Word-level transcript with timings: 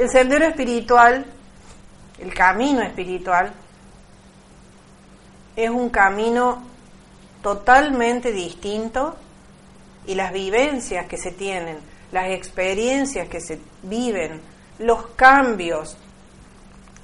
El 0.00 0.08
sendero 0.08 0.46
espiritual, 0.46 1.26
el 2.20 2.32
camino 2.32 2.80
espiritual, 2.80 3.52
es 5.54 5.68
un 5.68 5.90
camino 5.90 6.62
totalmente 7.42 8.32
distinto 8.32 9.14
y 10.06 10.14
las 10.14 10.32
vivencias 10.32 11.04
que 11.04 11.18
se 11.18 11.32
tienen, 11.32 11.80
las 12.12 12.30
experiencias 12.30 13.28
que 13.28 13.42
se 13.42 13.60
viven, 13.82 14.40
los 14.78 15.08
cambios 15.16 15.98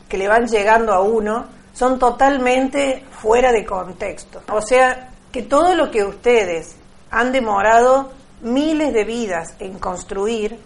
que 0.08 0.16
le 0.16 0.26
van 0.26 0.46
llegando 0.46 0.94
a 0.94 1.02
uno 1.02 1.48
son 1.74 1.98
totalmente 1.98 3.04
fuera 3.10 3.52
de 3.52 3.66
contexto. 3.66 4.40
O 4.50 4.62
sea, 4.62 5.10
que 5.30 5.42
todo 5.42 5.74
lo 5.74 5.90
que 5.90 6.02
ustedes 6.02 6.76
han 7.10 7.30
demorado 7.30 8.10
miles 8.40 8.94
de 8.94 9.04
vidas 9.04 9.54
en 9.58 9.78
construir, 9.78 10.58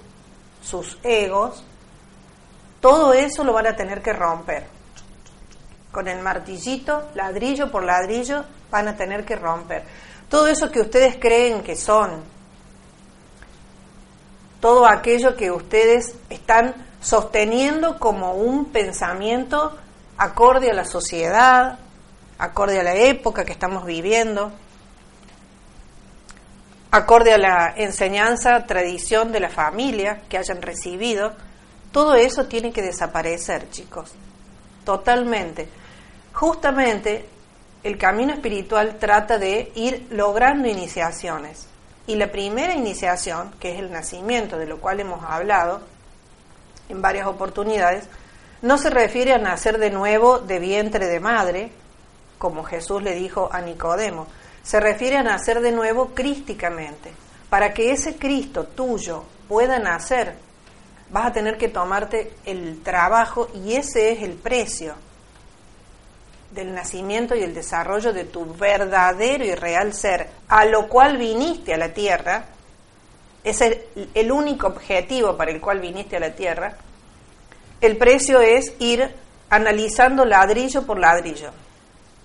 sus 0.63 0.97
egos, 1.03 1.65
todo 2.81 3.13
eso 3.13 3.45
lo 3.45 3.53
van 3.53 3.67
a 3.67 3.77
tener 3.77 4.03
que 4.03 4.13
romper. 4.13 4.65
Con 5.93 6.09
el 6.09 6.21
martillito, 6.21 7.09
ladrillo 7.15 7.71
por 7.71 7.85
ladrillo, 7.85 8.45
van 8.71 8.89
a 8.89 8.97
tener 8.97 9.25
que 9.25 9.37
romper. 9.37 9.83
Todo 10.29 10.47
eso 10.47 10.71
que 10.71 10.81
ustedes 10.81 11.17
creen 11.17 11.63
que 11.63 11.77
son, 11.77 12.23
todo 14.61 14.87
aquello 14.87 15.37
que 15.37 15.51
ustedes 15.51 16.15
están 16.29 16.75
sosteniendo 17.01 17.99
como 17.99 18.35
un 18.35 18.67
pensamiento 18.67 19.77
acorde 20.17 20.71
a 20.71 20.75
la 20.75 20.85
sociedad, 20.85 21.79
acorde 22.39 22.79
a 22.79 22.83
la 22.83 22.95
época 22.95 23.45
que 23.45 23.53
estamos 23.53 23.85
viviendo, 23.85 24.53
acorde 26.91 27.33
a 27.33 27.39
la 27.39 27.73
enseñanza, 27.77 28.67
tradición 28.67 29.33
de 29.33 29.41
la 29.41 29.49
familia 29.49 30.23
que 30.29 30.39
hayan 30.39 30.61
recibido, 30.61 31.33
todo 31.93 32.15
eso 32.15 32.47
tiene 32.47 32.73
que 32.73 32.83
desaparecer, 32.83 33.69
chicos, 33.71 34.13
totalmente. 34.85 35.69
Justamente 36.33 37.27
el 37.83 37.99
camino 37.99 38.33
espiritual 38.33 38.97
trata 38.99 39.39
de 39.39 39.73
ir 39.75 40.07
logrando 40.11 40.69
iniciaciones. 40.69 41.67
Y 42.07 42.17
la 42.17 42.31
primera 42.31 42.75
iniciación, 42.75 43.53
que 43.59 43.73
es 43.73 43.79
el 43.79 43.91
nacimiento, 43.91 44.59
de 44.59 44.67
lo 44.67 44.81
cual 44.81 45.01
hemos 45.01 45.23
hablado 45.25 45.81
en 46.89 47.01
varias 47.03 47.27
oportunidades, 47.27 48.09
no 48.63 48.79
se 48.79 48.91
refiere 48.91 49.33
a 49.33 49.39
nacer 49.39 49.79
de 49.79 49.91
nuevo 49.91 50.39
de 50.39 50.59
vientre 50.59 51.07
de 51.07 51.21
madre, 51.21 51.73
como 52.39 52.65
Jesús 52.65 53.03
le 53.03 53.15
dijo 53.15 53.49
a 53.53 53.61
Nicodemo, 53.61 54.27
se 54.63 54.81
refiere 54.81 55.17
a 55.17 55.23
nacer 55.23 55.61
de 55.61 55.73
nuevo 55.73 56.11
crísticamente. 56.15 57.13
Para 57.49 57.73
que 57.73 57.91
ese 57.93 58.17
Cristo 58.17 58.65
tuyo 58.65 59.25
pueda 59.49 59.79
nacer, 59.79 60.37
vas 61.11 61.27
a 61.27 61.33
tener 61.33 61.59
que 61.59 61.69
tomarte 61.69 62.33
el 62.45 62.83
trabajo 62.83 63.49
y 63.55 63.75
ese 63.75 64.13
es 64.13 64.23
el 64.23 64.35
precio 64.35 64.95
del 66.53 66.75
nacimiento 66.75 67.35
y 67.35 67.43
el 67.43 67.55
desarrollo 67.55 68.13
de 68.13 68.25
tu 68.25 68.45
verdadero 68.55 69.45
y 69.45 69.55
real 69.55 69.93
ser, 69.95 70.29
a 70.49 70.65
lo 70.65 70.89
cual 70.89 71.17
viniste 71.17 71.75
a 71.75 71.79
la 71.79 71.93
tierra, 71.93 72.45
es 73.43 73.61
el, 73.61 73.81
el 74.15 74.33
único 74.33 74.67
objetivo 74.67 75.37
para 75.37 75.51
el 75.51 75.61
cual 75.61 75.81
viniste 75.81 76.17
a 76.17 76.21
la 76.21 76.35
tierra, 76.35 76.77
el 77.81 77.97
precio 77.97 78.41
es 78.41 78.75
ir 78.79 79.15
analizando 79.49 80.25
ladrillo 80.25 80.87
por 80.87 80.99
ladrillo. 80.99 81.51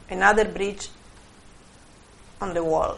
Another 0.10 0.52
bridge 0.52 0.90
on 2.40 2.54
the 2.54 2.60
wall. 2.60 2.98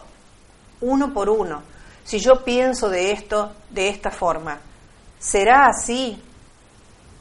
Uno 0.82 1.14
por 1.14 1.30
uno. 1.30 1.62
Si 2.04 2.20
yo 2.20 2.44
pienso 2.44 2.90
de 2.90 3.12
esto 3.12 3.54
de 3.70 3.90
esta 3.90 4.12
forma, 4.12 4.60
¿será 5.20 5.68
así 5.68 6.22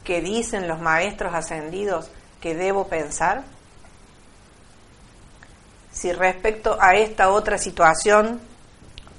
que 0.03 0.21
dicen 0.21 0.67
los 0.67 0.79
maestros 0.79 1.33
ascendidos 1.33 2.09
que 2.39 2.55
debo 2.55 2.87
pensar? 2.87 3.43
Si 5.91 6.13
respecto 6.13 6.77
a 6.79 6.95
esta 6.95 7.29
otra 7.29 7.57
situación 7.57 8.39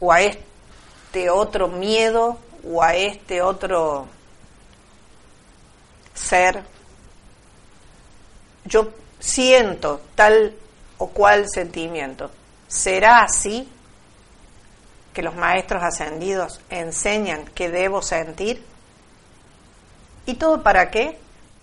o 0.00 0.12
a 0.12 0.20
este 0.22 1.28
otro 1.30 1.68
miedo 1.68 2.38
o 2.64 2.82
a 2.82 2.94
este 2.94 3.42
otro 3.42 4.06
ser, 6.14 6.62
yo 8.64 8.90
siento 9.18 10.00
tal 10.14 10.54
o 10.98 11.08
cual 11.08 11.46
sentimiento. 11.48 12.30
¿Será 12.68 13.22
así 13.22 13.68
que 15.12 15.22
los 15.22 15.34
maestros 15.34 15.82
ascendidos 15.82 16.60
enseñan 16.70 17.44
que 17.46 17.70
debo 17.70 18.02
sentir? 18.02 18.64
¿Y 20.28 20.34
todo 20.34 20.62
para 20.62 20.90
qué? 20.90 21.16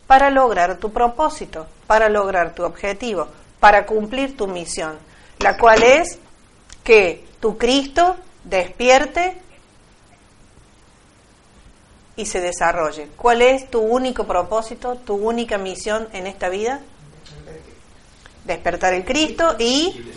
Para 0.08 0.32
lograr 0.32 0.78
tu 0.78 0.92
propósito, 0.92 1.68
para 1.86 2.10
lograr 2.10 2.56
tu 2.56 2.64
objetivo, 2.64 3.28
para 3.60 3.86
cumplir 3.86 4.36
tu 4.36 4.48
misión, 4.48 4.98
la 5.38 5.56
cual 5.56 5.84
es 5.84 6.18
que 6.84 7.24
tu 7.40 7.60
Cristo 7.60 8.16
despierte 8.44 9.40
y 12.16 12.26
se 12.26 12.42
desarrolle. 12.42 13.10
¿Cuál 13.16 13.44
es 13.44 13.70
tu 13.70 13.82
único 13.82 14.26
propósito, 14.26 14.96
tu 14.96 15.14
única 15.14 15.60
misión 15.60 16.08
en 16.12 16.26
esta 16.26 16.50
vida? 16.50 16.80
Despertar 18.46 18.96
el 18.96 19.06
Cristo 19.06 19.58
y, 19.60 20.12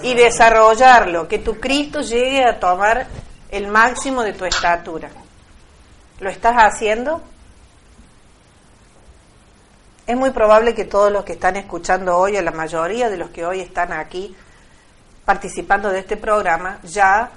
y 0.00 0.14
desarrollarlo, 0.14 1.28
que 1.28 1.38
tu 1.38 1.60
Cristo 1.60 2.00
llegue 2.00 2.46
a 2.46 2.58
tomar 2.58 3.08
el 3.50 3.66
máximo 3.66 4.22
de 4.22 4.32
tu 4.32 4.46
estatura. 4.46 5.10
¿Lo 6.20 6.30
estás 6.30 6.54
haciendo? 6.56 7.20
Es 10.08 10.16
muy 10.16 10.30
probable 10.30 10.74
que 10.74 10.86
todos 10.86 11.12
los 11.12 11.22
que 11.22 11.34
están 11.34 11.56
escuchando 11.56 12.16
hoy, 12.16 12.34
o 12.38 12.40
la 12.40 12.50
mayoría 12.50 13.10
de 13.10 13.18
los 13.18 13.28
que 13.28 13.44
hoy 13.44 13.60
están 13.60 13.92
aquí 13.92 14.34
participando 15.26 15.90
de 15.90 15.98
este 15.98 16.16
programa, 16.16 16.80
ya 16.82 17.30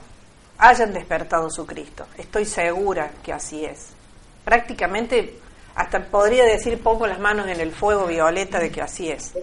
hayan 0.57 0.93
despertado 0.93 1.49
su 1.49 1.65
Cristo. 1.65 2.07
Estoy 2.17 2.45
segura 2.45 3.11
que 3.21 3.33
así 3.33 3.65
es. 3.65 3.87
Prácticamente, 4.45 5.37
hasta 5.75 5.99
podría 6.05 6.45
decir, 6.45 6.81
pongo 6.81 7.05
las 7.07 7.19
manos 7.19 7.49
en 7.49 7.59
el 7.59 7.73
fuego 7.73 8.05
violeta 8.05 8.57
de 8.57 8.71
que 8.71 8.81
así 8.81 9.09
es. 9.09 9.33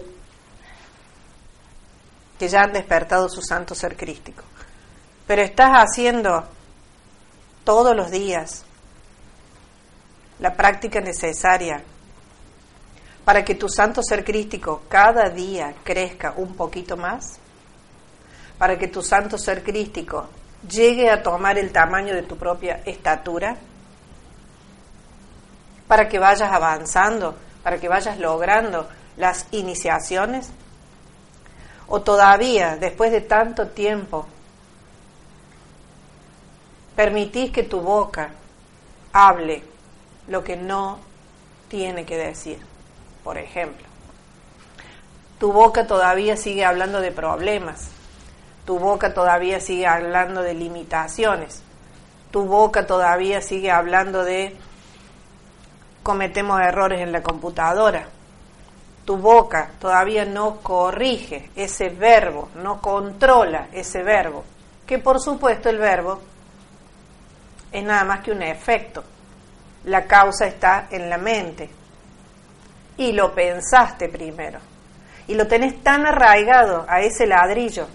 Que 2.39 2.47
ya 2.47 2.61
han 2.63 2.73
despertado 2.73 3.29
su 3.29 3.43
santo 3.43 3.75
ser 3.75 3.95
crístico. 3.95 4.43
Pero 5.27 5.43
estás 5.43 5.69
haciendo 5.73 6.45
todos 7.63 7.95
los 7.95 8.09
días 8.09 8.65
la 10.39 10.55
práctica 10.55 10.99
necesaria 10.99 11.83
para 13.29 13.45
que 13.45 13.53
tu 13.53 13.69
santo 13.69 14.01
ser 14.01 14.25
crístico 14.25 14.81
cada 14.89 15.29
día 15.29 15.75
crezca 15.83 16.33
un 16.35 16.55
poquito 16.55 16.97
más, 16.97 17.37
para 18.57 18.75
que 18.75 18.87
tu 18.87 19.03
santo 19.03 19.37
ser 19.37 19.61
crístico 19.63 20.27
llegue 20.67 21.11
a 21.11 21.21
tomar 21.21 21.59
el 21.59 21.71
tamaño 21.71 22.15
de 22.15 22.23
tu 22.23 22.37
propia 22.37 22.81
estatura, 22.87 23.55
para 25.87 26.09
que 26.09 26.17
vayas 26.17 26.51
avanzando, 26.51 27.35
para 27.61 27.77
que 27.77 27.87
vayas 27.87 28.17
logrando 28.17 28.89
las 29.15 29.45
iniciaciones? 29.51 30.49
¿O 31.85 32.01
todavía, 32.01 32.77
después 32.77 33.11
de 33.11 33.21
tanto 33.21 33.67
tiempo, 33.67 34.25
permitís 36.95 37.51
que 37.51 37.61
tu 37.61 37.79
boca 37.79 38.31
hable 39.13 39.61
lo 40.27 40.43
que 40.43 40.57
no 40.57 40.97
tiene 41.67 42.07
que 42.07 42.17
decir? 42.17 42.68
Por 43.23 43.37
ejemplo, 43.37 43.85
tu 45.39 45.51
boca 45.51 45.87
todavía 45.87 46.37
sigue 46.37 46.65
hablando 46.65 47.01
de 47.01 47.11
problemas, 47.11 47.89
tu 48.65 48.77
boca 48.77 49.15
todavía 49.15 49.59
sigue 49.59 49.87
hablando 49.87 50.43
de 50.43 50.53
limitaciones. 50.53 51.63
Tu 52.29 52.45
boca 52.45 52.85
todavía 52.85 53.41
sigue 53.41 53.71
hablando 53.71 54.23
de 54.23 54.55
cometemos 56.03 56.61
errores 56.61 57.01
en 57.01 57.11
la 57.11 57.23
computadora. 57.23 58.05
Tu 59.05 59.17
boca 59.17 59.71
todavía 59.79 60.25
no 60.25 60.57
corrige 60.57 61.49
ese 61.55 61.89
verbo, 61.89 62.49
no 62.55 62.79
controla 62.79 63.69
ese 63.71 64.03
verbo. 64.03 64.43
Que 64.85 64.99
por 64.99 65.19
supuesto 65.19 65.69
el 65.69 65.79
verbo 65.79 66.19
es 67.71 67.83
nada 67.83 68.03
más 68.03 68.19
que 68.19 68.31
un 68.31 68.43
efecto. 68.43 69.03
La 69.85 70.05
causa 70.05 70.45
está 70.45 70.87
en 70.91 71.09
la 71.09 71.17
mente. 71.17 71.71
Y 72.99 73.13
lo 73.13 73.33
pensaste 73.33 74.09
primero. 74.09 74.59
Y 75.27 75.33
lo 75.33 75.47
tenés 75.47 75.81
tan 75.81 76.05
arraigado 76.05 76.85
a 76.87 76.99
ese 77.01 77.25
ladrillo 77.25 77.87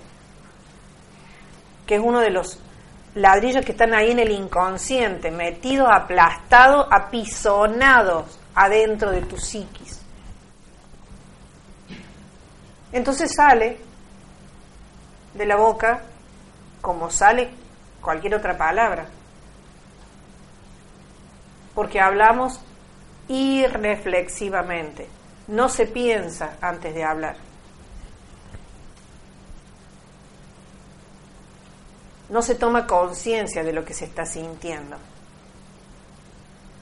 que 1.87 1.97
es 1.97 2.01
uno 2.03 2.21
de 2.21 2.31
los 2.31 2.59
ladrillos 3.15 3.65
que 3.65 3.73
están 3.73 3.95
ahí 3.95 4.11
en 4.11 4.19
el 4.19 4.31
inconsciente, 4.31 5.31
metidos, 5.31 5.89
aplastados, 5.93 6.87
apisonados 6.91 8.39
adentro 8.55 9.11
de 9.11 9.23
tu 9.23 9.37
psiquis. 9.37 10.01
Entonces 12.93 13.35
sale 13.35 13.79
de 15.35 15.47
la 15.47 15.57
boca 15.57 16.03
como 16.81 17.11
sale 17.11 17.51
cualquier 18.01 18.37
otra 18.37 18.57
palabra. 18.57 19.07
Porque 21.75 22.01
hablamos 22.01 22.61
irreflexivamente. 23.29 25.09
No 25.49 25.69
se 25.69 25.87
piensa 25.87 26.57
antes 26.61 26.95
de 26.95 27.05
hablar. 27.05 27.37
No 32.31 32.43
se 32.43 32.55
toma 32.55 32.87
conciencia 32.87 33.63
de 33.63 33.73
lo 33.73 33.85
que 33.85 33.95
se 33.95 34.07
está 34.07 34.25
sintiendo. 34.25 34.97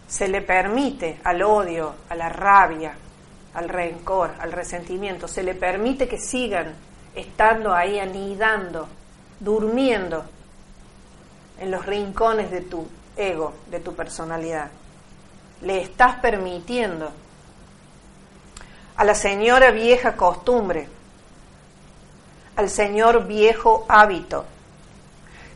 Se 0.09 0.29
le 0.29 0.43
permite 0.43 1.21
al 1.25 1.43
odio, 1.43 1.95
a 2.09 2.15
la 2.15 2.29
rabia, 2.29 2.95
al 3.55 3.69
rencor, 3.69 4.35
al 4.39 4.53
resentimiento, 4.53 5.29
se 5.29 5.43
le 5.43 5.55
permite 5.55 6.09
que 6.09 6.19
sigan 6.19 6.75
estando 7.15 7.75
ahí 7.75 7.99
anidando, 7.99 8.89
durmiendo 9.41 10.25
en 11.59 11.71
los 11.71 11.85
rincones 11.85 12.51
de 12.51 12.63
tu 12.63 12.87
ego, 13.17 13.55
de 13.67 13.81
tu 13.81 13.95
personalidad. 13.95 14.71
Le 15.63 15.81
estás 15.81 16.17
permitiendo 16.17 17.11
a 18.97 19.05
la 19.05 19.15
señora 19.15 19.71
vieja 19.71 20.17
costumbre, 20.17 20.89
al 22.57 22.69
señor 22.69 23.27
viejo 23.27 23.87
hábito, 23.89 24.45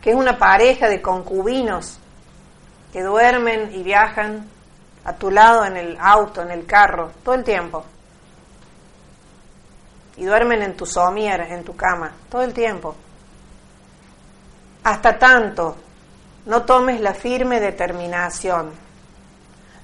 que 0.01 0.11
es 0.11 0.17
una 0.17 0.39
pareja 0.39 0.89
de 0.89 1.03
concubinos 1.03 1.99
que 2.93 3.03
duermen 3.03 3.75
y 3.75 3.83
viajan 3.83 4.49
a 5.05 5.13
tu 5.13 5.31
lado 5.31 5.65
en 5.65 5.77
el 5.77 5.97
auto, 6.01 6.43
en 6.43 6.51
el 6.51 6.67
carro, 6.67 7.13
todo 7.23 7.35
el 7.35 7.45
tiempo. 7.45 7.85
Y 10.17 10.25
duermen 10.25 10.63
en 10.63 10.77
tu 10.77 10.87
somier, 10.87 11.41
en 11.43 11.63
tu 11.63 11.77
cama, 11.77 12.13
todo 12.31 12.43
el 12.43 12.55
tiempo. 12.55 12.95
Hasta 14.83 15.19
tanto 15.19 15.77
no 16.47 16.63
tomes 16.63 17.01
la 17.01 17.13
firme 17.13 17.61
determinación 17.61 18.86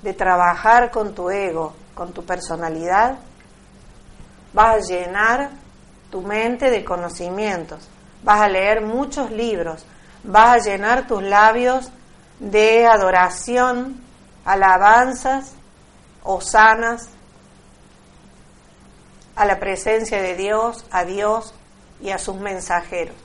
de 0.03 0.13
trabajar 0.13 0.91
con 0.91 1.15
tu 1.15 1.31
ego, 1.31 1.75
con 1.95 2.13
tu 2.13 2.25
personalidad, 2.25 3.19
vas 4.53 4.77
a 4.77 4.81
llenar 4.81 5.51
tu 6.11 6.21
mente 6.21 6.71
de 6.71 6.85
conocimientos, 6.85 7.89
vas 8.23 8.41
a 8.41 8.49
leer 8.49 8.83
muchos 8.83 9.31
libros, 9.31 9.87
vas 10.25 10.55
a 10.55 10.71
llenar 10.71 11.07
tus 11.07 11.23
labios 11.23 11.91
de 12.39 12.87
adoración, 12.87 14.03
alabanzas, 14.45 15.55
sanas 16.41 17.09
a 19.35 19.45
la 19.45 19.59
presencia 19.59 20.21
de 20.21 20.37
Dios, 20.37 20.85
a 20.91 21.05
Dios 21.05 21.55
y 22.01 22.11
a 22.11 22.19
sus 22.19 22.37
mensajeros. 22.37 23.17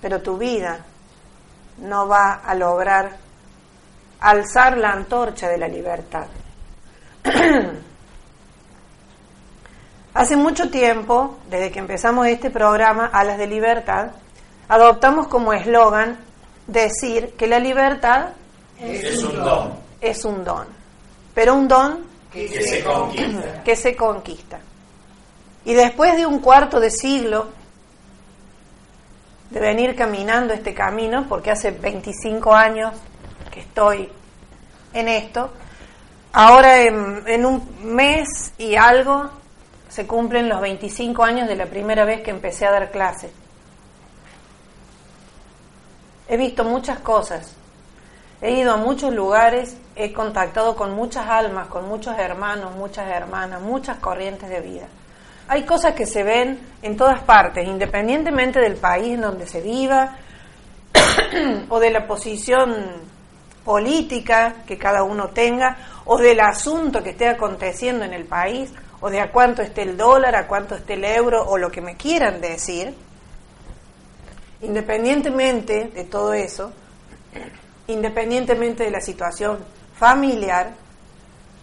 Pero 0.00 0.22
tu 0.22 0.38
vida 0.38 0.84
no 1.80 2.06
va 2.08 2.34
a 2.34 2.54
lograr 2.54 3.16
alzar 4.20 4.76
la 4.78 4.92
antorcha 4.92 5.48
de 5.48 5.58
la 5.58 5.68
libertad. 5.68 6.26
Hace 10.14 10.36
mucho 10.36 10.70
tiempo, 10.70 11.38
desde 11.48 11.70
que 11.70 11.78
empezamos 11.78 12.26
este 12.26 12.50
programa, 12.50 13.06
Alas 13.12 13.38
de 13.38 13.46
Libertad, 13.46 14.10
adoptamos 14.68 15.28
como 15.28 15.52
eslogan 15.52 16.18
decir 16.66 17.34
que 17.36 17.46
la 17.46 17.58
libertad 17.58 18.30
es, 18.78 19.22
un 19.22 19.36
don. 19.36 19.72
Es 20.00 20.24
un 20.24 20.44
don. 20.44 20.66
Pero 21.34 21.54
un 21.54 21.68
don 21.68 22.04
que, 22.32 22.48
se 22.48 22.82
conquista. 22.82 23.62
que 23.62 23.76
se 23.76 23.96
conquista. 23.96 24.58
Y 25.64 25.74
después 25.74 26.16
de 26.16 26.26
un 26.26 26.40
cuarto 26.40 26.80
de 26.80 26.90
siglo 26.90 27.48
de 29.50 29.60
venir 29.60 29.96
caminando 29.96 30.54
este 30.54 30.74
camino, 30.74 31.26
porque 31.28 31.50
hace 31.50 31.72
25 31.72 32.54
años 32.54 32.94
que 33.50 33.60
estoy 33.60 34.08
en 34.92 35.08
esto, 35.08 35.50
ahora 36.32 36.82
en, 36.82 37.24
en 37.26 37.44
un 37.44 37.68
mes 37.82 38.54
y 38.58 38.76
algo 38.76 39.30
se 39.88 40.06
cumplen 40.06 40.48
los 40.48 40.60
25 40.60 41.22
años 41.24 41.48
de 41.48 41.56
la 41.56 41.66
primera 41.66 42.04
vez 42.04 42.22
que 42.22 42.30
empecé 42.30 42.64
a 42.66 42.70
dar 42.70 42.90
clases. 42.92 43.32
He 46.28 46.36
visto 46.36 46.62
muchas 46.62 47.00
cosas, 47.00 47.56
he 48.40 48.52
ido 48.52 48.72
a 48.72 48.76
muchos 48.76 49.12
lugares, 49.12 49.76
he 49.96 50.12
contactado 50.12 50.76
con 50.76 50.94
muchas 50.94 51.26
almas, 51.26 51.66
con 51.66 51.88
muchos 51.88 52.16
hermanos, 52.16 52.76
muchas 52.76 53.10
hermanas, 53.10 53.60
muchas 53.60 53.98
corrientes 53.98 54.48
de 54.48 54.60
vida. 54.60 54.86
Hay 55.52 55.64
cosas 55.64 55.94
que 55.94 56.06
se 56.06 56.22
ven 56.22 56.60
en 56.80 56.96
todas 56.96 57.24
partes, 57.24 57.66
independientemente 57.66 58.60
del 58.60 58.76
país 58.76 59.14
en 59.14 59.22
donde 59.22 59.48
se 59.48 59.60
viva 59.60 60.16
o 61.68 61.80
de 61.80 61.90
la 61.90 62.06
posición 62.06 62.72
política 63.64 64.62
que 64.64 64.78
cada 64.78 65.02
uno 65.02 65.30
tenga 65.30 65.76
o 66.04 66.18
del 66.18 66.38
asunto 66.38 67.02
que 67.02 67.10
esté 67.10 67.26
aconteciendo 67.26 68.04
en 68.04 68.12
el 68.12 68.26
país 68.26 68.72
o 69.00 69.10
de 69.10 69.18
a 69.18 69.32
cuánto 69.32 69.60
esté 69.60 69.82
el 69.82 69.96
dólar, 69.96 70.36
a 70.36 70.46
cuánto 70.46 70.76
esté 70.76 70.94
el 70.94 71.04
euro 71.04 71.42
o 71.44 71.58
lo 71.58 71.68
que 71.68 71.80
me 71.80 71.96
quieran 71.96 72.40
decir, 72.40 72.94
independientemente 74.60 75.90
de 75.92 76.04
todo 76.04 76.32
eso, 76.32 76.70
independientemente 77.88 78.84
de 78.84 78.92
la 78.92 79.00
situación 79.00 79.58
familiar, 79.96 80.74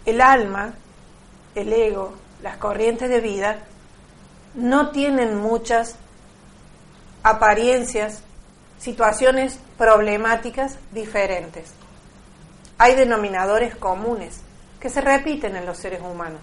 el 0.04 0.20
alma, 0.20 0.74
el 1.54 1.72
ego, 1.72 2.12
las 2.42 2.58
corrientes 2.58 3.08
de 3.08 3.20
vida, 3.22 3.64
no 4.54 4.90
tienen 4.90 5.36
muchas 5.36 5.96
apariencias, 7.22 8.22
situaciones 8.78 9.58
problemáticas 9.76 10.78
diferentes. 10.92 11.72
Hay 12.78 12.94
denominadores 12.94 13.74
comunes 13.76 14.40
que 14.80 14.88
se 14.88 15.00
repiten 15.00 15.56
en 15.56 15.66
los 15.66 15.78
seres 15.78 16.00
humanos. 16.00 16.40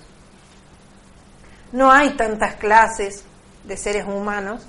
No 1.71 1.91
hay 1.91 2.11
tantas 2.11 2.55
clases 2.55 3.23
de 3.63 3.77
seres 3.77 4.05
humanos, 4.05 4.65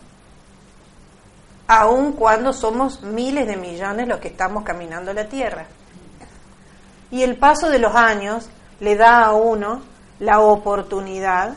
aun 1.69 2.13
cuando 2.13 2.53
somos 2.53 3.03
miles 3.03 3.47
de 3.47 3.57
millones 3.57 4.09
los 4.09 4.21
que 4.21 4.29
estamos 4.29 4.65
caminando 4.65 5.13
la 5.13 5.27
Tierra. 5.27 5.67
Y 7.11 7.23
el 7.23 7.37
paso 7.37 7.69
de 7.69 7.79
los 7.79 7.95
años 7.95 8.49
le 8.81 8.97
da 8.97 9.25
a 9.25 9.33
uno 9.33 9.83
la 10.19 10.41
oportunidad, 10.41 11.55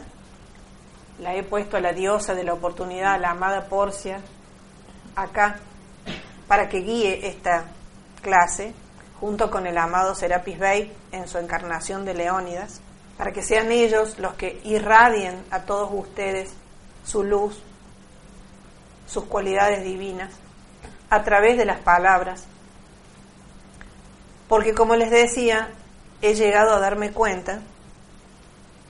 la 1.20 1.36
he 1.36 1.44
puesto 1.44 1.78
a 1.78 1.82
la 1.82 1.94
diosa 1.94 2.34
de 2.34 2.44
la 2.44 2.54
oportunidad, 2.54 3.20
la 3.20 3.32
amada 3.32 3.66
Porcia, 3.66 4.22
acá, 5.16 5.60
para 6.48 6.70
que 6.70 6.80
guíe 6.80 7.28
esta 7.28 7.66
clase, 8.22 8.74
junto 9.20 9.52
con 9.52 9.68
el 9.68 9.78
amado 9.78 10.16
Serapis 10.16 10.58
Bey 10.58 10.94
en 11.12 11.28
su 11.28 11.38
encarnación 11.38 12.06
de 12.06 12.14
Leónidas 12.14 12.82
para 13.20 13.34
que 13.34 13.44
sean 13.44 13.70
ellos 13.70 14.18
los 14.18 14.36
que 14.36 14.62
irradien 14.64 15.44
a 15.52 15.64
todos 15.64 15.90
ustedes 15.92 16.54
su 17.04 17.22
luz, 17.22 17.62
sus 19.08 19.26
cualidades 19.26 19.84
divinas, 19.84 20.32
a 21.10 21.22
través 21.26 21.58
de 21.58 21.66
las 21.66 21.82
palabras. 21.82 22.46
Porque 24.48 24.74
como 24.74 24.96
les 24.96 25.12
decía, 25.12 25.68
he 26.22 26.34
llegado 26.34 26.74
a 26.74 26.80
darme 26.80 27.12
cuenta 27.12 27.60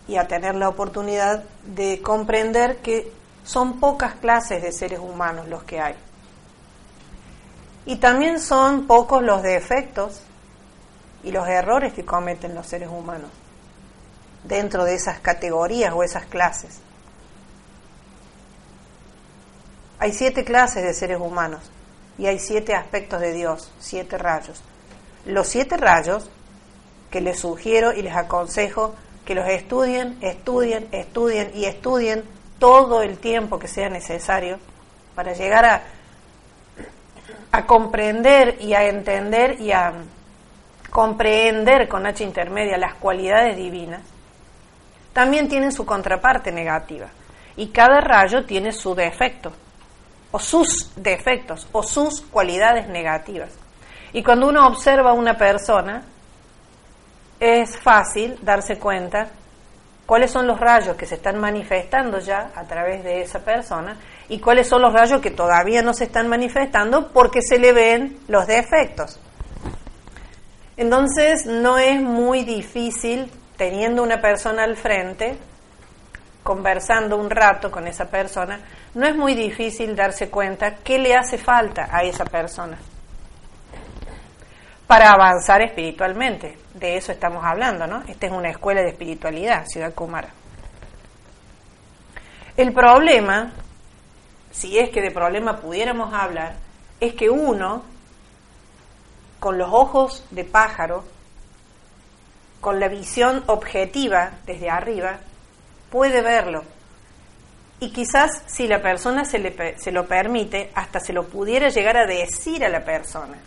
y 0.09 0.17
a 0.17 0.27
tener 0.27 0.55
la 0.55 0.67
oportunidad 0.67 1.43
de 1.63 2.01
comprender 2.01 2.77
que 2.77 3.13
son 3.45 3.79
pocas 3.79 4.15
clases 4.15 4.63
de 4.63 4.71
seres 4.71 4.99
humanos 4.99 5.47
los 5.47 5.63
que 5.63 5.79
hay. 5.79 5.93
Y 7.85 7.97
también 7.97 8.39
son 8.39 8.87
pocos 8.87 9.21
los 9.21 9.43
defectos 9.43 10.23
y 11.23 11.31
los 11.31 11.47
errores 11.47 11.93
que 11.93 12.05
cometen 12.05 12.55
los 12.55 12.65
seres 12.65 12.89
humanos 12.89 13.29
dentro 14.43 14.83
de 14.83 14.95
esas 14.95 15.19
categorías 15.19 15.93
o 15.93 16.01
esas 16.01 16.25
clases. 16.25 16.79
Hay 19.99 20.11
siete 20.11 20.43
clases 20.43 20.83
de 20.83 20.95
seres 20.95 21.19
humanos 21.19 21.69
y 22.17 22.25
hay 22.25 22.39
siete 22.39 22.73
aspectos 22.73 23.21
de 23.21 23.31
Dios, 23.31 23.71
siete 23.79 24.17
rayos. 24.17 24.63
Los 25.25 25.47
siete 25.49 25.77
rayos 25.77 26.31
que 27.11 27.21
les 27.21 27.37
sugiero 27.39 27.93
y 27.93 28.01
les 28.01 28.15
aconsejo 28.15 28.95
que 29.29 29.35
los 29.35 29.47
estudien, 29.47 30.17
estudien, 30.21 30.87
estudien 30.91 31.51
y 31.53 31.65
estudien 31.65 32.23
todo 32.57 33.03
el 33.03 33.19
tiempo 33.19 33.59
que 33.59 33.67
sea 33.67 33.87
necesario 33.87 34.57
para 35.13 35.33
llegar 35.33 35.65
a, 35.65 35.83
a 37.51 37.65
comprender 37.67 38.57
y 38.59 38.73
a 38.73 38.87
entender 38.87 39.61
y 39.61 39.71
a 39.71 39.93
comprehender 40.89 41.87
con 41.87 42.07
H 42.07 42.23
intermedia 42.23 42.79
las 42.79 42.95
cualidades 42.95 43.55
divinas 43.55 44.01
también 45.13 45.47
tienen 45.47 45.71
su 45.71 45.85
contraparte 45.85 46.51
negativa. 46.51 47.09
Y 47.55 47.67
cada 47.67 48.01
rayo 48.01 48.45
tiene 48.45 48.71
su 48.71 48.95
defecto, 48.95 49.51
o 50.31 50.39
sus 50.39 50.91
defectos, 50.95 51.67
o 51.71 51.83
sus 51.83 52.21
cualidades 52.21 52.87
negativas. 52.87 53.51
Y 54.11 54.23
cuando 54.23 54.47
uno 54.47 54.65
observa 54.65 55.11
a 55.11 55.13
una 55.13 55.37
persona, 55.37 56.01
es 57.39 57.77
fácil 57.77 58.37
darse 58.41 58.77
cuenta 58.77 59.29
cuáles 60.05 60.31
son 60.31 60.47
los 60.47 60.59
rayos 60.59 60.97
que 60.97 61.05
se 61.05 61.15
están 61.15 61.39
manifestando 61.39 62.19
ya 62.19 62.51
a 62.55 62.63
través 62.63 63.03
de 63.03 63.21
esa 63.21 63.39
persona 63.39 63.97
y 64.27 64.39
cuáles 64.39 64.67
son 64.67 64.81
los 64.81 64.93
rayos 64.93 65.21
que 65.21 65.31
todavía 65.31 65.81
no 65.81 65.93
se 65.93 66.05
están 66.05 66.27
manifestando 66.27 67.09
porque 67.09 67.41
se 67.41 67.59
le 67.59 67.73
ven 67.73 68.17
los 68.27 68.47
defectos. 68.47 69.19
Entonces 70.77 71.45
no 71.45 71.77
es 71.77 72.01
muy 72.01 72.43
difícil, 72.43 73.31
teniendo 73.57 74.01
una 74.01 74.21
persona 74.21 74.63
al 74.63 74.77
frente, 74.77 75.37
conversando 76.41 77.17
un 77.17 77.29
rato 77.29 77.69
con 77.69 77.85
esa 77.85 78.05
persona, 78.05 78.59
no 78.95 79.05
es 79.05 79.15
muy 79.15 79.35
difícil 79.35 79.95
darse 79.95 80.29
cuenta 80.29 80.77
qué 80.77 80.97
le 80.97 81.13
hace 81.13 81.37
falta 81.37 81.89
a 81.91 82.03
esa 82.03 82.25
persona 82.25 82.77
para 84.87 85.11
avanzar 85.11 85.61
espiritualmente. 85.61 86.57
De 86.79 86.95
eso 86.95 87.11
estamos 87.11 87.43
hablando, 87.43 87.87
¿no? 87.87 88.03
Esta 88.07 88.27
es 88.27 88.31
una 88.31 88.49
escuela 88.49 88.81
de 88.81 88.89
espiritualidad, 88.89 89.65
Ciudad 89.67 89.93
Kumara. 89.93 90.29
El 92.55 92.73
problema, 92.73 93.51
si 94.51 94.79
es 94.79 94.89
que 94.89 95.01
de 95.01 95.11
problema 95.11 95.57
pudiéramos 95.57 96.13
hablar, 96.13 96.55
es 97.01 97.13
que 97.15 97.29
uno, 97.29 97.83
con 99.41 99.57
los 99.57 99.69
ojos 99.71 100.25
de 100.31 100.45
pájaro, 100.45 101.03
con 102.61 102.79
la 102.79 102.87
visión 102.87 103.43
objetiva 103.47 104.31
desde 104.45 104.69
arriba, 104.69 105.19
puede 105.89 106.21
verlo. 106.21 106.63
Y 107.81 107.91
quizás 107.91 108.43
si 108.45 108.67
la 108.67 108.81
persona 108.81 109.25
se, 109.25 109.39
le, 109.39 109.77
se 109.77 109.91
lo 109.91 110.05
permite, 110.05 110.71
hasta 110.75 111.01
se 111.01 111.11
lo 111.11 111.27
pudiera 111.27 111.69
llegar 111.69 111.97
a 111.97 112.05
decir 112.05 112.63
a 112.63 112.69
la 112.69 112.85
persona. 112.85 113.37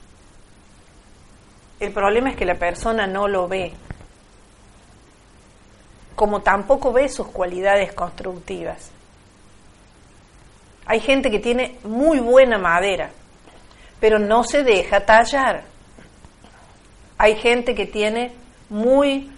El 1.82 1.90
problema 1.90 2.30
es 2.30 2.36
que 2.36 2.44
la 2.44 2.54
persona 2.54 3.08
no 3.08 3.26
lo 3.26 3.48
ve, 3.48 3.72
como 6.14 6.40
tampoco 6.40 6.92
ve 6.92 7.08
sus 7.08 7.26
cualidades 7.26 7.92
constructivas. 7.92 8.92
Hay 10.86 11.00
gente 11.00 11.28
que 11.28 11.40
tiene 11.40 11.78
muy 11.82 12.20
buena 12.20 12.56
madera, 12.56 13.10
pero 13.98 14.20
no 14.20 14.44
se 14.44 14.62
deja 14.62 15.04
tallar. 15.04 15.64
Hay 17.18 17.34
gente 17.34 17.74
que 17.74 17.86
tiene 17.86 18.32
muy 18.68 19.32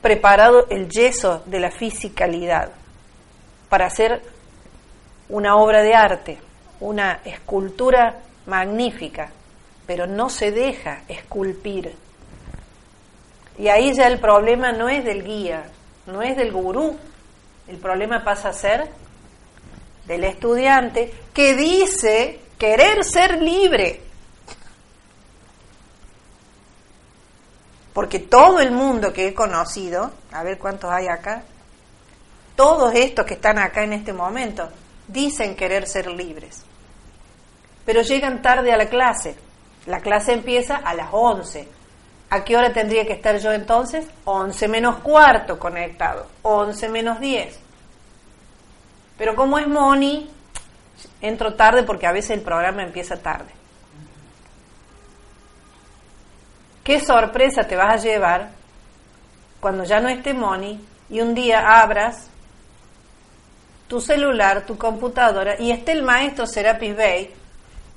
preparado 0.00 0.68
el 0.70 0.88
yeso 0.88 1.42
de 1.46 1.58
la 1.58 1.72
fisicalidad 1.72 2.70
para 3.68 3.86
hacer 3.86 4.22
una 5.28 5.56
obra 5.56 5.82
de 5.82 5.96
arte, 5.96 6.38
una 6.78 7.14
escultura 7.24 8.20
magnífica, 8.46 9.32
pero 9.88 10.06
no 10.06 10.28
se 10.28 10.52
deja 10.52 11.00
esculpir. 11.08 11.96
Y 13.56 13.68
ahí 13.68 13.94
ya 13.94 14.06
el 14.06 14.20
problema 14.20 14.70
no 14.70 14.90
es 14.90 15.02
del 15.02 15.24
guía, 15.24 15.64
no 16.04 16.20
es 16.20 16.36
del 16.36 16.52
gurú, 16.52 16.98
el 17.66 17.78
problema 17.78 18.22
pasa 18.22 18.50
a 18.50 18.52
ser 18.52 18.86
del 20.04 20.24
estudiante 20.24 21.10
que 21.32 21.54
dice 21.54 22.38
querer 22.58 23.02
ser 23.02 23.40
libre. 23.40 24.02
Porque 27.94 28.18
todo 28.18 28.60
el 28.60 28.72
mundo 28.72 29.10
que 29.14 29.28
he 29.28 29.34
conocido, 29.34 30.12
a 30.32 30.42
ver 30.42 30.58
cuántos 30.58 30.90
hay 30.90 31.06
acá, 31.08 31.44
todos 32.54 32.94
estos 32.94 33.24
que 33.24 33.34
están 33.34 33.58
acá 33.58 33.84
en 33.84 33.94
este 33.94 34.12
momento, 34.12 34.68
dicen 35.06 35.56
querer 35.56 35.88
ser 35.88 36.08
libres. 36.08 36.62
Pero 37.86 38.02
llegan 38.02 38.42
tarde 38.42 38.70
a 38.70 38.76
la 38.76 38.90
clase. 38.90 39.47
La 39.88 40.00
clase 40.00 40.34
empieza 40.34 40.76
a 40.76 40.92
las 40.92 41.08
11. 41.10 41.66
¿A 42.28 42.44
qué 42.44 42.58
hora 42.58 42.74
tendría 42.74 43.06
que 43.06 43.14
estar 43.14 43.38
yo 43.38 43.52
entonces? 43.52 44.06
11 44.26 44.68
menos 44.68 44.96
cuarto 44.96 45.58
conectado, 45.58 46.26
11 46.42 46.88
menos 46.90 47.18
10. 47.18 47.58
Pero 49.16 49.34
como 49.34 49.58
es 49.58 49.66
Moni, 49.66 50.30
entro 51.22 51.54
tarde 51.54 51.84
porque 51.84 52.06
a 52.06 52.12
veces 52.12 52.32
el 52.32 52.42
programa 52.42 52.82
empieza 52.82 53.16
tarde. 53.16 53.50
¿Qué 56.84 57.00
sorpresa 57.00 57.64
te 57.64 57.76
vas 57.76 57.94
a 57.94 58.04
llevar 58.04 58.50
cuando 59.58 59.84
ya 59.84 60.00
no 60.00 60.10
esté 60.10 60.34
Moni 60.34 60.84
y 61.08 61.22
un 61.22 61.34
día 61.34 61.80
abras 61.80 62.28
tu 63.88 64.02
celular, 64.02 64.66
tu 64.66 64.76
computadora 64.76 65.58
y 65.58 65.70
esté 65.70 65.92
el 65.92 66.02
maestro 66.02 66.46
Serapis 66.46 66.94
Bay 66.94 67.34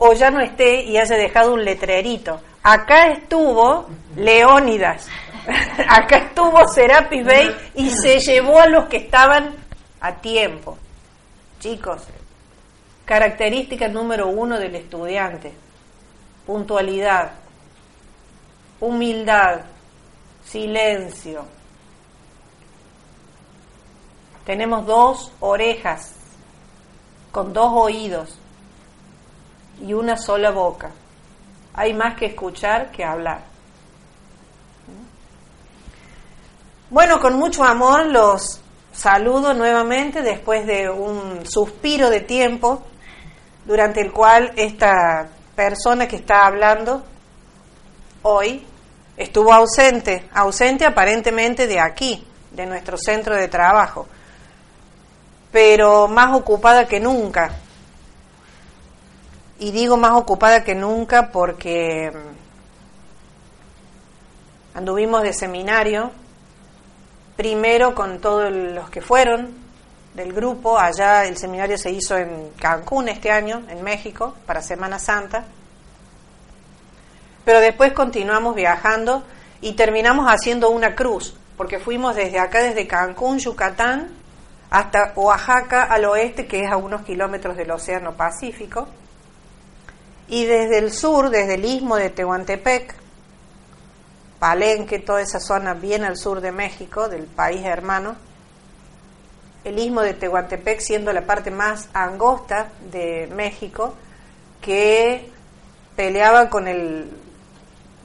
o 0.04 0.14
ya 0.14 0.32
no 0.32 0.42
esté 0.42 0.84
y 0.84 0.98
haya 0.98 1.16
dejado 1.16 1.54
un 1.54 1.64
letrerito? 1.64 2.42
Acá 2.64 3.08
estuvo 3.08 3.88
Leónidas, 4.16 5.08
acá 5.88 6.18
estuvo 6.18 6.68
Serapis 6.68 7.26
Bay 7.26 7.56
y 7.76 7.90
se 7.92 8.20
llevó 8.20 8.60
a 8.60 8.68
los 8.68 8.86
que 8.86 8.98
estaban 8.98 9.56
a 10.00 10.16
tiempo. 10.16 10.78
Chicos, 11.60 12.04
característica 13.06 13.88
número 13.88 14.28
uno 14.28 14.58
del 14.58 14.76
estudiante, 14.76 15.52
puntualidad 16.46 17.34
humildad, 18.82 19.62
silencio. 20.44 21.46
Tenemos 24.46 24.86
dos 24.86 25.32
orejas 25.40 26.16
con 27.32 27.54
dos 27.54 27.72
oídos 27.74 28.38
y 29.82 29.94
una 29.94 30.18
sola 30.18 30.52
boca. 30.52 30.92
Hay 31.74 31.94
más 31.94 32.16
que 32.18 32.28
escuchar 32.28 32.92
que 32.92 33.04
hablar. 33.04 33.44
Bueno, 36.90 37.20
con 37.20 37.38
mucho 37.38 37.64
amor 37.64 38.06
los 38.08 38.62
saludo 38.92 39.54
nuevamente 39.54 40.22
después 40.22 40.68
de 40.68 40.90
un 40.90 41.46
suspiro 41.46 42.10
de 42.10 42.20
tiempo 42.20 42.84
durante 43.66 44.02
el 44.02 44.12
cual 44.12 44.52
esta 44.58 45.30
persona 45.56 46.08
que 46.08 46.18
está 46.18 46.46
hablando 46.46 47.04
hoy 48.24 48.66
estuvo 49.16 49.54
ausente, 49.54 50.28
ausente 50.34 50.86
aparentemente 50.86 51.68
de 51.68 51.80
aquí, 51.80 52.26
de 52.52 52.66
nuestro 52.66 52.98
centro 52.98 53.36
de 53.36 53.48
trabajo, 53.48 54.08
pero 55.52 56.08
más 56.08 56.36
ocupada 56.36 56.88
que 56.88 57.00
nunca. 57.00 57.52
Y 59.62 59.72
digo 59.72 59.96
más 59.96 60.14
ocupada 60.14 60.64
que 60.64 60.74
nunca 60.74 61.30
porque 61.32 62.12
mm, 62.12 62.32
anduvimos 64.80 65.22
de 65.22 65.34
seminario, 65.34 66.10
primero 67.38 67.94
con 67.94 68.20
todos 68.20 68.52
los 68.52 68.90
que 68.90 69.02
fueron 69.02 69.54
del 70.16 70.34
grupo, 70.34 70.80
allá 70.80 71.26
el 71.26 71.38
seminario 71.38 71.78
se 71.78 71.92
hizo 71.92 72.18
en 72.18 72.50
Cancún 72.60 73.08
este 73.08 73.30
año, 73.30 73.62
en 73.70 73.84
México, 73.84 74.34
para 74.48 74.64
Semana 74.64 74.98
Santa, 74.98 75.46
pero 77.46 77.60
después 77.60 77.94
continuamos 77.94 78.56
viajando 78.56 79.22
y 79.62 79.74
terminamos 79.74 80.26
haciendo 80.26 80.72
una 80.72 80.96
cruz, 80.96 81.36
porque 81.56 81.78
fuimos 81.78 82.16
desde 82.16 82.40
acá, 82.40 82.64
desde 82.64 82.88
Cancún, 82.88 83.38
Yucatán, 83.38 84.10
hasta 84.72 85.14
Oaxaca 85.16 85.84
al 85.84 86.06
oeste, 86.06 86.48
que 86.48 86.64
es 86.64 86.72
a 86.72 86.78
unos 86.78 87.04
kilómetros 87.04 87.56
del 87.56 87.70
Océano 87.70 88.14
Pacífico, 88.18 88.88
y 90.32 90.46
desde 90.46 90.78
el 90.78 90.94
sur, 90.94 91.30
desde 91.30 91.56
el 91.56 91.66
istmo 91.66 91.98
de 91.98 92.10
Tehuantepec, 92.10 92.96
Palenque, 94.40 95.00
toda 95.00 95.20
esa 95.20 95.42
zona 95.42 95.74
bien 95.74 96.06
al 96.06 96.16
sur 96.16 96.40
de 96.40 96.54
México, 96.54 97.10
del 97.10 97.26
país 97.26 97.66
hermano, 97.66 98.16
el 99.66 99.78
istmo 99.78 100.02
de 100.02 100.14
Tehuantepec 100.14 100.80
siendo 100.80 101.12
la 101.12 101.26
parte 101.26 101.52
más 101.52 101.90
angosta 101.94 102.70
de 102.92 103.30
México, 103.36 103.94
que 104.62 105.30
peleaba 105.98 106.50
con 106.50 106.68
el 106.70 107.12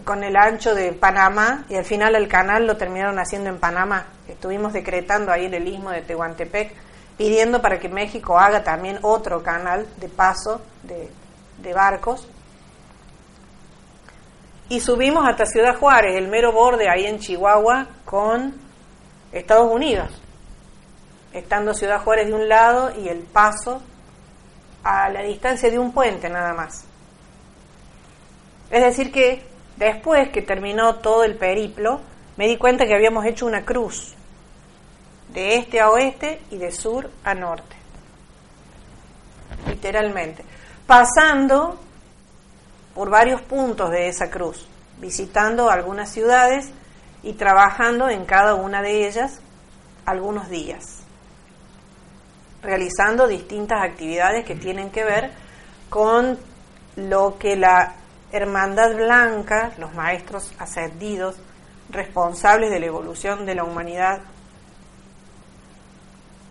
con 0.04 0.24
el 0.24 0.36
ancho 0.36 0.74
de 0.74 0.92
Panamá 0.92 1.64
y 1.68 1.76
al 1.76 1.84
final 1.84 2.16
el 2.16 2.26
canal 2.26 2.66
lo 2.66 2.76
terminaron 2.76 3.20
haciendo 3.20 3.50
en 3.50 3.58
Panamá. 3.58 4.06
Estuvimos 4.26 4.72
decretando 4.72 5.30
ahí 5.30 5.46
en 5.46 5.54
el 5.54 5.68
istmo 5.68 5.90
de 5.90 6.02
Tehuantepec, 6.02 6.72
pidiendo 7.16 7.62
para 7.62 7.78
que 7.78 7.88
México 7.88 8.36
haga 8.36 8.64
también 8.64 8.98
otro 9.02 9.44
canal 9.44 9.86
de 9.98 10.08
paso 10.08 10.60
de, 10.82 11.08
de 11.58 11.72
barcos. 11.72 12.28
Y 14.68 14.80
subimos 14.80 15.28
hasta 15.28 15.46
Ciudad 15.46 15.76
Juárez, 15.78 16.16
el 16.16 16.28
mero 16.28 16.52
borde 16.52 16.88
ahí 16.88 17.06
en 17.06 17.18
Chihuahua, 17.18 17.86
con 18.04 18.54
Estados 19.32 19.72
Unidos, 19.72 20.10
estando 21.32 21.72
Ciudad 21.72 22.02
Juárez 22.02 22.26
de 22.26 22.34
un 22.34 22.48
lado 22.48 22.92
y 22.98 23.08
el 23.08 23.20
paso 23.20 23.80
a 24.82 25.08
la 25.08 25.22
distancia 25.22 25.70
de 25.70 25.78
un 25.78 25.92
puente 25.92 26.28
nada 26.28 26.52
más. 26.54 26.84
Es 28.70 28.82
decir 28.82 29.12
que 29.12 29.56
Después 29.76 30.30
que 30.30 30.40
terminó 30.40 30.96
todo 30.96 31.22
el 31.24 31.36
periplo, 31.36 32.00
me 32.36 32.48
di 32.48 32.56
cuenta 32.56 32.86
que 32.86 32.94
habíamos 32.94 33.26
hecho 33.26 33.46
una 33.46 33.64
cruz, 33.64 34.14
de 35.28 35.56
este 35.56 35.80
a 35.80 35.90
oeste 35.90 36.40
y 36.50 36.56
de 36.56 36.72
sur 36.72 37.10
a 37.24 37.34
norte, 37.34 37.76
literalmente, 39.68 40.44
pasando 40.86 41.78
por 42.94 43.10
varios 43.10 43.42
puntos 43.42 43.90
de 43.90 44.08
esa 44.08 44.30
cruz, 44.30 44.66
visitando 44.98 45.70
algunas 45.70 46.10
ciudades 46.10 46.70
y 47.22 47.34
trabajando 47.34 48.08
en 48.08 48.24
cada 48.24 48.54
una 48.54 48.82
de 48.82 49.06
ellas 49.06 49.40
algunos 50.04 50.48
días, 50.48 51.02
realizando 52.62 53.26
distintas 53.26 53.82
actividades 53.82 54.44
que 54.44 54.54
tienen 54.54 54.90
que 54.90 55.04
ver 55.04 55.32
con 55.90 56.38
lo 56.96 57.36
que 57.38 57.56
la 57.56 57.94
hermandad 58.32 58.94
blanca, 58.94 59.72
los 59.78 59.92
maestros 59.94 60.52
ascendidos, 60.58 61.36
responsables 61.90 62.70
de 62.70 62.80
la 62.80 62.86
evolución 62.86 63.46
de 63.46 63.54
la 63.54 63.64
humanidad, 63.64 64.20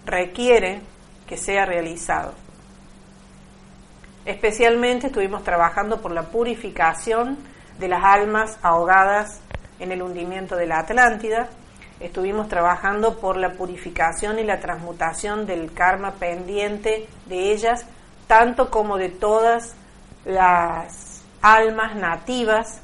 requiere 0.05 0.81
que 1.27 1.37
sea 1.37 1.65
realizado. 1.65 2.44
Especialmente 4.25 5.07
estuvimos 5.07 5.43
trabajando 5.43 6.01
por 6.01 6.11
la 6.11 6.23
purificación 6.23 7.37
de 7.77 7.87
las 7.87 8.03
almas 8.03 8.57
ahogadas 8.63 9.39
en 9.79 9.91
el 9.91 10.01
hundimiento 10.01 10.55
de 10.55 10.65
la 10.65 10.79
Atlántida, 10.79 11.47
estuvimos 11.99 12.47
trabajando 12.47 13.19
por 13.19 13.37
la 13.37 13.53
purificación 13.53 14.39
y 14.39 14.43
la 14.43 14.59
transmutación 14.59 15.45
del 15.45 15.71
karma 15.73 16.13
pendiente 16.13 17.07
de 17.27 17.51
ellas, 17.51 17.85
tanto 18.27 18.71
como 18.71 18.97
de 18.97 19.09
todas 19.09 19.75
las 20.25 21.23
almas 21.41 21.95
nativas 21.95 22.81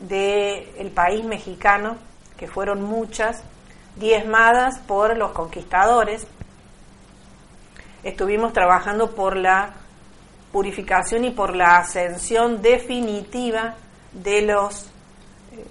del 0.00 0.90
país 0.90 1.24
mexicano, 1.24 1.98
que 2.36 2.48
fueron 2.48 2.82
muchas, 2.82 3.44
diezmadas 3.94 4.80
por 4.80 5.16
los 5.16 5.30
conquistadores. 5.30 6.26
Estuvimos 8.02 8.52
trabajando 8.52 9.14
por 9.14 9.36
la 9.36 9.85
purificación 10.56 11.26
y 11.26 11.32
por 11.32 11.54
la 11.54 11.76
ascensión 11.76 12.62
definitiva 12.62 13.74
de 14.12 14.40
los 14.40 14.90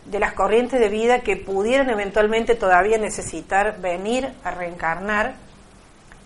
de 0.05 0.19
las 0.19 0.33
corrientes 0.33 0.79
de 0.79 0.89
vida 0.89 1.21
que 1.21 1.37
pudieran 1.37 1.89
eventualmente 1.89 2.53
todavía 2.53 2.99
necesitar 2.99 3.81
venir 3.81 4.31
a 4.43 4.51
reencarnar 4.51 5.37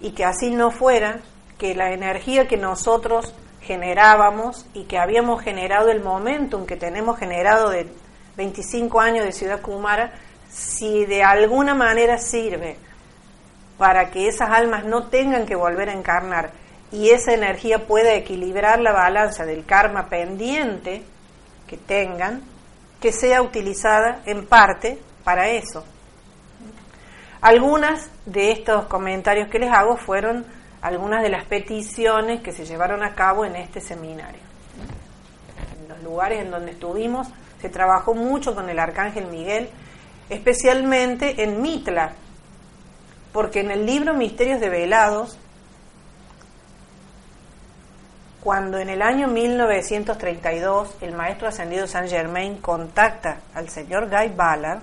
y 0.01 0.11
que 0.11 0.25
así 0.25 0.51
no 0.51 0.71
fuera 0.71 1.19
que 1.57 1.73
la 1.73 1.93
energía 1.93 2.49
que 2.49 2.57
nosotros 2.57 3.33
generábamos 3.61 4.65
y 4.73 4.83
que 4.83 4.97
habíamos 4.97 5.41
generado 5.41 5.89
el 5.89 6.03
momentum 6.03 6.65
que 6.65 6.75
tenemos 6.75 7.17
generado 7.17 7.69
de 7.69 7.87
25 8.35 8.99
años 8.99 9.23
de 9.23 9.31
Ciudad 9.31 9.61
Kumara, 9.61 10.11
si 10.49 11.05
de 11.05 11.23
alguna 11.23 11.75
manera 11.75 12.17
sirve 12.17 12.75
para 13.77 14.11
que 14.11 14.27
esas 14.27 14.49
almas 14.49 14.83
no 14.83 15.07
tengan 15.07 15.45
que 15.45 15.55
volver 15.55 15.87
a 15.87 15.93
encarnar 15.93 16.58
y 16.91 17.11
esa 17.11 17.33
energía 17.33 17.85
pueda 17.85 18.13
equilibrar 18.13 18.79
la 18.79 18.91
balanza 18.91 19.45
del 19.45 19.65
karma 19.65 20.09
pendiente 20.09 21.03
que 21.67 21.77
tengan, 21.77 22.41
que 22.99 23.11
sea 23.11 23.41
utilizada 23.41 24.21
en 24.25 24.45
parte 24.47 24.99
para 25.23 25.49
eso. 25.49 25.85
Algunas 27.41 28.09
de 28.25 28.51
estos 28.51 28.87
comentarios 28.87 29.49
que 29.49 29.59
les 29.59 29.71
hago 29.71 29.95
fueron 29.97 30.45
algunas 30.81 31.21
de 31.21 31.29
las 31.29 31.45
peticiones 31.45 32.41
que 32.41 32.51
se 32.51 32.65
llevaron 32.65 33.03
a 33.03 33.13
cabo 33.13 33.45
en 33.45 33.55
este 33.55 33.79
seminario. 33.81 34.41
En 35.81 35.89
los 35.89 36.03
lugares 36.03 36.41
en 36.41 36.51
donde 36.51 36.71
estuvimos 36.71 37.27
se 37.61 37.69
trabajó 37.69 38.13
mucho 38.13 38.55
con 38.55 38.69
el 38.69 38.79
Arcángel 38.79 39.27
Miguel, 39.27 39.69
especialmente 40.29 41.43
en 41.43 41.61
Mitla, 41.61 42.13
porque 43.31 43.59
en 43.59 43.71
el 43.71 43.85
libro 43.85 44.13
Misterios 44.13 44.59
de 44.59 44.69
Velados 44.69 45.37
cuando 48.43 48.77
en 48.77 48.89
el 48.89 49.01
año 49.01 49.27
1932 49.27 50.97
el 51.01 51.13
maestro 51.13 51.49
ascendido 51.49 51.87
Saint 51.87 52.09
Germain 52.09 52.57
contacta 52.57 53.41
al 53.53 53.69
señor 53.69 54.09
Guy 54.09 54.29
Ballard 54.29 54.79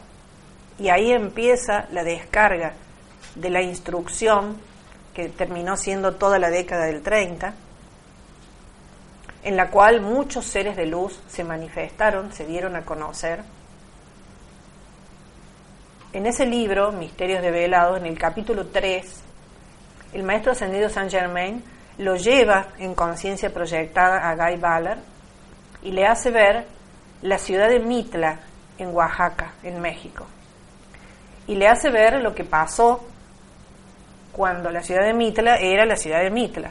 y 0.78 0.90
ahí 0.90 1.12
empieza 1.12 1.86
la 1.90 2.04
descarga 2.04 2.74
de 3.34 3.50
la 3.50 3.62
instrucción 3.62 4.56
que 5.14 5.30
terminó 5.30 5.76
siendo 5.78 6.16
toda 6.16 6.38
la 6.38 6.50
década 6.50 6.84
del 6.84 7.02
30, 7.02 7.54
en 9.44 9.56
la 9.56 9.70
cual 9.70 10.02
muchos 10.02 10.44
seres 10.44 10.76
de 10.76 10.84
luz 10.84 11.18
se 11.26 11.42
manifestaron, 11.42 12.32
se 12.32 12.44
dieron 12.44 12.76
a 12.76 12.84
conocer. 12.84 13.42
En 16.12 16.26
ese 16.26 16.44
libro, 16.44 16.92
Misterios 16.92 17.40
de 17.40 17.50
Velado, 17.50 17.96
en 17.96 18.04
el 18.04 18.18
capítulo 18.18 18.66
3, 18.66 19.22
el 20.12 20.22
maestro 20.22 20.52
ascendido 20.52 20.90
Saint 20.90 21.10
Germain 21.10 21.64
lo 21.98 22.16
lleva 22.16 22.68
en 22.78 22.94
conciencia 22.94 23.52
proyectada 23.52 24.28
a 24.28 24.34
Guy 24.34 24.56
Ballard 24.58 24.98
y 25.82 25.92
le 25.92 26.06
hace 26.06 26.30
ver 26.30 26.66
la 27.22 27.38
ciudad 27.38 27.68
de 27.68 27.80
Mitla 27.80 28.40
en 28.78 28.94
Oaxaca, 28.94 29.54
en 29.62 29.80
México. 29.80 30.26
Y 31.46 31.54
le 31.54 31.68
hace 31.68 31.90
ver 31.90 32.20
lo 32.22 32.34
que 32.34 32.44
pasó 32.44 33.06
cuando 34.32 34.70
la 34.70 34.82
ciudad 34.82 35.04
de 35.06 35.14
Mitla 35.14 35.56
era 35.56 35.86
la 35.86 35.96
ciudad 35.96 36.20
de 36.22 36.30
Mitla. 36.30 36.70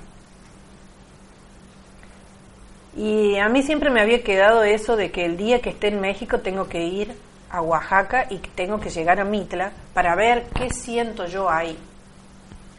Y 2.95 3.37
a 3.37 3.49
mí 3.49 3.63
siempre 3.63 3.89
me 3.89 4.01
había 4.01 4.23
quedado 4.23 4.63
eso 4.63 4.95
de 4.95 5.11
que 5.11 5.25
el 5.25 5.35
día 5.35 5.61
que 5.61 5.71
esté 5.71 5.87
en 5.87 5.99
México 5.99 6.39
tengo 6.39 6.67
que 6.69 6.83
ir 6.83 7.15
a 7.49 7.61
Oaxaca 7.61 8.27
y 8.29 8.37
tengo 8.37 8.79
que 8.79 8.89
llegar 8.89 9.19
a 9.19 9.25
Mitla 9.25 9.71
para 9.93 10.15
ver 10.15 10.47
qué 10.53 10.69
siento 10.69 11.25
yo 11.25 11.49
ahí. 11.49 11.77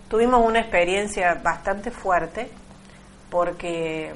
Tuvimos 0.09 0.45
una 0.45 0.61
experiencia 0.61 1.35
bastante 1.35 1.91
fuerte 1.91 2.51
porque 3.31 4.15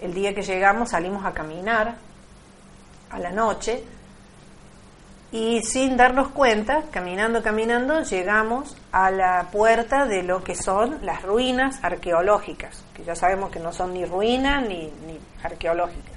el 0.00 0.14
día 0.14 0.34
que 0.34 0.42
llegamos 0.42 0.90
salimos 0.90 1.24
a 1.24 1.32
caminar 1.32 1.96
a 3.10 3.18
la 3.18 3.30
noche 3.30 3.84
y 5.32 5.62
sin 5.62 5.96
darnos 5.96 6.28
cuenta, 6.28 6.84
caminando, 6.92 7.42
caminando, 7.42 8.02
llegamos 8.02 8.76
a 8.92 9.10
la 9.10 9.48
puerta 9.50 10.06
de 10.06 10.22
lo 10.22 10.44
que 10.44 10.54
son 10.54 11.04
las 11.04 11.22
ruinas 11.22 11.82
arqueológicas, 11.82 12.84
que 12.94 13.02
ya 13.02 13.16
sabemos 13.16 13.50
que 13.50 13.58
no 13.58 13.72
son 13.72 13.94
ni 13.94 14.04
ruinas 14.04 14.64
ni, 14.68 14.92
arqueológicas. 15.42 16.14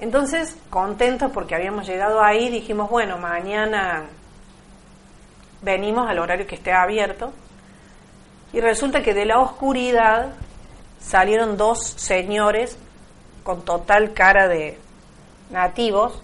Entonces, 0.00 0.54
contentos 0.68 1.30
porque 1.32 1.54
habíamos 1.54 1.86
llegado 1.86 2.22
ahí, 2.22 2.50
dijimos, 2.50 2.90
bueno, 2.90 3.16
mañana 3.16 4.04
venimos 5.64 6.08
al 6.08 6.18
horario 6.18 6.46
que 6.46 6.56
esté 6.56 6.72
abierto 6.72 7.32
y 8.52 8.60
resulta 8.60 9.02
que 9.02 9.14
de 9.14 9.24
la 9.24 9.40
oscuridad 9.40 10.34
salieron 11.00 11.56
dos 11.56 11.84
señores 11.96 12.78
con 13.42 13.64
total 13.64 14.12
cara 14.12 14.46
de 14.46 14.78
nativos 15.50 16.22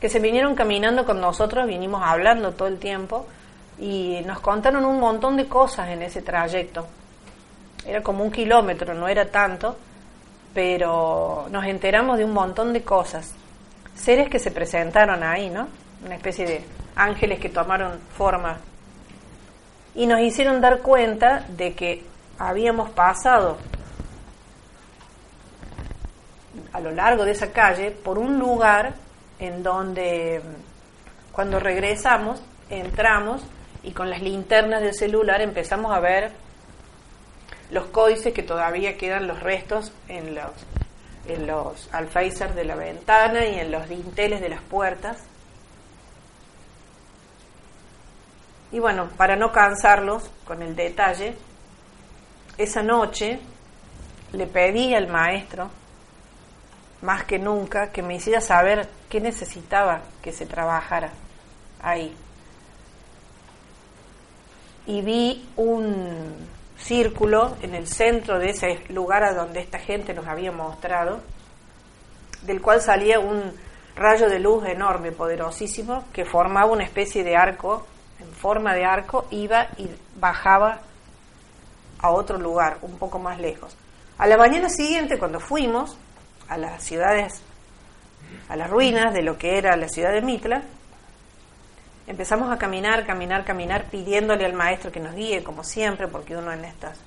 que 0.00 0.08
se 0.08 0.20
vinieron 0.20 0.54
caminando 0.54 1.04
con 1.04 1.20
nosotros, 1.20 1.66
vinimos 1.66 2.02
hablando 2.04 2.52
todo 2.52 2.68
el 2.68 2.78
tiempo 2.78 3.26
y 3.78 4.20
nos 4.26 4.40
contaron 4.40 4.84
un 4.84 5.00
montón 5.00 5.36
de 5.36 5.46
cosas 5.46 5.88
en 5.88 6.02
ese 6.02 6.22
trayecto. 6.22 6.86
Era 7.86 8.02
como 8.02 8.24
un 8.24 8.30
kilómetro, 8.30 8.94
no 8.94 9.08
era 9.08 9.30
tanto, 9.30 9.76
pero 10.52 11.46
nos 11.50 11.64
enteramos 11.64 12.18
de 12.18 12.24
un 12.24 12.32
montón 12.32 12.72
de 12.72 12.82
cosas. 12.82 13.34
Seres 13.94 14.28
que 14.28 14.38
se 14.38 14.50
presentaron 14.50 15.22
ahí, 15.22 15.50
¿no? 15.50 15.68
Una 16.04 16.16
especie 16.16 16.46
de 16.46 16.64
ángeles 16.96 17.40
que 17.40 17.48
tomaron 17.48 17.98
forma. 18.16 18.58
Y 19.94 20.06
nos 20.06 20.20
hicieron 20.20 20.60
dar 20.60 20.80
cuenta 20.80 21.44
de 21.48 21.74
que 21.74 22.04
habíamos 22.38 22.90
pasado 22.90 23.58
a 26.72 26.80
lo 26.80 26.90
largo 26.90 27.24
de 27.24 27.32
esa 27.32 27.52
calle 27.52 27.90
por 27.90 28.18
un 28.18 28.38
lugar 28.38 28.94
en 29.38 29.62
donde 29.62 30.42
cuando 31.32 31.60
regresamos 31.60 32.42
entramos 32.70 33.42
y 33.82 33.92
con 33.92 34.10
las 34.10 34.22
linternas 34.22 34.80
del 34.80 34.94
celular 34.94 35.40
empezamos 35.40 35.94
a 35.94 36.00
ver 36.00 36.32
los 37.70 37.86
códices 37.86 38.32
que 38.32 38.42
todavía 38.42 38.96
quedan 38.96 39.26
los 39.26 39.40
restos 39.40 39.92
en 40.08 40.34
los 40.34 40.50
en 41.26 41.46
los 41.46 41.88
alféizares 41.92 42.54
de 42.54 42.64
la 42.64 42.74
ventana 42.74 43.46
y 43.46 43.58
en 43.58 43.70
los 43.70 43.88
dinteles 43.88 44.40
de 44.40 44.50
las 44.50 44.60
puertas 44.60 45.18
Y 48.74 48.80
bueno, 48.80 49.08
para 49.16 49.36
no 49.36 49.52
cansarlos 49.52 50.28
con 50.44 50.60
el 50.60 50.74
detalle, 50.74 51.36
esa 52.58 52.82
noche 52.82 53.38
le 54.32 54.48
pedí 54.48 54.92
al 54.96 55.06
maestro, 55.06 55.70
más 57.02 57.22
que 57.22 57.38
nunca, 57.38 57.92
que 57.92 58.02
me 58.02 58.16
hiciera 58.16 58.40
saber 58.40 58.88
qué 59.08 59.20
necesitaba 59.20 60.02
que 60.20 60.32
se 60.32 60.46
trabajara 60.46 61.12
ahí. 61.84 62.16
Y 64.86 65.02
vi 65.02 65.48
un 65.54 66.34
círculo 66.76 67.56
en 67.62 67.76
el 67.76 67.86
centro 67.86 68.40
de 68.40 68.50
ese 68.50 68.82
lugar 68.88 69.22
a 69.22 69.34
donde 69.34 69.60
esta 69.60 69.78
gente 69.78 70.14
nos 70.14 70.26
había 70.26 70.50
mostrado, 70.50 71.20
del 72.42 72.60
cual 72.60 72.80
salía 72.80 73.20
un 73.20 73.52
rayo 73.94 74.28
de 74.28 74.40
luz 74.40 74.64
enorme, 74.66 75.12
poderosísimo, 75.12 76.06
que 76.12 76.24
formaba 76.24 76.72
una 76.72 76.82
especie 76.82 77.22
de 77.22 77.36
arco 77.36 77.86
forma 78.44 78.74
de 78.74 78.84
arco, 78.84 79.26
iba 79.30 79.68
y 79.78 79.88
bajaba 80.16 80.80
a 81.98 82.10
otro 82.10 82.36
lugar, 82.36 82.76
un 82.82 82.98
poco 82.98 83.18
más 83.18 83.40
lejos. 83.40 83.74
A 84.18 84.26
la 84.26 84.36
mañana 84.36 84.68
siguiente, 84.68 85.18
cuando 85.18 85.40
fuimos 85.40 85.96
a 86.50 86.58
las 86.58 86.84
ciudades, 86.84 87.40
a 88.50 88.56
las 88.56 88.68
ruinas 88.68 89.14
de 89.14 89.22
lo 89.22 89.38
que 89.38 89.56
era 89.56 89.74
la 89.76 89.88
ciudad 89.88 90.12
de 90.12 90.20
Mitla, 90.20 90.60
empezamos 92.06 92.52
a 92.52 92.58
caminar, 92.58 93.06
caminar, 93.06 93.46
caminar, 93.46 93.86
pidiéndole 93.86 94.44
al 94.44 94.52
maestro 94.52 94.92
que 94.92 95.00
nos 95.00 95.14
guíe, 95.14 95.42
como 95.42 95.64
siempre, 95.64 96.06
porque 96.06 96.36
uno 96.36 96.52
en 96.52 96.66
estas 96.66 96.98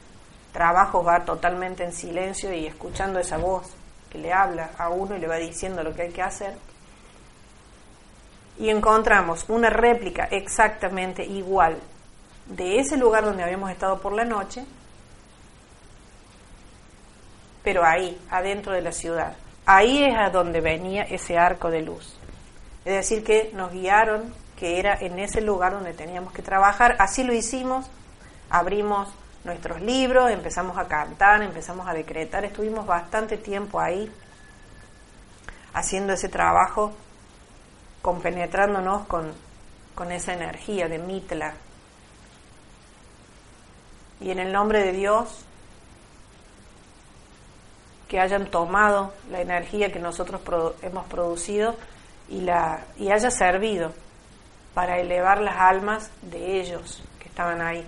trabajo 0.51 1.03
va 1.03 1.23
totalmente 1.23 1.83
en 1.83 1.93
silencio 1.93 2.51
y 2.51 2.65
escuchando 2.65 3.19
esa 3.19 3.37
voz 3.37 3.75
que 4.09 4.17
le 4.17 4.33
habla 4.33 4.71
a 4.79 4.89
uno 4.89 5.15
y 5.15 5.19
le 5.19 5.27
va 5.27 5.35
diciendo 5.35 5.83
lo 5.83 5.93
que 5.93 6.01
hay 6.01 6.11
que 6.11 6.23
hacer. 6.23 6.55
Y 8.59 8.69
encontramos 8.69 9.45
una 9.49 9.69
réplica 9.69 10.25
exactamente 10.31 11.23
igual 11.23 11.77
de 12.47 12.79
ese 12.79 12.97
lugar 12.97 13.23
donde 13.23 13.43
habíamos 13.43 13.69
estado 13.69 13.99
por 13.99 14.13
la 14.13 14.25
noche, 14.25 14.65
pero 17.63 17.83
ahí, 17.83 18.17
adentro 18.29 18.71
de 18.71 18.81
la 18.81 18.91
ciudad. 18.91 19.35
Ahí 19.65 20.03
es 20.03 20.17
a 20.17 20.29
donde 20.29 20.61
venía 20.61 21.03
ese 21.03 21.37
arco 21.37 21.69
de 21.69 21.81
luz. 21.81 22.17
Es 22.85 22.93
decir, 22.93 23.23
que 23.23 23.51
nos 23.53 23.73
guiaron 23.73 24.33
que 24.57 24.79
era 24.79 24.95
en 24.99 25.19
ese 25.19 25.39
lugar 25.41 25.73
donde 25.73 25.93
teníamos 25.93 26.33
que 26.33 26.41
trabajar. 26.41 26.95
Así 26.99 27.23
lo 27.23 27.33
hicimos, 27.33 27.85
abrimos 28.49 29.07
nuestros 29.43 29.81
libros, 29.81 30.31
empezamos 30.31 30.77
a 30.77 30.87
cantar, 30.87 31.41
empezamos 31.41 31.87
a 31.87 31.93
decretar, 31.93 32.43
estuvimos 32.43 32.85
bastante 32.85 33.37
tiempo 33.37 33.79
ahí 33.79 34.11
haciendo 35.73 36.13
ese 36.13 36.27
trabajo, 36.27 36.91
compenetrándonos 38.01 39.07
con, 39.07 39.33
con 39.95 40.11
esa 40.11 40.33
energía 40.33 40.87
de 40.87 40.99
Mitla. 40.99 41.53
Y 44.19 44.31
en 44.31 44.39
el 44.39 44.51
nombre 44.51 44.83
de 44.83 44.93
Dios, 44.93 45.45
que 48.07 48.19
hayan 48.19 48.49
tomado 48.49 49.13
la 49.29 49.41
energía 49.41 49.91
que 49.91 49.99
nosotros 49.99 50.41
hemos 50.81 51.05
producido 51.07 51.75
y, 52.29 52.41
la, 52.41 52.85
y 52.97 53.11
haya 53.11 53.29
servido 53.29 53.93
para 54.73 54.99
elevar 54.99 55.41
las 55.41 55.57
almas 55.57 56.11
de 56.21 56.59
ellos 56.61 57.03
que 57.19 57.27
estaban 57.27 57.61
ahí. 57.61 57.85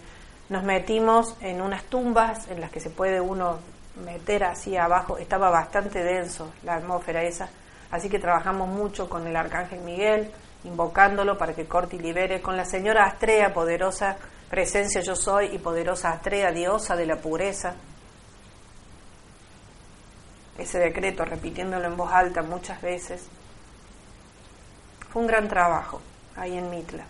Nos 0.50 0.64
metimos 0.64 1.36
en 1.42 1.62
unas 1.62 1.84
tumbas 1.84 2.48
en 2.50 2.60
las 2.60 2.72
que 2.72 2.80
se 2.80 2.90
puede 2.90 3.22
uno 3.22 3.60
meter 4.04 4.44
así 4.44 4.78
abajo, 4.78 5.18
estaba 5.18 5.50
bastante 5.50 6.04
denso 6.04 6.52
la 6.64 6.76
atmósfera 6.76 7.24
esa, 7.24 7.50
así 7.92 8.10
que 8.10 8.20
trabajamos 8.20 8.68
mucho 8.68 9.10
con 9.10 9.28
el 9.28 9.36
Arcángel 9.36 9.80
Miguel, 9.82 10.32
invocándolo 10.64 11.38
para 11.38 11.54
que 11.54 11.66
corte 11.66 11.96
y 11.96 12.00
libere, 12.00 12.42
con 12.42 12.58
la 12.58 12.66
señora 12.66 13.06
Astrea, 13.06 13.54
poderosa 13.54 14.18
presencia 14.50 15.02
yo 15.02 15.16
soy, 15.16 15.48
y 15.54 15.60
poderosa 15.60 16.12
Astrea, 16.12 16.52
diosa 16.52 16.96
de 16.96 17.06
la 17.06 17.16
pureza. 17.18 17.76
Ese 20.58 20.80
decreto, 20.80 21.24
repitiéndolo 21.24 21.86
en 21.88 21.96
voz 21.96 22.12
alta 22.12 22.42
muchas 22.42 22.82
veces. 22.82 23.28
Fue 25.10 25.22
un 25.22 25.28
gran 25.28 25.48
trabajo 25.48 26.02
ahí 26.36 26.58
en 26.58 26.70
Mitla. 26.70 27.06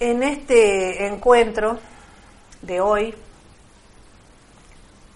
En 0.00 0.22
este 0.22 1.06
encuentro 1.06 1.78
de 2.62 2.80
hoy 2.80 3.14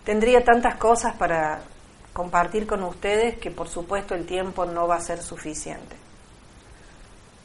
tendría 0.05 0.45
tantas 0.45 0.77
cosas 0.77 1.15
para 1.17 1.61
compartir 2.12 2.67
con 2.67 2.83
ustedes 2.83 3.38
que 3.38 3.51
por 3.51 3.69
supuesto 3.69 4.15
el 4.15 4.27
tiempo 4.27 4.67
no 4.67 4.87
va 4.87 4.97
a 4.97 5.01
ser 5.01 5.23
suficiente. 5.23 5.97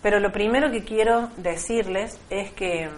Pero 0.02 0.20
lo 0.20 0.32
primero 0.32 0.72
que 0.72 0.84
quiero 0.84 1.30
decirles 1.38 2.20
es 2.30 2.52
que 2.54 2.90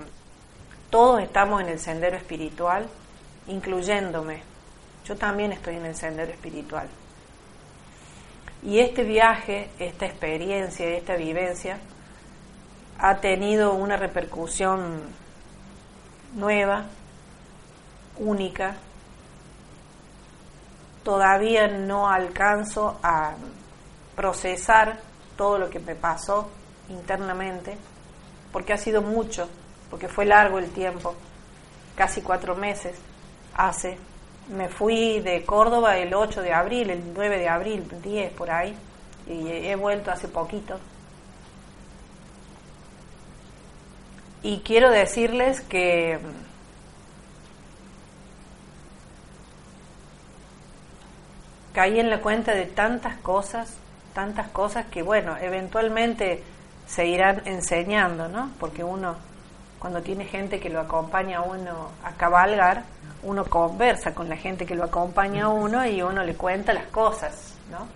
todos 0.90 1.22
estamos 1.22 1.62
en 1.62 1.70
el 1.70 1.80
sendero 1.80 2.18
espiritual, 2.18 2.88
incluyéndome. 3.48 4.42
Yo 5.06 5.16
también 5.16 5.52
estoy 5.52 5.76
en 5.76 5.86
el 5.86 5.96
sendero 5.96 6.32
espiritual. 6.32 6.88
Y 8.64 8.80
este 8.80 9.04
viaje, 9.04 9.70
esta 9.80 10.06
experiencia, 10.06 10.88
esta 10.90 11.16
vivencia, 11.16 11.80
ha 12.98 13.16
tenido 13.22 13.74
una 13.74 13.96
repercusión 13.96 15.02
nueva, 16.36 16.86
única. 18.18 18.76
Todavía 21.04 21.68
no 21.68 22.10
alcanzo 22.10 23.00
a 23.02 23.34
procesar 24.16 25.00
todo 25.38 25.58
lo 25.58 25.70
que 25.70 25.80
me 25.80 25.96
pasó 25.96 26.50
internamente, 26.90 27.78
porque 28.52 28.74
ha 28.74 28.78
sido 28.78 29.02
mucho, 29.02 29.48
porque 29.90 30.08
fue 30.08 30.26
largo 30.26 30.60
el 30.60 30.72
tiempo, 30.72 31.16
casi 31.96 32.22
cuatro 32.22 32.56
meses 32.56 32.98
hace 33.56 33.98
me 34.50 34.68
fui 34.68 35.20
de 35.20 35.44
Córdoba 35.46 35.98
el 35.98 36.14
8 36.14 36.42
de 36.42 36.54
abril, 36.54 36.90
el 36.90 37.14
9 37.14 37.38
de 37.38 37.50
abril, 37.50 37.88
10 38.02 38.34
por 38.34 38.50
ahí, 38.50 38.76
y 39.28 39.48
he 39.48 39.76
vuelto 39.76 40.12
hace 40.12 40.28
poquito. 40.28 40.80
Y 44.42 44.60
quiero 44.60 44.90
decirles 44.90 45.62
que 45.62 46.18
caí 51.80 51.98
en 51.98 52.10
la 52.10 52.20
cuenta 52.20 52.54
de 52.54 52.66
tantas 52.66 53.16
cosas, 53.20 53.78
tantas 54.14 54.50
cosas 54.50 54.88
que, 54.88 55.02
bueno, 55.02 55.38
eventualmente 55.38 56.44
se 56.86 57.08
irán 57.08 57.42
enseñando, 57.46 58.28
¿no? 58.28 58.52
Porque 58.60 58.84
uno, 58.84 59.16
cuando 59.80 60.02
tiene 60.02 60.26
gente 60.26 60.60
que 60.60 60.70
lo 60.70 60.82
acompaña 60.82 61.38
a 61.38 61.42
uno 61.44 61.92
a 62.04 62.12
cabalgar, 62.16 62.84
uno 63.24 63.46
conversa 63.46 64.14
con 64.14 64.28
la 64.28 64.36
gente 64.36 64.66
que 64.66 64.76
lo 64.76 64.84
acompaña 64.84 65.46
a 65.46 65.48
uno 65.48 65.88
y 65.88 66.02
uno 66.02 66.22
le 66.22 66.36
cuenta 66.36 66.74
las 66.74 66.88
cosas, 66.88 67.56
¿no? 67.72 67.88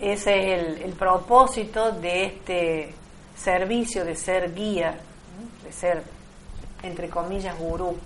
Ese 0.00 0.54
es 0.54 0.80
el, 0.80 0.92
propósito 0.94 1.92
de 1.92 2.24
este 2.24 2.94
servicio 3.36 4.02
de 4.02 4.16
ser 4.16 4.54
guía, 4.54 4.94
de 5.62 5.70
ser, 5.70 6.02
entre 6.82 7.10
comillas, 7.10 7.54
gurú. 7.58 7.98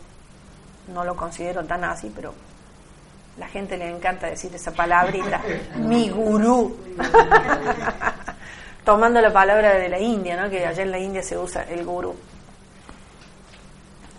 No 0.92 1.05
lo 1.05 1.14
considero 1.14 1.64
tan 1.64 1.85
así, 1.85 2.12
pero 2.12 2.35
la 3.38 3.49
gente 3.49 3.77
le 3.77 3.88
encanta 3.88 4.29
decir 4.29 4.55
esa 4.55 4.72
palabrita, 4.72 5.42
mi 5.77 6.09
gurú. 6.09 6.77
Tomando 8.85 9.20
la 9.20 9.33
palabra 9.33 9.75
de 9.75 9.88
la 9.88 9.99
India, 9.99 10.40
¿no? 10.40 10.49
que 10.49 10.64
allá 10.64 10.83
en 10.83 10.90
la 10.90 10.99
India 10.99 11.22
se 11.22 11.37
usa 11.37 11.64
el 11.64 11.85
gurú. 11.85 12.16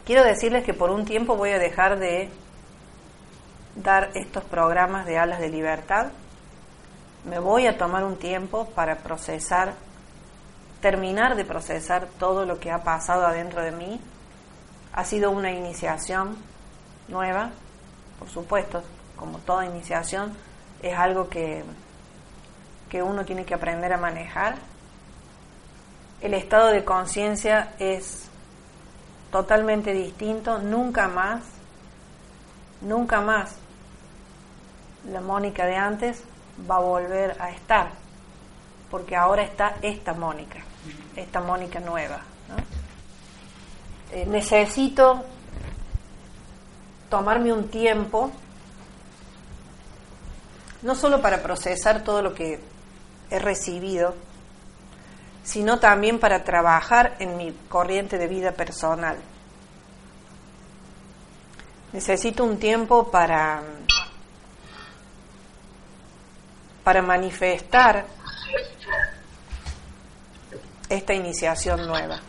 Quiero 0.05 0.23
decirles 0.23 0.63
que 0.63 0.73
por 0.73 0.91
un 0.91 1.05
tiempo 1.05 1.35
voy 1.35 1.51
a 1.51 1.59
dejar 1.59 1.97
de 1.99 2.29
dar 3.75 4.11
estos 4.13 4.43
programas 4.43 5.05
de 5.05 5.17
alas 5.17 5.39
de 5.39 5.49
libertad. 5.49 6.07
Me 7.25 7.39
voy 7.39 7.65
a 7.67 7.77
tomar 7.77 8.03
un 8.03 8.17
tiempo 8.17 8.65
para 8.69 8.97
procesar, 8.97 9.73
terminar 10.81 11.35
de 11.35 11.45
procesar 11.45 12.07
todo 12.19 12.45
lo 12.45 12.59
que 12.59 12.71
ha 12.71 12.83
pasado 12.83 13.25
adentro 13.25 13.61
de 13.61 13.71
mí. 13.71 13.99
Ha 14.93 15.03
sido 15.05 15.31
una 15.31 15.51
iniciación 15.51 16.37
nueva, 17.07 17.51
por 18.19 18.29
supuesto, 18.29 18.83
como 19.17 19.39
toda 19.39 19.65
iniciación, 19.65 20.33
es 20.81 20.97
algo 20.97 21.27
que, 21.27 21.63
que 22.89 23.03
uno 23.03 23.25
tiene 23.25 23.45
que 23.45 23.53
aprender 23.53 23.91
a 23.93 23.97
manejar. 23.97 24.55
El 26.21 26.33
estado 26.33 26.67
de 26.67 26.83
conciencia 26.83 27.73
es 27.79 28.29
totalmente 29.31 29.93
distinto, 29.93 30.59
nunca 30.59 31.07
más, 31.07 31.41
nunca 32.81 33.21
más 33.21 33.55
la 35.11 35.21
Mónica 35.21 35.65
de 35.65 35.75
antes 35.75 36.23
va 36.69 36.77
a 36.77 36.79
volver 36.79 37.35
a 37.39 37.51
estar, 37.51 37.91
porque 38.89 39.15
ahora 39.15 39.43
está 39.43 39.75
esta 39.81 40.13
Mónica, 40.13 40.59
esta 41.15 41.39
Mónica 41.41 41.79
nueva. 41.79 42.19
Eh, 44.11 44.25
necesito 44.25 45.23
tomarme 47.09 47.53
un 47.53 47.67
tiempo, 47.69 48.31
no 50.81 50.95
solo 50.95 51.21
para 51.21 51.41
procesar 51.41 52.03
todo 52.03 52.21
lo 52.21 52.33
que 52.33 52.59
he 53.29 53.39
recibido, 53.39 54.15
sino 55.43 55.79
también 55.79 56.19
para 56.19 56.43
trabajar 56.43 57.15
en 57.19 57.37
mi 57.37 57.53
corriente 57.69 58.17
de 58.17 58.27
vida 58.27 58.51
personal. 58.51 59.17
Necesito 61.93 62.43
un 62.43 62.59
tiempo 62.59 63.09
para, 63.09 63.63
para 66.83 67.01
manifestar 67.01 68.05
esta 70.89 71.13
iniciación 71.13 71.87
nueva. 71.87 72.19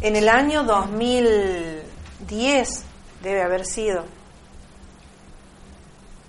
En 0.00 0.14
el 0.14 0.28
año 0.28 0.62
2010 0.62 2.84
debe 3.22 3.42
haber 3.42 3.64
sido, 3.64 4.04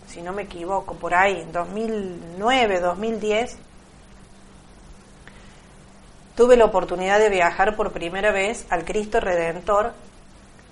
si 0.08 0.22
no 0.22 0.34
me 0.34 0.44
equivoco, 0.44 0.96
por 0.96 1.14
ahí, 1.14 1.42
en 1.42 1.52
2009, 1.52 2.80
2010, 2.80 3.58
tuve 6.36 6.58
la 6.58 6.66
oportunidad 6.66 7.20
de 7.20 7.30
viajar 7.30 7.76
por 7.76 7.92
primera 7.92 8.32
vez 8.32 8.66
al 8.70 8.86
Cristo 8.86 9.20
Redentor 9.20 9.94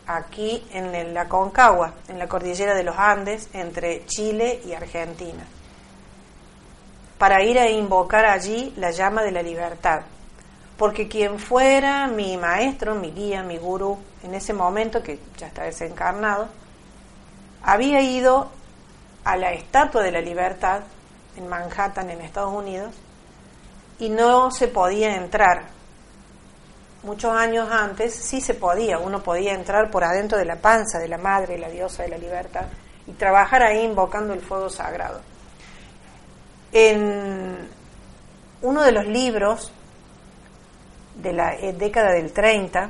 aquí 0.08 0.66
en 0.72 1.14
la 1.14 1.28
Concagua, 1.28 1.94
en 2.08 2.18
la 2.18 2.28
cordillera 2.28 2.74
de 2.74 2.84
los 2.84 2.98
Andes, 2.98 3.50
entre 3.54 4.06
Chile 4.06 4.62
y 4.66 4.74
Argentina. 4.74 5.46
para 7.18 7.44
ir 7.44 7.58
a 7.58 7.70
invocar 7.70 8.26
allí 8.26 8.74
la 8.78 8.92
llama 8.92 9.24
de 9.24 9.32
la 9.32 9.42
libertad. 9.42 10.02
Porque 10.78 11.08
quien 11.08 11.40
fuera 11.40 12.08
mi 12.08 12.38
maestro, 12.38 12.94
mi 12.94 13.12
guía, 13.12 13.42
mi 13.42 13.58
gurú, 13.58 13.98
en 14.28 14.36
ese 14.36 14.54
momento, 14.54 15.02
que 15.02 15.20
ya 15.38 15.48
está 15.48 15.64
desencarnado, 15.64 16.50
había 17.64 18.02
ido 18.02 18.52
a 19.24 19.38
la 19.38 19.54
Estatua 19.54 20.04
de 20.04 20.12
la 20.12 20.22
Libertad 20.22 20.82
en 21.38 21.48
Manhattan, 21.48 22.10
en 22.10 22.22
Estados 22.22 22.54
Unidos, 22.54 22.94
y 24.00 24.10
no 24.10 24.52
se 24.52 24.68
podía 24.68 25.16
entrar. 25.16 25.64
Muchos 27.04 27.32
años 27.32 27.70
antes 27.72 28.14
sí 28.14 28.42
se 28.42 28.54
podía, 28.54 29.00
uno 29.00 29.24
podía 29.24 29.54
entrar 29.54 29.90
por 29.90 30.04
adentro 30.04 30.38
de 30.38 30.46
la 30.46 30.58
panza 30.58 31.00
de 31.00 31.08
la 31.08 31.18
Madre, 31.18 31.58
la 31.58 31.70
diosa 31.70 32.04
de 32.04 32.10
la 32.10 32.18
libertad, 32.18 32.66
y 33.06 33.14
trabajar 33.14 33.64
ahí 33.64 33.84
invocando 33.84 34.34
el 34.34 34.42
fuego 34.42 34.70
sagrado. 34.70 35.22
En 36.74 37.70
uno 38.62 38.84
de 38.84 38.92
los 38.92 39.06
libros 39.08 39.72
de 41.16 41.34
la 41.34 41.56
eh, 41.56 41.74
década 41.74 42.12
del 42.12 42.34
30, 42.34 42.90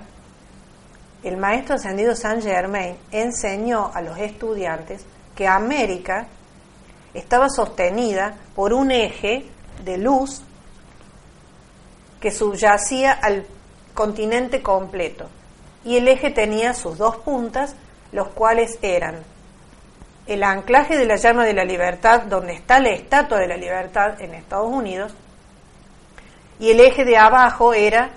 el 1.24 1.38
maestro 1.38 1.76
ascendido 1.76 2.16
Saint 2.16 2.44
Germain 2.44 2.96
enseñó 3.12 3.92
a 3.94 4.02
los 4.02 4.18
estudiantes 4.18 5.06
que 5.36 5.48
América 5.48 6.28
estaba 7.14 7.50
sostenida 7.50 8.36
por 8.56 8.74
un 8.74 8.92
eje 8.92 9.46
de 9.84 9.98
luz 9.98 10.42
que 12.20 12.32
subyacía 12.32 13.14
al 13.14 13.46
continente 13.94 14.62
completo. 14.62 15.28
Y 15.84 15.98
el 15.98 16.08
eje 16.08 16.32
tenía 16.32 16.74
sus 16.74 16.98
dos 16.98 17.18
puntas, 17.18 17.76
los 18.12 18.28
cuales 18.30 18.78
eran 18.82 19.24
el 20.28 20.44
anclaje 20.44 20.98
de 20.98 21.06
la 21.06 21.16
llama 21.16 21.46
de 21.46 21.54
la 21.54 21.64
libertad, 21.64 22.24
donde 22.24 22.54
está 22.54 22.80
la 22.80 22.90
estatua 22.90 23.40
de 23.40 23.48
la 23.48 23.58
libertad 23.58 24.20
en 24.22 24.34
Estados 24.34 24.70
Unidos, 24.70 25.14
y 26.60 26.72
el 26.72 26.80
eje 26.80 27.06
de 27.06 27.18
abajo 27.18 27.74
era 27.74 28.10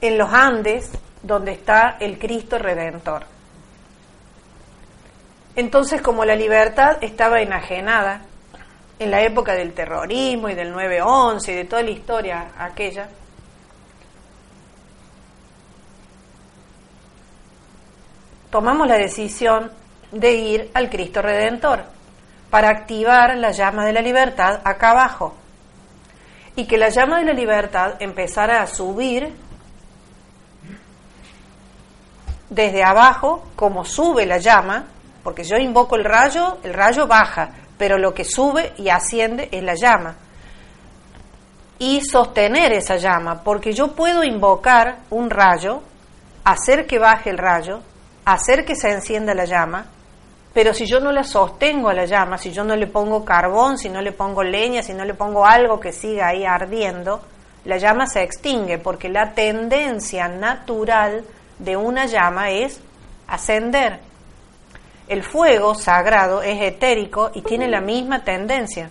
en 0.00 0.18
los 0.18 0.32
Andes, 0.32 0.90
donde 1.26 1.52
está 1.52 1.96
el 1.98 2.18
Cristo 2.18 2.56
Redentor. 2.58 3.26
Entonces, 5.56 6.00
como 6.00 6.24
la 6.24 6.36
libertad 6.36 6.98
estaba 7.00 7.40
enajenada 7.40 8.22
en 8.98 9.10
la 9.10 9.22
época 9.22 9.54
del 9.54 9.72
terrorismo 9.72 10.48
y 10.48 10.54
del 10.54 10.72
9-11 10.72 11.48
y 11.48 11.54
de 11.54 11.64
toda 11.64 11.82
la 11.82 11.90
historia 11.90 12.52
aquella, 12.58 13.08
tomamos 18.50 18.86
la 18.86 18.96
decisión 18.96 19.72
de 20.12 20.32
ir 20.32 20.70
al 20.74 20.88
Cristo 20.88 21.22
Redentor 21.22 21.84
para 22.50 22.68
activar 22.68 23.36
la 23.36 23.50
llama 23.50 23.84
de 23.84 23.92
la 23.92 24.00
libertad 24.00 24.60
acá 24.62 24.92
abajo 24.92 25.34
y 26.54 26.66
que 26.66 26.78
la 26.78 26.88
llama 26.88 27.18
de 27.18 27.24
la 27.24 27.32
libertad 27.32 27.96
empezara 28.00 28.62
a 28.62 28.66
subir 28.66 29.45
desde 32.50 32.84
abajo 32.84 33.44
como 33.56 33.84
sube 33.84 34.26
la 34.26 34.38
llama, 34.38 34.86
porque 35.22 35.44
yo 35.44 35.56
invoco 35.56 35.96
el 35.96 36.04
rayo, 36.04 36.58
el 36.62 36.72
rayo 36.72 37.06
baja, 37.06 37.50
pero 37.78 37.98
lo 37.98 38.14
que 38.14 38.24
sube 38.24 38.72
y 38.76 38.88
asciende 38.88 39.48
es 39.50 39.62
la 39.62 39.74
llama. 39.74 40.16
Y 41.78 42.00
sostener 42.00 42.72
esa 42.72 42.96
llama, 42.96 43.42
porque 43.42 43.72
yo 43.72 43.94
puedo 43.94 44.24
invocar 44.24 44.98
un 45.10 45.28
rayo, 45.28 45.82
hacer 46.44 46.86
que 46.86 46.98
baje 46.98 47.30
el 47.30 47.38
rayo, 47.38 47.80
hacer 48.24 48.64
que 48.64 48.76
se 48.76 48.90
encienda 48.90 49.34
la 49.34 49.44
llama, 49.44 49.86
pero 50.54 50.72
si 50.72 50.86
yo 50.86 51.00
no 51.00 51.12
la 51.12 51.22
sostengo 51.22 51.90
a 51.90 51.94
la 51.94 52.06
llama, 52.06 52.38
si 52.38 52.50
yo 52.50 52.64
no 52.64 52.76
le 52.76 52.86
pongo 52.86 53.24
carbón, 53.24 53.76
si 53.76 53.90
no 53.90 54.00
le 54.00 54.12
pongo 54.12 54.42
leña, 54.42 54.82
si 54.82 54.94
no 54.94 55.04
le 55.04 55.12
pongo 55.12 55.44
algo 55.44 55.78
que 55.78 55.92
siga 55.92 56.28
ahí 56.28 56.46
ardiendo, 56.46 57.20
la 57.66 57.76
llama 57.76 58.06
se 58.06 58.22
extingue, 58.22 58.78
porque 58.78 59.10
la 59.10 59.34
tendencia 59.34 60.28
natural 60.28 61.24
de 61.58 61.76
una 61.76 62.06
llama 62.06 62.50
es 62.50 62.80
ascender. 63.26 64.00
El 65.08 65.22
fuego 65.22 65.74
sagrado 65.74 66.42
es 66.42 66.60
etérico 66.60 67.30
y 67.34 67.42
tiene 67.42 67.68
la 67.68 67.80
misma 67.80 68.24
tendencia. 68.24 68.90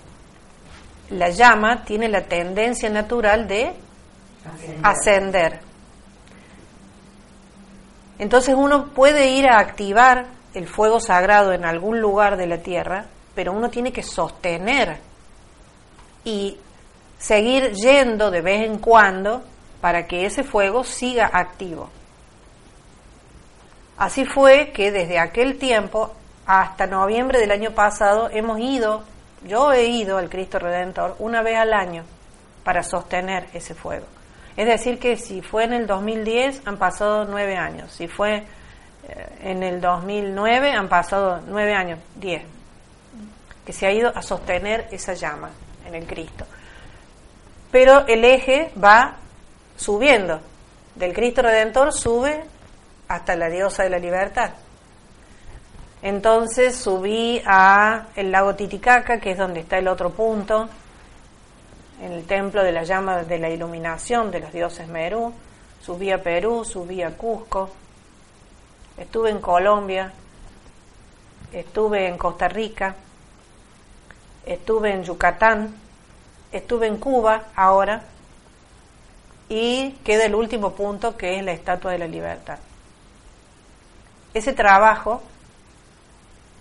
La 1.09 1.29
llama 1.29 1.83
tiene 1.83 2.07
la 2.07 2.21
tendencia 2.21 2.89
natural 2.89 3.47
de 3.47 3.73
ascender. 4.81 5.59
Entonces 8.17 8.55
uno 8.57 8.87
puede 8.87 9.31
ir 9.31 9.47
a 9.47 9.59
activar 9.59 10.25
el 10.53 10.67
fuego 10.67 10.99
sagrado 10.99 11.51
en 11.51 11.65
algún 11.65 11.99
lugar 11.99 12.37
de 12.37 12.47
la 12.47 12.59
tierra, 12.59 13.05
pero 13.35 13.51
uno 13.51 13.69
tiene 13.69 13.91
que 13.91 14.03
sostener 14.03 14.97
y 16.23 16.57
seguir 17.17 17.73
yendo 17.73 18.31
de 18.31 18.41
vez 18.41 18.65
en 18.65 18.77
cuando 18.77 19.43
para 19.81 20.07
que 20.07 20.25
ese 20.25 20.43
fuego 20.43 20.83
siga 20.83 21.29
activo. 21.31 21.89
Así 23.97 24.25
fue 24.25 24.71
que 24.71 24.91
desde 24.91 25.19
aquel 25.19 25.57
tiempo 25.57 26.13
hasta 26.45 26.85
noviembre 26.85 27.39
del 27.39 27.51
año 27.51 27.71
pasado 27.71 28.29
hemos 28.31 28.59
ido, 28.59 29.03
yo 29.45 29.71
he 29.71 29.85
ido 29.85 30.17
al 30.17 30.29
Cristo 30.29 30.59
Redentor 30.59 31.15
una 31.19 31.41
vez 31.41 31.57
al 31.57 31.73
año 31.73 32.03
para 32.63 32.83
sostener 32.83 33.47
ese 33.53 33.73
fuego. 33.73 34.05
Es 34.57 34.67
decir, 34.67 34.99
que 34.99 35.17
si 35.17 35.41
fue 35.41 35.63
en 35.65 35.73
el 35.73 35.87
2010 35.87 36.63
han 36.65 36.77
pasado 36.77 37.25
nueve 37.25 37.57
años, 37.57 37.91
si 37.91 38.07
fue 38.07 38.43
eh, 39.07 39.27
en 39.43 39.63
el 39.63 39.81
2009 39.81 40.71
han 40.71 40.87
pasado 40.87 41.41
nueve 41.47 41.73
años, 41.73 41.99
diez, 42.15 42.43
que 43.65 43.73
se 43.73 43.87
ha 43.87 43.91
ido 43.91 44.11
a 44.15 44.21
sostener 44.21 44.87
esa 44.91 45.13
llama 45.13 45.49
en 45.85 45.95
el 45.95 46.05
Cristo. 46.05 46.45
Pero 47.71 48.05
el 48.07 48.23
eje 48.23 48.71
va 48.81 49.15
subiendo, 49.77 50.39
del 50.95 51.13
Cristo 51.13 51.41
Redentor 51.41 51.91
sube 51.91 52.45
hasta 53.07 53.35
la 53.35 53.49
diosa 53.49 53.83
de 53.83 53.89
la 53.89 53.99
libertad. 53.99 54.51
Entonces 56.01 56.75
subí 56.75 57.41
a 57.45 58.07
el 58.15 58.31
lago 58.31 58.55
Titicaca, 58.55 59.19
que 59.19 59.31
es 59.31 59.37
donde 59.37 59.61
está 59.61 59.77
el 59.77 59.87
otro 59.87 60.11
punto, 60.11 60.69
en 62.01 62.11
el 62.11 62.25
templo 62.25 62.63
de 62.63 62.71
la 62.71 62.83
llama 62.83 63.23
de 63.23 63.39
la 63.39 63.49
iluminación 63.49 64.29
de 64.29 64.41
los 64.41 64.51
dioses 64.51 64.87
Merú. 64.87 65.33
Subí 65.81 66.11
a 66.11 66.21
Perú, 66.21 66.63
subí 66.63 67.01
a 67.01 67.15
Cusco, 67.17 67.69
estuve 68.97 69.29
en 69.29 69.39
Colombia, 69.39 70.11
estuve 71.51 72.07
en 72.07 72.17
Costa 72.17 72.47
Rica, 72.47 72.95
estuve 74.45 74.93
en 74.93 75.03
Yucatán, 75.03 75.75
estuve 76.51 76.87
en 76.87 76.97
Cuba 76.97 77.45
ahora 77.55 78.01
y 79.47 79.91
queda 80.03 80.25
el 80.25 80.35
último 80.35 80.73
punto 80.73 81.15
que 81.17 81.37
es 81.37 81.43
la 81.43 81.51
Estatua 81.51 81.91
de 81.91 81.99
la 81.99 82.07
Libertad 82.07 82.57
ese 84.35 84.51
trabajo, 84.51 85.23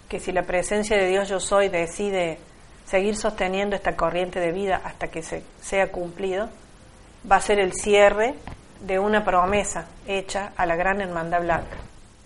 que 0.08 0.20
si 0.20 0.30
la 0.30 0.44
presencia 0.44 0.96
de 0.96 1.08
Dios 1.08 1.28
yo 1.28 1.40
soy 1.40 1.68
decide 1.68 2.38
seguir 2.87 3.16
sosteniendo 3.16 3.74
esta 3.74 3.96
corriente 3.96 4.38
de 4.38 4.52
vida 4.52 4.80
hasta 4.84 5.08
que 5.08 5.24
se, 5.24 5.42
sea 5.60 5.90
cumplido, 5.90 6.48
va 7.30 7.37
a 7.37 7.40
ser 7.40 7.58
el 7.58 7.72
cierre 7.72 8.37
de 8.80 9.00
una 9.00 9.24
promesa 9.24 9.88
hecha 10.06 10.52
a 10.56 10.66
la 10.66 10.76
gran 10.76 11.00
hermandad 11.00 11.40
blanca, 11.40 11.76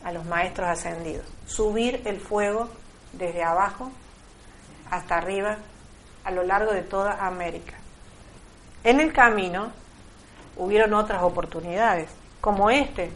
a 0.04 0.12
los 0.12 0.26
maestros 0.26 0.68
ascendidos. 0.68 1.24
Subir 1.46 2.02
el 2.04 2.20
fuego 2.20 2.68
desde 3.14 3.42
abajo 3.42 3.90
hasta 4.90 5.16
arriba 5.16 5.56
a 6.24 6.30
lo 6.30 6.42
largo 6.42 6.72
de 6.72 6.82
toda 6.82 7.26
América. 7.26 7.72
En 8.84 9.00
el 9.00 9.14
camino 9.14 9.72
hubieron 10.58 10.92
otras 10.92 11.22
oportunidades, 11.22 12.10
como 12.42 12.68
este, 12.68 13.10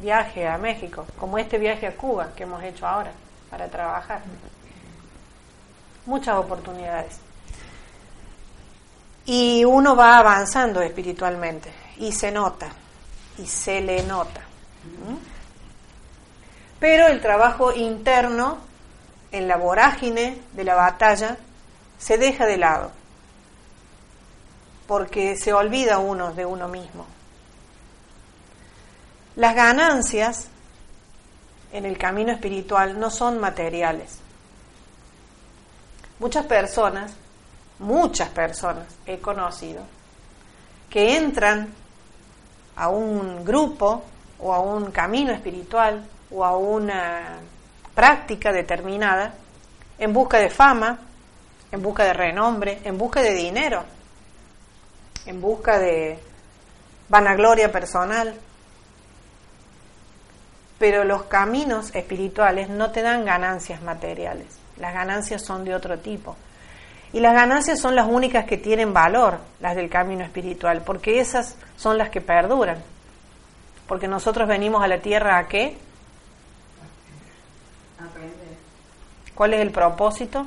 viaje 0.00 0.46
a 0.46 0.58
México, 0.58 1.06
como 1.18 1.38
este 1.38 1.58
viaje 1.58 1.86
a 1.86 1.96
Cuba 1.96 2.30
que 2.34 2.44
hemos 2.44 2.62
hecho 2.62 2.86
ahora 2.86 3.12
para 3.50 3.68
trabajar. 3.68 4.22
Muchas 6.06 6.36
oportunidades. 6.36 7.18
Y 9.26 9.64
uno 9.64 9.94
va 9.94 10.18
avanzando 10.18 10.80
espiritualmente 10.80 11.70
y 11.98 12.12
se 12.12 12.30
nota, 12.30 12.68
y 13.36 13.46
se 13.46 13.80
le 13.80 14.02
nota. 14.04 14.40
Pero 16.80 17.08
el 17.08 17.20
trabajo 17.20 17.72
interno, 17.72 18.58
en 19.30 19.48
la 19.48 19.56
vorágine 19.56 20.40
de 20.52 20.64
la 20.64 20.74
batalla, 20.74 21.36
se 21.98 22.16
deja 22.16 22.46
de 22.46 22.56
lado, 22.56 22.90
porque 24.86 25.36
se 25.36 25.52
olvida 25.52 25.98
uno 25.98 26.32
de 26.32 26.46
uno 26.46 26.68
mismo. 26.68 27.04
Las 29.38 29.54
ganancias 29.54 30.48
en 31.72 31.84
el 31.84 31.96
camino 31.96 32.32
espiritual 32.32 32.98
no 32.98 33.08
son 33.08 33.38
materiales. 33.38 34.18
Muchas 36.18 36.44
personas, 36.44 37.12
muchas 37.78 38.30
personas 38.30 38.86
he 39.06 39.20
conocido, 39.20 39.84
que 40.90 41.16
entran 41.16 41.72
a 42.74 42.88
un 42.88 43.44
grupo 43.44 44.02
o 44.40 44.52
a 44.52 44.58
un 44.58 44.90
camino 44.90 45.30
espiritual 45.30 46.04
o 46.32 46.44
a 46.44 46.56
una 46.56 47.38
práctica 47.94 48.50
determinada 48.50 49.34
en 50.00 50.12
busca 50.12 50.38
de 50.38 50.50
fama, 50.50 50.98
en 51.70 51.80
busca 51.80 52.02
de 52.02 52.12
renombre, 52.12 52.80
en 52.82 52.98
busca 52.98 53.22
de 53.22 53.34
dinero, 53.34 53.84
en 55.26 55.40
busca 55.40 55.78
de 55.78 56.18
vanagloria 57.08 57.70
personal. 57.70 58.34
Pero 60.78 61.04
los 61.04 61.24
caminos 61.24 61.94
espirituales 61.94 62.68
no 62.68 62.90
te 62.90 63.02
dan 63.02 63.24
ganancias 63.24 63.82
materiales, 63.82 64.46
las 64.78 64.94
ganancias 64.94 65.44
son 65.44 65.64
de 65.64 65.74
otro 65.74 65.98
tipo. 65.98 66.36
Y 67.12 67.20
las 67.20 67.32
ganancias 67.32 67.80
son 67.80 67.96
las 67.96 68.06
únicas 68.06 68.44
que 68.44 68.58
tienen 68.58 68.92
valor, 68.92 69.38
las 69.60 69.74
del 69.74 69.88
camino 69.88 70.24
espiritual, 70.24 70.82
porque 70.84 71.20
esas 71.20 71.56
son 71.76 71.96
las 71.96 72.10
que 72.10 72.20
perduran. 72.20 72.82
Porque 73.86 74.06
nosotros 74.06 74.46
venimos 74.46 74.82
a 74.82 74.88
la 74.88 74.98
tierra 74.98 75.38
a 75.38 75.48
qué? 75.48 75.78
¿Cuál 79.34 79.54
es 79.54 79.60
el 79.60 79.70
propósito? 79.70 80.46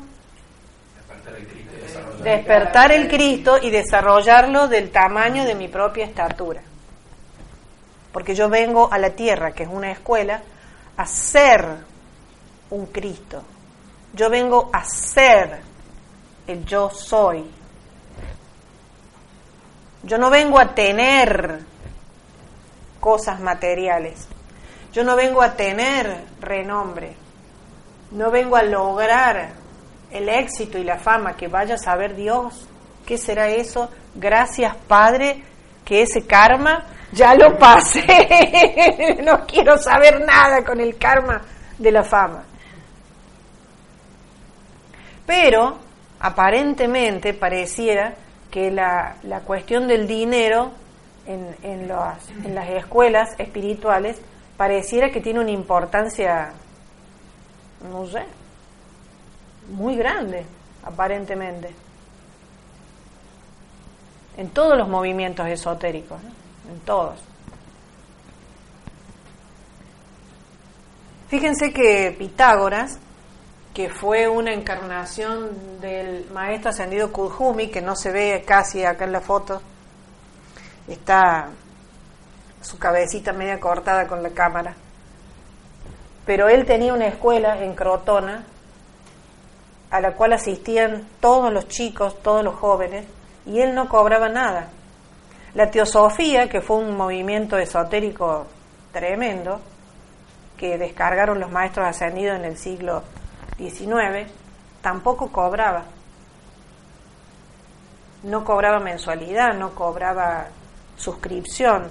Despertar 2.24 2.92
el 2.92 3.08
Cristo 3.08 3.58
y 3.62 3.72
desarrollarlo 3.72 4.68
del 4.68 4.92
tamaño 4.92 5.46
de 5.46 5.56
mi 5.56 5.68
propia 5.68 6.06
estatura. 6.06 6.62
Porque 8.12 8.36
yo 8.36 8.50
vengo 8.50 8.92
a 8.92 8.98
la 8.98 9.12
tierra, 9.12 9.52
que 9.52 9.64
es 9.64 9.70
una 9.70 9.92
escuela, 9.92 10.42
a 10.98 11.06
ser 11.06 11.66
un 12.70 12.88
Cristo. 12.88 13.44
Yo 14.14 14.30
vengo 14.30 14.70
a 14.74 14.84
ser 14.84 15.62
el 16.48 16.66
yo 16.66 16.90
soy. 16.90 17.50
Yo 20.04 20.18
no 20.18 20.30
vengo 20.30 20.60
a 20.60 20.74
tener 20.74 21.60
cosas 23.00 23.40
materiales. 23.40 24.28
Yo 24.92 25.04
no 25.04 25.16
vengo 25.16 25.42
a 25.42 25.54
tener 25.54 26.26
renombre. 26.40 27.16
No 28.12 28.30
vengo 28.30 28.58
a 28.58 28.64
lograr 28.64 29.54
el 30.12 30.28
éxito 30.28 30.78
y 30.78 30.84
la 30.84 30.98
fama 30.98 31.38
que 31.38 31.48
vaya 31.48 31.76
a 31.76 31.78
saber 31.78 32.16
Dios. 32.16 32.68
¿Qué 33.06 33.18
será 33.18 33.50
eso? 33.50 33.90
Gracias, 34.16 34.76
Padre, 34.88 35.44
que 35.86 36.02
ese 36.02 36.26
karma 36.26 36.86
ya 37.12 37.36
lo 37.36 37.58
pasé. 37.58 39.18
no 39.24 39.46
quiero 39.46 39.78
saber 39.78 40.22
nada 40.26 40.64
con 40.64 40.80
el 40.80 40.98
karma 40.98 41.42
de 41.78 41.92
la 41.92 42.04
fama. 42.04 42.44
Pero 45.26 45.78
aparentemente 46.20 47.34
pareciera 47.34 48.14
que 48.50 48.70
la, 48.72 49.16
la 49.24 49.42
cuestión 49.42 49.88
del 49.88 50.08
dinero 50.08 50.72
en, 51.26 51.56
en, 51.64 51.92
en 52.44 52.56
las 52.56 52.70
escuelas 52.70 53.30
espirituales 53.38 54.22
pareciera 54.58 55.10
que 55.10 55.22
tiene 55.22 55.40
una 55.40 55.52
importancia, 55.52 56.52
no 57.90 58.06
sé, 58.08 58.24
muy 59.70 59.96
grande, 59.96 60.46
aparentemente. 60.84 61.70
En 64.38 64.50
todos 64.50 64.78
los 64.78 64.88
movimientos 64.88 65.48
esotéricos, 65.48 66.20
en 66.70 66.80
todos. 66.82 67.20
Fíjense 71.30 71.72
que 71.72 72.16
Pitágoras 72.18 73.00
que 73.74 73.90
fue 73.90 74.28
una 74.28 74.54
encarnación 74.54 75.80
del 75.80 76.30
maestro 76.32 76.72
ascendido 76.72 77.12
Kudjumi, 77.12 77.70
que 77.70 77.82
no 77.82 77.96
se 77.96 78.12
ve 78.12 78.44
casi 78.46 78.84
acá 78.84 79.06
en 79.06 79.14
la 79.14 79.22
foto, 79.22 79.62
está 80.88 81.50
su 82.62 82.78
cabecita 82.78 83.32
media 83.32 83.60
cortada 83.60 84.08
con 84.08 84.22
la 84.22 84.32
cámara. 84.32 84.76
Pero 86.26 86.50
él 86.50 86.66
tenía 86.66 86.94
una 86.94 87.08
escuela 87.08 87.64
en 87.64 87.74
Crotona 87.74 88.44
a 89.90 90.02
la 90.02 90.14
cual 90.14 90.34
asistían 90.34 91.08
todos 91.20 91.52
los 91.52 91.68
chicos, 91.68 92.22
todos 92.22 92.44
los 92.44 92.56
jóvenes, 92.56 93.06
y 93.46 93.60
él 93.60 93.74
no 93.74 93.90
cobraba 93.90 94.30
nada. 94.30 94.70
La 95.54 95.70
teosofía, 95.70 96.48
que 96.48 96.62
fue 96.62 96.78
un 96.78 96.96
movimiento 96.96 97.58
esotérico 97.58 98.48
tremendo, 98.94 99.60
que 100.56 100.78
descargaron 100.78 101.40
los 101.40 101.52
maestros 101.52 101.88
ascendidos 101.88 102.38
en 102.38 102.46
el 102.46 102.58
siglo 102.58 103.04
19, 103.58 104.28
tampoco 104.82 105.30
cobraba. 105.30 105.84
No 108.24 108.46
cobraba 108.46 108.80
mensualidad, 108.80 109.54
no 109.56 109.76
cobraba 109.76 110.48
suscripción, 110.96 111.90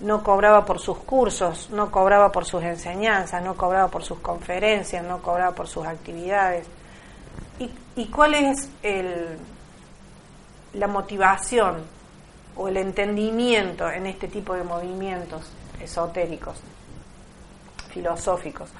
no 0.00 0.22
cobraba 0.22 0.66
por 0.66 0.78
sus 0.78 0.98
cursos, 0.98 1.70
no 1.70 1.90
cobraba 1.90 2.30
por 2.30 2.44
sus 2.44 2.62
enseñanzas, 2.62 3.42
no 3.42 3.54
cobraba 3.54 3.88
por 3.88 4.02
sus 4.02 4.18
conferencias, 4.18 5.02
no 5.04 5.22
cobraba 5.22 5.54
por 5.54 5.68
sus 5.68 5.86
actividades. 5.86 6.66
¿Y, 7.58 7.70
y 7.96 8.06
cuál 8.08 8.34
es 8.34 8.70
el, 8.82 9.38
la 10.74 10.86
motivación 10.86 11.99
o 12.56 12.68
el 12.68 12.76
entendimiento 12.76 13.90
en 13.90 14.06
este 14.06 14.28
tipo 14.28 14.54
de 14.54 14.64
movimientos 14.64 15.42
esotéricos, 15.80 16.58
filosóficos? 17.92 18.70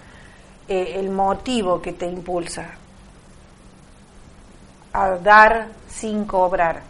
Eh, 0.68 1.00
el 1.00 1.11
motivo 1.11 1.83
que 1.83 1.92
te 1.92 2.06
impulsa 2.06 2.76
a 4.92 5.11
dar 5.16 5.68
sin 5.88 6.24
cobrar. 6.24 6.83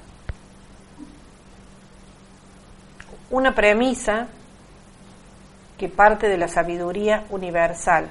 Una 3.30 3.54
premisa 3.54 4.26
que 5.78 5.88
parte 5.88 6.28
de 6.28 6.36
la 6.36 6.48
sabiduría 6.48 7.24
universal. 7.30 8.10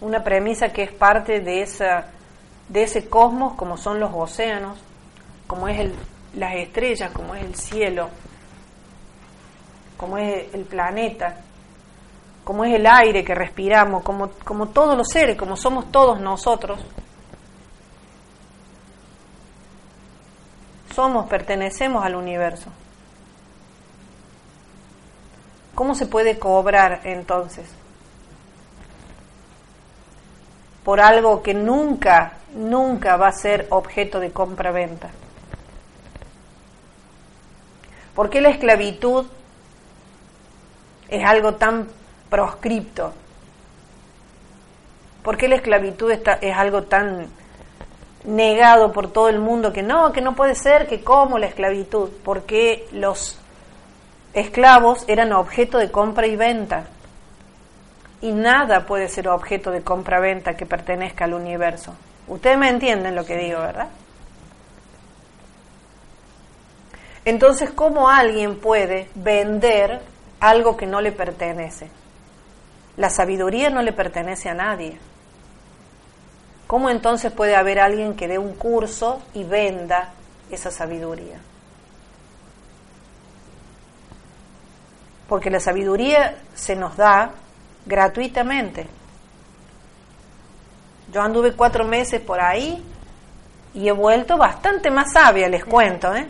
Una 0.00 0.24
premisa 0.24 0.72
que 0.72 0.82
es 0.82 0.92
parte 0.92 1.40
de, 1.40 1.62
esa, 1.62 2.06
de 2.68 2.82
ese 2.82 3.08
cosmos 3.08 3.54
como 3.54 3.76
son 3.76 4.00
los 4.00 4.10
océanos, 4.12 4.78
como 5.46 5.68
es 5.68 5.78
el, 5.80 5.94
las 6.34 6.54
estrellas, 6.56 7.10
como 7.12 7.34
es 7.34 7.44
el 7.44 7.54
cielo, 7.54 8.08
como 9.96 10.18
es 10.18 10.52
el 10.54 10.64
planeta 10.64 11.38
como 12.44 12.64
es 12.64 12.74
el 12.74 12.86
aire 12.86 13.24
que 13.24 13.34
respiramos, 13.34 14.02
como, 14.02 14.30
como 14.44 14.68
todos 14.68 14.96
los 14.96 15.08
seres, 15.08 15.36
como 15.36 15.56
somos 15.56 15.90
todos 15.90 16.20
nosotros, 16.20 16.78
somos, 20.94 21.26
pertenecemos 21.26 22.04
al 22.04 22.14
universo. 22.14 22.70
¿Cómo 25.74 25.94
se 25.94 26.06
puede 26.06 26.38
cobrar 26.38 27.00
entonces? 27.04 27.66
Por 30.84 31.00
algo 31.00 31.42
que 31.42 31.54
nunca, 31.54 32.34
nunca 32.54 33.16
va 33.16 33.28
a 33.28 33.32
ser 33.32 33.66
objeto 33.70 34.20
de 34.20 34.30
compra-venta. 34.30 35.08
¿Por 38.14 38.30
qué 38.30 38.40
la 38.40 38.50
esclavitud 38.50 39.26
es 41.08 41.24
algo 41.24 41.54
tan 41.54 41.88
proscripto. 42.28 43.12
¿Por 45.22 45.36
qué 45.36 45.48
la 45.48 45.56
esclavitud 45.56 46.10
está, 46.10 46.34
es 46.34 46.56
algo 46.56 46.82
tan 46.82 47.28
negado 48.24 48.92
por 48.92 49.12
todo 49.12 49.28
el 49.28 49.38
mundo 49.38 49.72
que 49.72 49.82
no, 49.82 50.12
que 50.12 50.20
no 50.20 50.34
puede 50.34 50.54
ser, 50.54 50.86
que 50.86 51.02
como 51.02 51.38
la 51.38 51.46
esclavitud? 51.46 52.10
Porque 52.24 52.88
los 52.92 53.38
esclavos 54.32 55.04
eran 55.08 55.32
objeto 55.32 55.78
de 55.78 55.90
compra 55.90 56.26
y 56.26 56.36
venta. 56.36 56.84
Y 58.20 58.32
nada 58.32 58.86
puede 58.86 59.08
ser 59.08 59.28
objeto 59.28 59.70
de 59.70 59.82
compra-venta 59.82 60.56
que 60.56 60.66
pertenezca 60.66 61.24
al 61.24 61.34
universo. 61.34 61.94
Ustedes 62.26 62.58
me 62.58 62.68
entienden 62.68 63.14
lo 63.14 63.24
que 63.24 63.36
digo, 63.36 63.60
¿verdad? 63.60 63.88
Entonces, 67.24 67.70
¿cómo 67.70 68.08
alguien 68.08 68.60
puede 68.60 69.08
vender 69.14 70.00
algo 70.40 70.76
que 70.76 70.86
no 70.86 71.00
le 71.00 71.12
pertenece? 71.12 71.88
La 72.96 73.08
sabiduría 73.08 73.70
no 73.70 73.82
le 73.82 73.92
pertenece 73.92 74.50
a 74.50 74.54
nadie. 74.54 74.98
¿Cómo 76.66 76.90
entonces 76.90 77.32
puede 77.32 77.56
haber 77.56 77.80
alguien 77.80 78.14
que 78.14 78.28
dé 78.28 78.38
un 78.38 78.54
curso 78.54 79.22
y 79.32 79.44
venda 79.44 80.12
esa 80.50 80.70
sabiduría? 80.70 81.38
Porque 85.28 85.50
la 85.50 85.60
sabiduría 85.60 86.36
se 86.54 86.76
nos 86.76 86.96
da 86.96 87.30
gratuitamente. 87.86 88.86
Yo 91.12 91.22
anduve 91.22 91.54
cuatro 91.54 91.84
meses 91.84 92.20
por 92.20 92.40
ahí 92.40 92.82
y 93.72 93.88
he 93.88 93.92
vuelto 93.92 94.36
bastante 94.36 94.90
más 94.90 95.12
sabia, 95.12 95.48
les 95.48 95.64
cuento, 95.64 96.14
¿eh? 96.14 96.26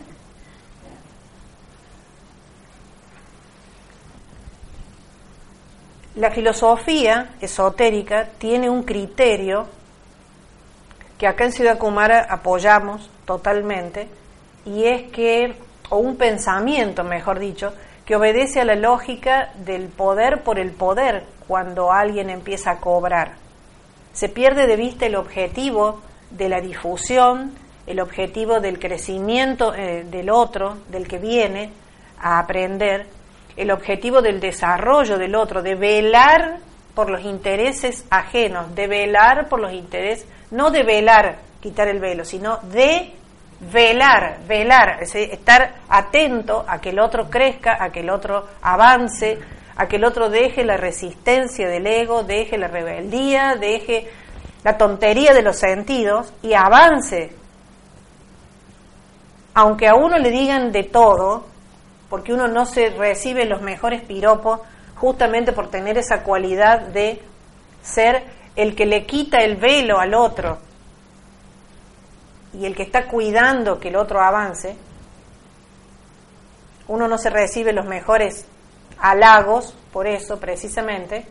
La 6.16 6.30
filosofía 6.30 7.30
esotérica 7.40 8.28
tiene 8.38 8.70
un 8.70 8.84
criterio 8.84 9.66
que 11.18 11.26
acá 11.26 11.44
en 11.44 11.52
Ciudad 11.52 11.78
Kumara 11.78 12.26
apoyamos 12.30 13.10
totalmente, 13.24 14.08
y 14.64 14.84
es 14.84 15.10
que, 15.10 15.56
o 15.90 15.98
un 15.98 16.16
pensamiento, 16.16 17.02
mejor 17.02 17.40
dicho, 17.40 17.72
que 18.04 18.14
obedece 18.14 18.60
a 18.60 18.64
la 18.64 18.76
lógica 18.76 19.50
del 19.64 19.88
poder 19.88 20.42
por 20.42 20.58
el 20.58 20.70
poder 20.72 21.24
cuando 21.48 21.90
alguien 21.90 22.30
empieza 22.30 22.72
a 22.72 22.80
cobrar. 22.80 23.32
Se 24.12 24.28
pierde 24.28 24.66
de 24.66 24.76
vista 24.76 25.06
el 25.06 25.16
objetivo 25.16 26.00
de 26.30 26.48
la 26.48 26.60
difusión, 26.60 27.54
el 27.86 28.00
objetivo 28.00 28.60
del 28.60 28.78
crecimiento 28.78 29.74
eh, 29.74 30.04
del 30.04 30.30
otro, 30.30 30.78
del 30.88 31.08
que 31.08 31.18
viene 31.18 31.72
a 32.20 32.38
aprender, 32.38 33.06
el 33.56 33.70
objetivo 33.70 34.20
del 34.20 34.40
desarrollo 34.40 35.18
del 35.18 35.34
otro, 35.34 35.62
de 35.62 35.74
velar 35.74 36.58
por 36.94 37.10
los 37.10 37.24
intereses 37.24 38.04
ajenos, 38.10 38.74
de 38.74 38.86
velar 38.86 39.48
por 39.48 39.60
los 39.60 39.72
intereses, 39.72 40.26
no 40.50 40.70
de 40.70 40.82
velar, 40.82 41.38
quitar 41.60 41.88
el 41.88 42.00
velo, 42.00 42.24
sino 42.24 42.58
de 42.58 43.12
velar, 43.72 44.40
velar, 44.46 45.02
es 45.02 45.14
estar 45.14 45.74
atento 45.88 46.64
a 46.68 46.80
que 46.80 46.90
el 46.90 46.98
otro 46.98 47.30
crezca, 47.30 47.82
a 47.82 47.90
que 47.90 48.00
el 48.00 48.10
otro 48.10 48.46
avance, 48.62 49.38
a 49.76 49.86
que 49.86 49.96
el 49.96 50.04
otro 50.04 50.28
deje 50.28 50.64
la 50.64 50.76
resistencia 50.76 51.68
del 51.68 51.86
ego, 51.86 52.22
deje 52.22 52.58
la 52.58 52.68
rebeldía, 52.68 53.56
deje 53.58 54.08
la 54.62 54.76
tontería 54.76 55.32
de 55.32 55.42
los 55.42 55.56
sentidos 55.56 56.32
y 56.42 56.54
avance. 56.54 57.32
Aunque 59.54 59.88
a 59.88 59.94
uno 59.94 60.18
le 60.18 60.30
digan 60.30 60.72
de 60.72 60.84
todo, 60.84 61.46
porque 62.14 62.32
uno 62.32 62.46
no 62.46 62.64
se 62.64 62.90
recibe 62.90 63.44
los 63.44 63.60
mejores 63.60 64.00
piropos 64.02 64.60
justamente 64.94 65.52
por 65.52 65.68
tener 65.68 65.98
esa 65.98 66.22
cualidad 66.22 66.80
de 66.80 67.20
ser 67.82 68.22
el 68.54 68.76
que 68.76 68.86
le 68.86 69.04
quita 69.04 69.38
el 69.38 69.56
velo 69.56 69.98
al 69.98 70.14
otro 70.14 70.58
y 72.52 72.66
el 72.66 72.76
que 72.76 72.84
está 72.84 73.08
cuidando 73.08 73.80
que 73.80 73.88
el 73.88 73.96
otro 73.96 74.20
avance, 74.20 74.76
uno 76.86 77.08
no 77.08 77.18
se 77.18 77.30
recibe 77.30 77.72
los 77.72 77.84
mejores 77.84 78.46
halagos 79.00 79.74
por 79.92 80.06
eso 80.06 80.38
precisamente. 80.38 81.26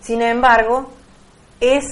Sin 0.00 0.20
embargo, 0.20 0.90
es 1.60 1.84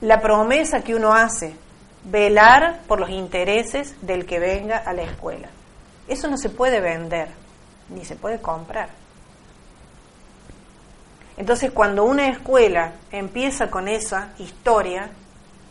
la 0.00 0.20
promesa 0.20 0.84
que 0.84 0.94
uno 0.94 1.12
hace, 1.12 1.56
velar 2.04 2.82
por 2.86 3.00
los 3.00 3.10
intereses 3.10 3.96
del 4.02 4.24
que 4.24 4.38
venga 4.38 4.76
a 4.76 4.92
la 4.92 5.02
escuela. 5.02 5.48
Eso 6.10 6.26
no 6.26 6.36
se 6.36 6.48
puede 6.48 6.80
vender, 6.80 7.28
ni 7.88 8.04
se 8.04 8.16
puede 8.16 8.40
comprar. 8.40 8.88
Entonces, 11.36 11.70
cuando 11.70 12.02
una 12.02 12.28
escuela 12.28 12.94
empieza 13.12 13.70
con 13.70 13.86
esa 13.86 14.32
historia 14.38 15.08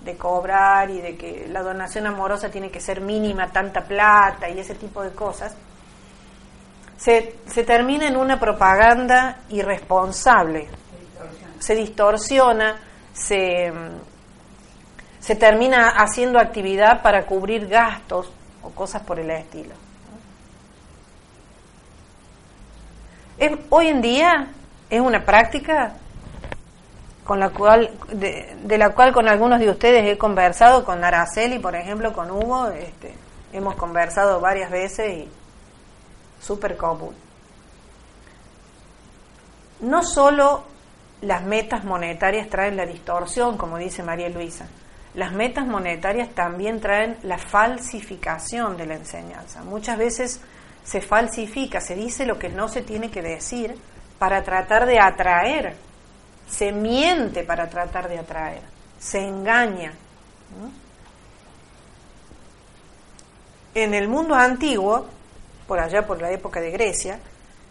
de 0.01 0.15
cobrar 0.15 0.89
y 0.91 1.01
de 1.01 1.17
que 1.17 1.45
la 1.49 1.61
donación 1.61 2.07
amorosa 2.07 2.49
tiene 2.49 2.71
que 2.71 2.79
ser 2.79 3.01
mínima, 3.01 3.51
tanta 3.51 3.81
plata 3.81 4.49
y 4.49 4.57
ese 4.57 4.75
tipo 4.75 5.03
de 5.03 5.11
cosas, 5.11 5.53
se, 6.95 7.35
se 7.45 7.65
termina 7.65 8.07
en 8.07 8.15
una 8.15 8.39
propaganda 8.39 9.39
irresponsable. 9.49 10.69
Se 11.59 11.75
distorsiona, 11.75 12.77
se, 13.11 13.73
se 15.19 15.35
termina 15.35 15.89
haciendo 15.97 16.39
actividad 16.39 17.01
para 17.01 17.25
cubrir 17.25 17.67
gastos 17.67 18.31
o 18.63 18.69
cosas 18.69 19.01
por 19.03 19.19
el 19.19 19.29
estilo. 19.31 19.88
Hoy 23.69 23.87
en 23.87 24.01
día 24.01 24.47
es 24.89 24.99
una 24.99 25.25
práctica 25.25 25.93
con 27.23 27.39
la 27.39 27.51
cual, 27.51 27.91
de, 28.11 28.77
la 28.77 28.89
cual 28.89 29.13
con 29.13 29.27
algunos 29.27 29.59
de 29.59 29.69
ustedes 29.69 30.03
he 30.03 30.17
conversado, 30.17 30.83
con 30.83 31.03
Araceli, 31.03 31.59
por 31.59 31.75
ejemplo, 31.75 32.11
con 32.11 32.31
Hugo, 32.31 32.69
este, 32.69 33.13
hemos 33.53 33.75
conversado 33.75 34.39
varias 34.39 34.71
veces 34.71 35.11
y 35.11 35.29
súper 36.41 36.75
común. 36.75 37.13
No 39.81 40.01
solo 40.01 40.63
las 41.21 41.43
metas 41.43 41.83
monetarias 41.83 42.49
traen 42.49 42.75
la 42.75 42.87
distorsión, 42.87 43.57
como 43.57 43.77
dice 43.77 44.01
María 44.01 44.29
Luisa, 44.29 44.67
las 45.13 45.31
metas 45.31 45.67
monetarias 45.67 46.29
también 46.29 46.79
traen 46.81 47.17
la 47.23 47.37
falsificación 47.37 48.75
de 48.75 48.85
la 48.87 48.95
enseñanza. 48.95 49.63
Muchas 49.63 49.97
veces 49.97 50.41
se 50.89 51.01
falsifica, 51.01 51.79
se 51.79 51.93
dice 51.93 52.25
lo 52.25 52.39
que 52.39 52.49
no 52.49 52.67
se 52.67 52.81
tiene 52.81 53.11
que 53.11 53.21
decir 53.21 53.75
para 54.17 54.43
tratar 54.43 54.87
de 54.87 54.99
atraer, 54.99 55.75
se 56.49 56.71
miente 56.71 57.43
para 57.43 57.69
tratar 57.69 58.09
de 58.09 58.17
atraer, 58.17 58.61
se 58.97 59.19
engaña. 59.19 59.93
En 63.75 63.93
el 63.93 64.07
mundo 64.07 64.33
antiguo, 64.33 65.05
por 65.67 65.79
allá 65.79 66.07
por 66.07 66.19
la 66.23 66.31
época 66.31 66.59
de 66.59 66.71
Grecia, 66.71 67.19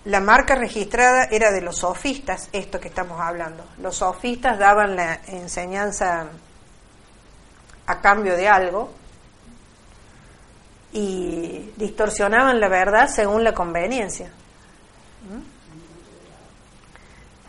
la 0.04 0.20
marca 0.20 0.54
registrada 0.54 1.24
era 1.24 1.50
de 1.50 1.60
los 1.60 1.78
sofistas, 1.78 2.48
esto 2.52 2.78
que 2.78 2.86
estamos 2.86 3.20
hablando. 3.20 3.64
Los 3.78 3.96
sofistas 3.96 4.60
daban 4.60 4.94
la 4.94 5.18
enseñanza 5.26 6.28
a 7.84 8.00
cambio 8.00 8.36
de 8.36 8.48
algo, 8.48 8.92
y 10.92 11.72
distorsionaban 11.76 12.60
la 12.60 12.68
verdad 12.68 13.08
según 13.08 13.44
la 13.44 13.52
conveniencia. 13.52 14.30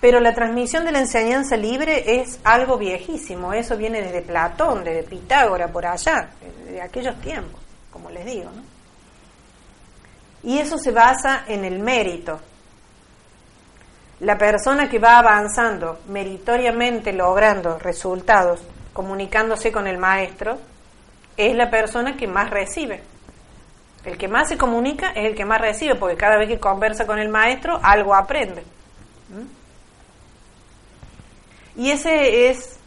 Pero 0.01 0.21
la 0.21 0.33
transmisión 0.33 0.85
de 0.85 0.93
la 0.93 0.99
enseñanza 0.99 1.57
libre 1.57 2.21
es 2.21 2.39
algo 2.43 2.77
viejísimo, 2.77 3.53
eso 3.53 3.75
viene 3.75 4.01
desde 4.01 4.21
Platón, 4.21 4.83
desde 4.83 5.03
Pitágora, 5.03 5.67
por 5.67 5.85
allá, 5.85 6.29
de 6.65 6.81
aquellos 6.81 7.19
tiempos, 7.19 7.59
como 7.91 8.09
les 8.09 8.25
digo. 8.25 8.49
Y 10.43 10.59
eso 10.59 10.77
se 10.77 10.91
basa 10.91 11.43
en 11.47 11.65
el 11.65 11.79
mérito. 11.79 12.39
La 14.21 14.37
persona 14.37 14.89
que 14.89 14.99
va 14.99 15.17
avanzando 15.17 15.99
meritoriamente, 16.07 17.11
logrando 17.11 17.77
resultados, 17.77 18.61
comunicándose 18.93 19.69
con 19.71 19.85
el 19.85 19.97
maestro, 19.97 20.57
es 21.35 21.55
la 21.55 21.69
persona 21.69 22.15
que 22.15 22.27
más 22.27 22.49
recibe. 22.49 23.01
El 24.09 24.17
que 24.17 24.27
más 24.27 24.49
se 24.49 24.57
comunica 24.57 25.11
es 25.11 25.25
el 25.25 25.35
que 25.35 25.45
más 25.45 25.61
recibe, 25.61 25.93
porque 25.93 26.17
cada 26.17 26.35
vez 26.35 26.47
que 26.47 26.59
conversa 26.59 27.05
con 27.05 27.19
el 27.19 27.29
maestro, 27.29 27.79
algo 27.83 28.15
aprende. 28.15 28.63
¿Mm? 29.29 29.59
Y 31.79 31.91
ese 31.91 32.49
es, 32.49 32.79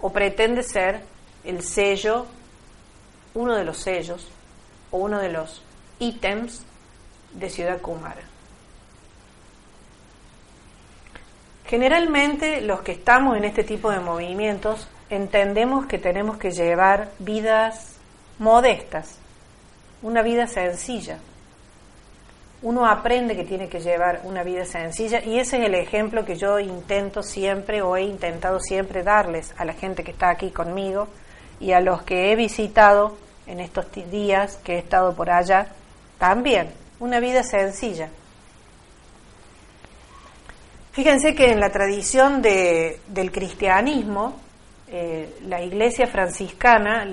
o 0.00 0.10
pretende 0.10 0.62
ser, 0.62 1.02
el 1.44 1.62
sello, 1.62 2.24
uno 3.34 3.54
de 3.56 3.64
los 3.64 3.76
sellos, 3.76 4.26
o 4.90 4.96
uno 4.96 5.18
de 5.20 5.30
los 5.30 5.62
ítems 5.98 6.64
de 7.34 7.50
Ciudad 7.50 7.82
Kumara. 7.82 8.22
Generalmente 11.66 12.62
los 12.62 12.80
que 12.80 12.92
estamos 12.92 13.36
en 13.36 13.44
este 13.44 13.64
tipo 13.64 13.90
de 13.90 14.00
movimientos 14.00 14.88
entendemos 15.10 15.84
que 15.84 15.98
tenemos 15.98 16.38
que 16.38 16.52
llevar 16.52 17.10
vidas 17.18 17.96
modestas, 18.38 19.18
una 20.02 20.22
vida 20.22 20.46
sencilla. 20.46 21.18
Uno 22.62 22.86
aprende 22.86 23.36
que 23.36 23.44
tiene 23.44 23.68
que 23.68 23.80
llevar 23.80 24.20
una 24.24 24.42
vida 24.42 24.64
sencilla 24.66 25.24
y 25.24 25.38
ese 25.38 25.58
es 25.58 25.66
el 25.66 25.74
ejemplo 25.74 26.24
que 26.24 26.36
yo 26.36 26.58
intento 26.58 27.22
siempre 27.22 27.80
o 27.80 27.96
he 27.96 28.02
intentado 28.02 28.60
siempre 28.60 29.02
darles 29.02 29.54
a 29.56 29.64
la 29.64 29.72
gente 29.72 30.04
que 30.04 30.10
está 30.10 30.30
aquí 30.30 30.50
conmigo 30.50 31.08
y 31.58 31.72
a 31.72 31.80
los 31.80 32.02
que 32.02 32.30
he 32.30 32.36
visitado 32.36 33.16
en 33.46 33.60
estos 33.60 33.86
días 34.10 34.58
que 34.58 34.74
he 34.74 34.78
estado 34.78 35.14
por 35.14 35.30
allá, 35.30 35.68
también 36.18 36.70
una 37.00 37.18
vida 37.18 37.42
sencilla. 37.42 38.10
Fíjense 40.92 41.34
que 41.34 41.50
en 41.50 41.60
la 41.60 41.70
tradición 41.70 42.42
de, 42.42 43.00
del 43.08 43.32
cristianismo, 43.32 44.36
eh, 44.92 45.38
la 45.46 45.62
iglesia 45.62 46.06
franciscana, 46.06 47.04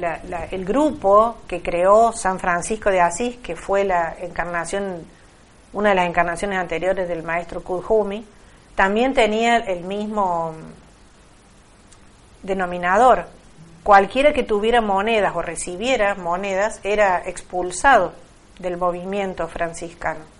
el 0.51 0.65
grupo 0.65 1.37
que 1.47 1.61
creó 1.61 2.11
San 2.11 2.39
Francisco 2.39 2.89
de 2.89 3.01
Asís, 3.01 3.37
que 3.37 3.55
fue 3.55 3.83
la 3.83 4.15
encarnación, 4.19 5.05
una 5.73 5.89
de 5.89 5.95
las 5.95 6.07
encarnaciones 6.07 6.57
anteriores 6.57 7.07
del 7.07 7.23
maestro 7.23 7.61
Kudhumi, 7.63 8.25
también 8.73 9.13
tenía 9.13 9.57
el 9.57 9.83
mismo 9.83 10.53
denominador. 12.41 13.27
Cualquiera 13.83 14.33
que 14.33 14.43
tuviera 14.43 14.81
monedas 14.81 15.35
o 15.35 15.41
recibiera 15.41 16.15
monedas 16.15 16.79
era 16.83 17.21
expulsado 17.25 18.13
del 18.59 18.77
movimiento 18.77 19.47
franciscano. 19.47 20.36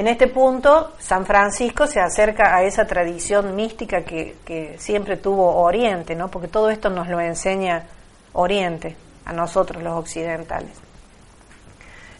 En 0.00 0.08
este 0.08 0.28
punto, 0.28 0.94
San 0.98 1.26
Francisco 1.26 1.86
se 1.86 2.00
acerca 2.00 2.56
a 2.56 2.62
esa 2.62 2.86
tradición 2.86 3.54
mística 3.54 4.02
que, 4.02 4.74
siempre 4.78 5.18
tuvo 5.18 5.56
Oriente, 5.56 6.14
¿no? 6.14 6.30
porque 6.30 6.48
todo 6.48 6.70
esto 6.70 6.88
nos 6.88 7.06
lo 7.06 7.20
enseña 7.20 7.84
Oriente, 8.32 8.96
a 9.26 9.34
nosotros 9.34 9.82
los 9.82 9.92
occidentales. 9.98 10.70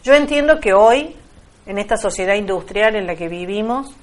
Yo 0.03 0.13
entiendo 0.13 0.59
que 0.59 0.73
hoy, 0.73 1.15
en 1.65 1.79
esta 1.79 1.97
sociedad 1.97 2.35
industrial 2.35 2.95
en 2.95 3.07
la 3.07 3.15
que 3.15 3.27
vivimos, 3.27 3.95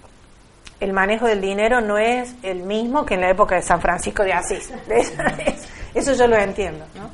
el 0.80 0.92
manejo 0.92 1.26
del 1.26 1.40
dinero 1.40 1.80
no 1.80 1.98
es 1.98 2.34
el 2.42 2.64
mismo 2.64 3.06
que 3.06 3.14
en 3.14 3.20
la 3.20 3.30
época 3.30 3.54
de 3.54 3.62
San 3.62 3.80
Francisco 3.80 4.24
de 4.24 4.32
Asís. 4.32 4.72
Eso 5.94 6.14
yo 6.14 6.26
lo 6.26 6.36
entiendo. 6.36 6.84
¿no? 6.96 7.10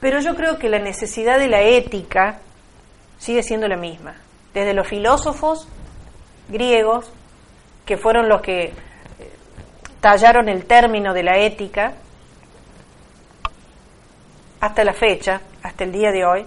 Pero 0.00 0.20
yo 0.20 0.34
creo 0.34 0.58
que 0.58 0.70
la 0.70 0.78
necesidad 0.78 1.38
de 1.38 1.48
la 1.48 1.60
ética 1.60 2.38
sigue 3.18 3.42
siendo 3.42 3.68
la 3.68 3.76
misma 3.76 4.14
desde 4.54 4.74
los 4.74 4.86
filósofos 4.86 5.68
griegos, 6.48 7.12
que 7.86 7.96
fueron 7.96 8.28
los 8.28 8.40
que 8.40 8.64
eh, 8.64 8.72
tallaron 10.00 10.48
el 10.48 10.64
término 10.64 11.12
de 11.14 11.22
la 11.22 11.38
ética, 11.38 11.94
hasta 14.60 14.84
la 14.84 14.92
fecha, 14.92 15.40
hasta 15.62 15.84
el 15.84 15.92
día 15.92 16.10
de 16.10 16.24
hoy, 16.24 16.46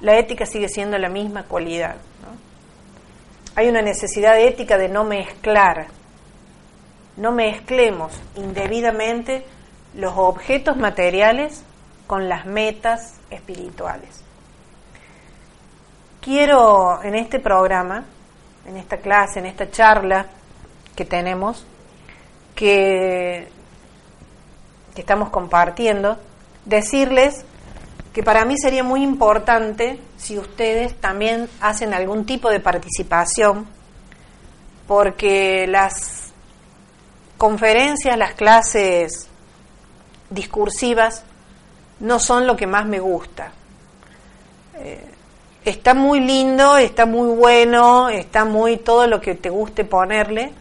la 0.00 0.18
ética 0.18 0.46
sigue 0.46 0.68
siendo 0.68 0.98
la 0.98 1.08
misma 1.08 1.44
cualidad. 1.44 1.96
Hay 3.54 3.68
una 3.68 3.82
necesidad 3.82 4.40
ética 4.40 4.78
de 4.78 4.88
no 4.88 5.04
mezclar, 5.04 5.88
no 7.16 7.32
mezclemos 7.32 8.18
indebidamente 8.34 9.44
los 9.94 10.14
objetos 10.16 10.76
materiales 10.78 11.62
con 12.06 12.28
las 12.28 12.46
metas 12.46 13.20
espirituales. 13.30 14.24
Quiero 16.22 17.02
en 17.02 17.16
este 17.16 17.40
programa, 17.40 18.04
en 18.64 18.76
esta 18.76 18.98
clase, 18.98 19.40
en 19.40 19.46
esta 19.46 19.72
charla 19.72 20.28
que 20.94 21.04
tenemos, 21.04 21.66
que, 22.54 23.48
que 24.94 25.00
estamos 25.00 25.30
compartiendo, 25.30 26.16
decirles 26.64 27.44
que 28.12 28.22
para 28.22 28.44
mí 28.44 28.56
sería 28.56 28.84
muy 28.84 29.02
importante 29.02 29.98
si 30.16 30.38
ustedes 30.38 30.94
también 31.00 31.48
hacen 31.60 31.92
algún 31.92 32.24
tipo 32.24 32.50
de 32.50 32.60
participación, 32.60 33.66
porque 34.86 35.66
las 35.66 36.32
conferencias, 37.36 38.16
las 38.16 38.34
clases 38.34 39.28
discursivas 40.30 41.24
no 41.98 42.20
son 42.20 42.46
lo 42.46 42.54
que 42.54 42.68
más 42.68 42.86
me 42.86 43.00
gusta. 43.00 43.50
Eh, 44.76 45.11
está 45.64 45.94
muy 45.94 46.20
lindo, 46.20 46.76
está 46.76 47.06
muy 47.06 47.34
bueno, 47.36 48.08
está 48.08 48.44
muy 48.44 48.78
todo 48.78 49.06
lo 49.06 49.20
que 49.20 49.34
te 49.34 49.50
guste 49.50 49.84
ponerle, 49.84 50.52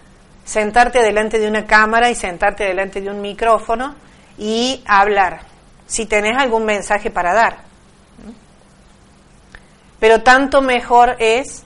sentarte 0.44 1.02
delante 1.02 1.40
de 1.40 1.48
una 1.48 1.66
cámara 1.66 2.10
y 2.10 2.16
sentarte 2.16 2.64
delante 2.64 3.02
de 3.02 3.10
un 3.10 3.22
micrófono 3.22 3.96
y 4.38 4.84
hablar, 4.86 5.42
si 5.88 6.06
tenés 6.06 6.38
algún 6.38 6.66
mensaje 6.66 7.10
para 7.10 7.34
dar. 7.34 7.58
Pero 10.00 10.22
tanto 10.22 10.62
mejor 10.62 11.16
es 11.20 11.64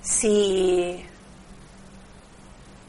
si 0.00 1.04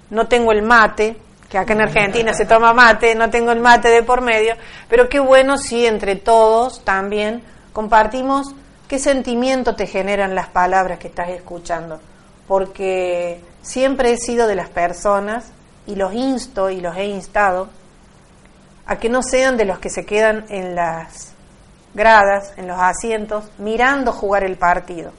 no 0.10 0.28
tengo 0.28 0.52
el 0.52 0.62
mate, 0.62 1.18
que 1.50 1.58
acá 1.58 1.74
en 1.74 1.82
Argentina 1.82 2.34
se 2.34 2.46
toma 2.46 2.74
mate, 2.74 3.16
no 3.16 3.30
tengo 3.30 3.52
el 3.52 3.60
mate 3.60 3.90
de 3.90 4.04
por 4.04 4.22
medio, 4.22 4.56
pero 4.90 5.08
qué 5.10 5.20
bueno 5.20 5.58
si 5.58 5.86
entre 5.86 6.16
todos 6.16 6.84
también 6.84 7.42
compartimos 7.74 8.54
qué 8.88 9.00
sentimiento 9.00 9.76
te 9.76 9.88
generan 9.88 10.36
las 10.36 10.50
palabras 10.50 11.00
que 11.00 11.08
estás 11.08 11.30
escuchando, 11.30 12.00
porque 12.48 13.42
siempre 13.62 14.12
he 14.12 14.18
sido 14.18 14.48
de 14.48 14.56
las 14.56 14.70
personas 14.70 15.52
y 15.86 15.96
los 15.96 16.14
insto 16.14 16.70
y 16.70 16.82
los 16.82 16.96
he 16.96 17.06
instado 17.06 17.70
a 18.86 18.98
que 18.98 19.10
no 19.10 19.22
sean 19.22 19.58
de 19.58 19.66
los 19.66 19.80
que 19.80 19.90
se 19.90 20.06
quedan 20.06 20.46
en 20.50 20.76
las 20.76 21.34
gradas, 21.94 22.54
en 22.58 22.68
los 22.68 22.80
asientos, 22.80 23.46
mirando 23.58 24.12
jugar 24.12 24.44
el 24.44 24.56
partido. 24.56 25.12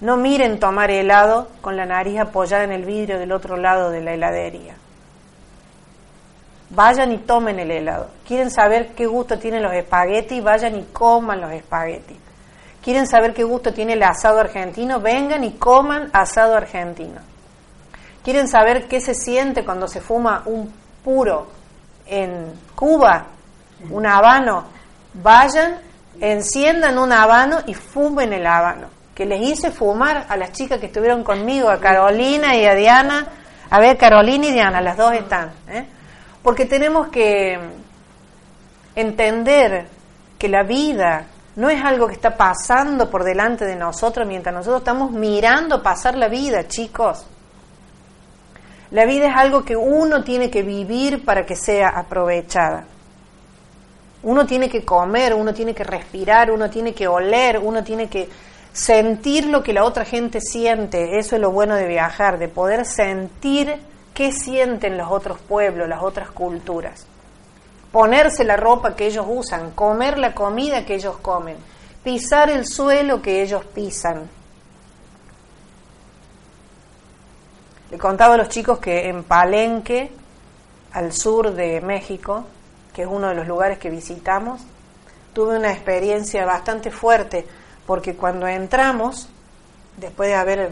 No 0.00 0.16
miren 0.16 0.60
tomar 0.60 0.90
helado 0.90 1.48
con 1.60 1.76
la 1.76 1.86
nariz 1.86 2.20
apoyada 2.20 2.64
en 2.64 2.72
el 2.72 2.84
vidrio 2.84 3.18
del 3.18 3.32
otro 3.32 3.56
lado 3.56 3.90
de 3.90 4.00
la 4.00 4.12
heladería 4.12 4.76
vayan 6.70 7.12
y 7.12 7.18
tomen 7.18 7.58
el 7.58 7.70
helado. 7.70 8.08
Quieren 8.26 8.50
saber 8.50 8.88
qué 8.88 9.06
gusto 9.06 9.38
tienen 9.38 9.62
los 9.62 9.72
espaguetis, 9.72 10.42
vayan 10.42 10.76
y 10.76 10.82
coman 10.92 11.40
los 11.40 11.52
espaguetis. 11.52 12.16
Quieren 12.88 13.06
saber 13.06 13.34
qué 13.34 13.44
gusto 13.44 13.74
tiene 13.74 13.92
el 13.92 14.02
asado 14.02 14.40
argentino, 14.40 14.98
vengan 14.98 15.44
y 15.44 15.58
coman 15.58 16.08
asado 16.10 16.56
argentino. 16.56 17.20
Quieren 18.24 18.48
saber 18.48 18.88
qué 18.88 18.98
se 19.02 19.12
siente 19.12 19.62
cuando 19.62 19.86
se 19.86 20.00
fuma 20.00 20.44
un 20.46 20.72
puro 21.04 21.48
en 22.06 22.50
Cuba, 22.74 23.26
un 23.90 24.06
habano, 24.06 24.64
vayan, 25.12 25.80
enciendan 26.18 26.96
un 26.96 27.12
habano 27.12 27.58
y 27.66 27.74
fumen 27.74 28.32
el 28.32 28.46
habano. 28.46 28.88
Que 29.14 29.26
les 29.26 29.42
hice 29.42 29.70
fumar 29.70 30.24
a 30.26 30.38
las 30.38 30.52
chicas 30.52 30.80
que 30.80 30.86
estuvieron 30.86 31.22
conmigo, 31.22 31.68
a 31.68 31.80
Carolina 31.80 32.56
y 32.56 32.64
a 32.64 32.74
Diana. 32.74 33.26
A 33.68 33.80
ver, 33.80 33.98
Carolina 33.98 34.46
y 34.46 34.52
Diana, 34.52 34.80
las 34.80 34.96
dos 34.96 35.12
están. 35.12 35.50
¿eh? 35.68 35.84
porque 36.42 36.64
tenemos 36.64 37.08
que 37.08 37.58
entender 38.94 39.88
que 40.38 40.48
la 40.48 40.62
vida 40.62 41.26
no 41.58 41.68
es 41.68 41.84
algo 41.84 42.06
que 42.06 42.14
está 42.14 42.36
pasando 42.36 43.10
por 43.10 43.24
delante 43.24 43.64
de 43.64 43.74
nosotros 43.74 44.24
mientras 44.28 44.54
nosotros 44.54 44.80
estamos 44.80 45.10
mirando 45.10 45.82
pasar 45.82 46.16
la 46.16 46.28
vida, 46.28 46.68
chicos. 46.68 47.26
La 48.92 49.04
vida 49.04 49.26
es 49.26 49.36
algo 49.36 49.64
que 49.64 49.74
uno 49.74 50.22
tiene 50.22 50.50
que 50.50 50.62
vivir 50.62 51.24
para 51.24 51.44
que 51.44 51.56
sea 51.56 51.88
aprovechada. 51.88 52.84
Uno 54.22 54.46
tiene 54.46 54.70
que 54.70 54.84
comer, 54.84 55.34
uno 55.34 55.52
tiene 55.52 55.74
que 55.74 55.82
respirar, 55.82 56.52
uno 56.52 56.70
tiene 56.70 56.94
que 56.94 57.08
oler, 57.08 57.58
uno 57.58 57.82
tiene 57.82 58.08
que 58.08 58.28
sentir 58.72 59.46
lo 59.46 59.60
que 59.64 59.72
la 59.72 59.82
otra 59.82 60.04
gente 60.04 60.40
siente. 60.40 61.18
Eso 61.18 61.34
es 61.34 61.42
lo 61.42 61.50
bueno 61.50 61.74
de 61.74 61.88
viajar, 61.88 62.38
de 62.38 62.46
poder 62.46 62.86
sentir 62.86 63.74
qué 64.14 64.30
sienten 64.30 64.96
los 64.96 65.10
otros 65.10 65.40
pueblos, 65.40 65.88
las 65.88 66.04
otras 66.04 66.30
culturas. 66.30 67.04
Ponerse 67.92 68.44
la 68.44 68.56
ropa 68.56 68.94
que 68.94 69.06
ellos 69.06 69.26
usan, 69.28 69.70
comer 69.70 70.18
la 70.18 70.34
comida 70.34 70.84
que 70.84 70.94
ellos 70.94 71.16
comen, 71.18 71.56
pisar 72.04 72.50
el 72.50 72.66
suelo 72.66 73.22
que 73.22 73.42
ellos 73.42 73.64
pisan. 73.64 74.28
Le 77.90 77.98
contaba 77.98 78.34
a 78.34 78.36
los 78.36 78.50
chicos 78.50 78.78
que 78.78 79.08
en 79.08 79.24
Palenque, 79.24 80.12
al 80.92 81.12
sur 81.12 81.54
de 81.54 81.80
México, 81.80 82.44
que 82.92 83.02
es 83.02 83.08
uno 83.08 83.28
de 83.28 83.34
los 83.34 83.46
lugares 83.46 83.78
que 83.78 83.88
visitamos, 83.88 84.60
tuve 85.32 85.56
una 85.56 85.72
experiencia 85.72 86.44
bastante 86.44 86.90
fuerte, 86.90 87.46
porque 87.86 88.16
cuando 88.16 88.46
entramos, 88.46 89.28
después 89.96 90.28
de 90.28 90.34
haber 90.34 90.70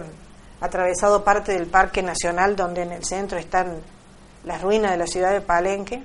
atravesado 0.60 1.24
parte 1.24 1.52
del 1.52 1.66
Parque 1.66 2.02
Nacional 2.02 2.56
donde 2.56 2.82
en 2.82 2.92
el 2.92 3.04
centro 3.04 3.38
están 3.38 3.80
las 4.44 4.62
ruinas 4.62 4.92
de 4.92 4.96
la 4.98 5.06
ciudad 5.06 5.32
de 5.32 5.40
Palenque, 5.40 6.02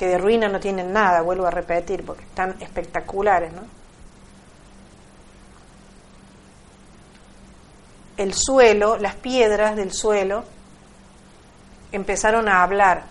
que 0.00 0.08
de 0.08 0.16
ruina 0.16 0.48
no 0.48 0.58
tienen 0.58 0.94
nada, 0.94 1.20
vuelvo 1.20 1.46
a 1.46 1.50
repetir, 1.50 2.06
porque 2.06 2.24
están 2.24 2.56
espectaculares, 2.62 3.52
¿no? 3.52 3.60
El 8.16 8.32
suelo, 8.32 8.96
las 8.96 9.16
piedras 9.16 9.76
del 9.76 9.92
suelo, 9.92 10.44
empezaron 11.92 12.48
a 12.48 12.62
hablar. 12.62 13.04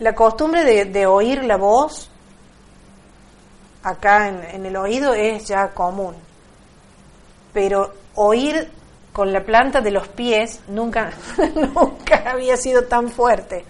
La 0.00 0.14
costumbre 0.14 0.62
de, 0.64 0.84
de 0.84 1.06
oír 1.06 1.42
la 1.44 1.56
voz 1.56 2.10
acá 3.82 4.28
en, 4.28 4.66
el 4.66 4.76
oído 4.76 5.14
es 5.14 5.46
ya 5.46 5.68
común, 5.68 6.16
pero 7.54 7.94
oír 8.14 8.70
con 9.12 9.32
la 9.32 9.44
planta 9.44 9.80
de 9.80 9.90
los 9.90 10.08
pies 10.08 10.60
nunca, 10.68 11.10
nunca 11.54 12.30
había 12.30 12.56
sido 12.56 12.84
tan 12.84 13.08
fuerte. 13.10 13.64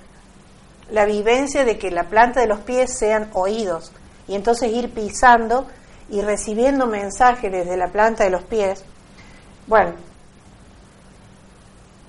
La 0.91 1.05
vivencia 1.05 1.65
de 1.65 1.79
que 1.79 1.91
la 1.91 2.05
planta 2.05 2.41
de 2.41 2.47
los 2.47 2.61
pies 2.61 2.97
sean 2.99 3.31
oídos 3.33 3.93
y 4.27 4.35
entonces 4.35 4.73
ir 4.73 4.93
pisando 4.93 5.67
y 6.09 6.21
recibiendo 6.21 6.87
mensajes 6.87 7.51
desde 7.51 7.77
la 7.77 7.89
planta 7.89 8.25
de 8.25 8.31
los 8.31 8.43
pies. 8.43 8.85
Bueno, 9.67 9.95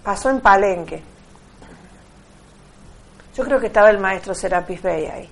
pasó 0.03 0.29
en 0.29 0.41
Palenque. 0.41 1.03
Yo 3.35 3.43
creo 3.43 3.59
que 3.59 3.67
estaba 3.67 3.89
el 3.89 3.99
maestro 3.99 4.33
Serapis 4.33 4.81
Bey 4.81 5.05
ahí. 5.05 5.29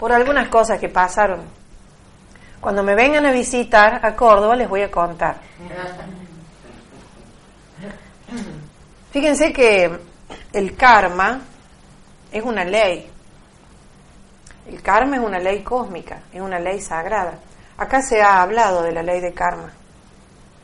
por 0.00 0.12
algunas 0.12 0.48
cosas 0.48 0.80
que 0.80 0.88
pasaron. 0.88 1.59
Cuando 2.60 2.82
me 2.82 2.94
vengan 2.94 3.24
a 3.24 3.32
visitar 3.32 4.04
a 4.04 4.14
Córdoba 4.14 4.54
les 4.54 4.68
voy 4.68 4.82
a 4.82 4.90
contar. 4.90 5.36
Fíjense 9.10 9.52
que 9.52 9.98
el 10.52 10.76
karma 10.76 11.40
es 12.30 12.42
una 12.42 12.64
ley. 12.64 13.10
El 14.68 14.82
karma 14.82 15.16
es 15.16 15.22
una 15.22 15.38
ley 15.38 15.62
cósmica, 15.62 16.22
es 16.32 16.40
una 16.40 16.58
ley 16.58 16.80
sagrada. 16.80 17.38
Acá 17.76 18.02
se 18.02 18.20
ha 18.20 18.42
hablado 18.42 18.82
de 18.82 18.92
la 18.92 19.02
ley 19.02 19.20
de 19.20 19.32
karma. 19.32 19.72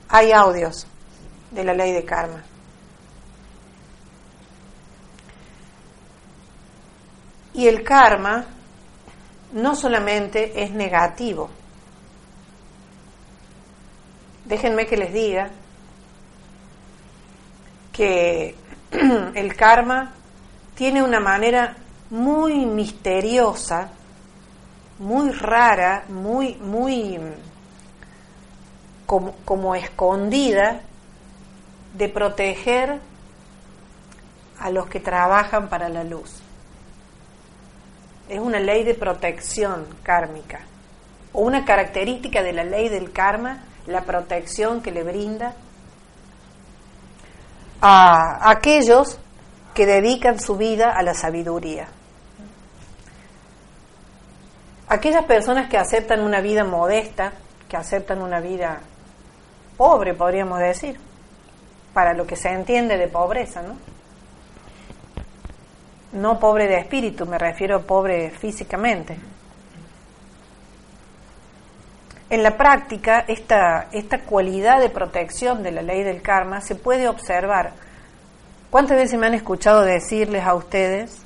Hay 0.08 0.32
audios 0.32 0.86
de 1.50 1.64
la 1.64 1.72
ley 1.72 1.92
de 1.92 2.04
karma. 2.04 2.44
Y 7.54 7.66
el 7.66 7.82
karma 7.82 8.44
no 9.52 9.74
solamente 9.74 10.62
es 10.62 10.70
negativo. 10.72 11.50
Déjenme 14.46 14.86
que 14.86 14.96
les 14.96 15.12
diga 15.12 15.50
que 17.92 18.54
el 19.34 19.56
karma 19.56 20.12
tiene 20.76 21.02
una 21.02 21.18
manera 21.18 21.76
muy 22.10 22.64
misteriosa, 22.64 23.90
muy 24.98 25.30
rara, 25.32 26.04
muy, 26.08 26.54
muy 26.54 27.18
como, 29.04 29.34
como 29.44 29.74
escondida 29.74 30.80
de 31.94 32.08
proteger 32.08 33.00
a 34.60 34.70
los 34.70 34.86
que 34.86 35.00
trabajan 35.00 35.68
para 35.68 35.88
la 35.88 36.04
luz. 36.04 36.40
Es 38.28 38.38
una 38.38 38.60
ley 38.60 38.84
de 38.84 38.94
protección 38.94 39.86
kármica 40.02 40.60
o 41.32 41.40
una 41.42 41.64
característica 41.64 42.42
de 42.42 42.52
la 42.52 42.64
ley 42.64 42.88
del 42.88 43.12
karma, 43.12 43.64
la 43.86 44.02
protección 44.02 44.82
que 44.82 44.90
le 44.90 45.02
brinda 45.02 45.54
a 47.80 48.50
aquellos 48.50 49.18
que 49.74 49.86
dedican 49.86 50.40
su 50.40 50.56
vida 50.56 50.92
a 50.96 51.02
la 51.02 51.14
sabiduría. 51.14 51.88
Aquellas 54.88 55.24
personas 55.24 55.68
que 55.68 55.76
aceptan 55.76 56.20
una 56.20 56.40
vida 56.40 56.64
modesta, 56.64 57.32
que 57.68 57.76
aceptan 57.76 58.22
una 58.22 58.40
vida 58.40 58.80
pobre, 59.76 60.14
podríamos 60.14 60.58
decir, 60.58 60.98
para 61.92 62.14
lo 62.14 62.26
que 62.26 62.36
se 62.36 62.48
entiende 62.50 62.96
de 62.96 63.08
pobreza, 63.08 63.62
¿no? 63.62 63.76
No 66.12 66.38
pobre 66.38 66.66
de 66.66 66.78
espíritu, 66.78 67.26
me 67.26 67.36
refiero 67.36 67.76
a 67.76 67.80
pobre 67.80 68.30
físicamente. 68.30 69.18
En 72.28 72.42
la 72.42 72.56
práctica, 72.56 73.24
esta, 73.28 73.88
esta 73.92 74.22
cualidad 74.22 74.80
de 74.80 74.90
protección 74.90 75.62
de 75.62 75.70
la 75.70 75.82
ley 75.82 76.02
del 76.02 76.22
karma 76.22 76.60
se 76.60 76.74
puede 76.74 77.08
observar. 77.08 77.72
¿Cuántas 78.70 78.96
veces 78.96 79.18
me 79.18 79.26
han 79.26 79.34
escuchado 79.34 79.82
decirles 79.82 80.44
a 80.44 80.54
ustedes, 80.54 81.22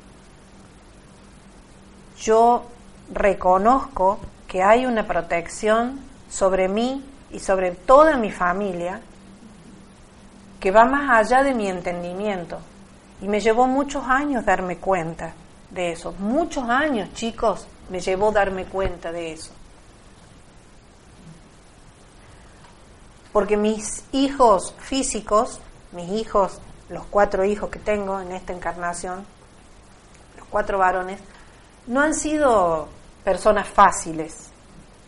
yo 2.19 2.67
reconozco 3.13 4.21
que 4.47 4.63
hay 4.63 4.85
una 4.85 5.07
protección 5.07 6.01
sobre 6.29 6.69
mí 6.69 7.03
y 7.31 7.39
sobre 7.39 7.71
toda 7.71 8.17
mi 8.17 8.31
familia 8.31 9.01
que 10.61 10.71
va 10.71 10.85
más 10.85 11.11
allá 11.11 11.43
de 11.43 11.55
mi 11.55 11.69
entendimiento. 11.69 12.59
Y 13.23 13.29
me 13.29 13.41
llevó 13.41 13.67
muchos 13.67 14.05
años 14.07 14.45
darme 14.45 14.77
cuenta 14.77 15.33
de 15.71 15.93
eso. 15.93 16.15
Muchos 16.19 16.69
años, 16.69 17.13
chicos, 17.15 17.67
me 17.89 18.01
llevó 18.01 18.31
darme 18.31 18.67
cuenta 18.67 19.11
de 19.11 19.33
eso. 19.33 19.53
Porque 23.33 23.57
mis 23.57 24.05
hijos 24.13 24.75
físicos, 24.79 25.61
mis 25.93 26.11
hijos, 26.11 26.61
los 26.89 27.05
cuatro 27.07 27.45
hijos 27.45 27.71
que 27.71 27.79
tengo 27.79 28.21
en 28.21 28.33
esta 28.33 28.53
encarnación, 28.53 29.25
los 30.37 30.47
cuatro 30.49 30.79
varones, 30.79 31.21
no 31.87 32.01
han 32.01 32.15
sido 32.15 32.89
personas 33.25 33.69
fáciles, 33.69 34.51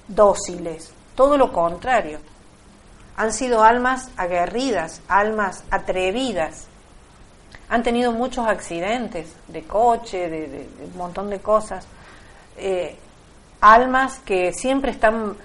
dóciles, 0.08 0.92
todo 1.14 1.36
lo 1.36 1.52
contrario. 1.52 2.18
Han 3.16 3.32
sido 3.32 3.62
almas 3.62 4.10
aguerridas, 4.16 5.02
almas 5.08 5.64
atrevidas. 5.70 6.66
Han 7.68 7.82
tenido 7.82 8.12
muchos 8.12 8.46
accidentes 8.46 9.34
de 9.48 9.62
coche, 9.64 10.28
de, 10.28 10.68
un 10.92 10.96
montón 10.96 11.28
de 11.30 11.40
cosas. 11.40 11.86
Eh, 12.56 12.96
almas 13.60 14.18
que 14.20 14.52
siempre 14.52 14.90
están 14.92 15.36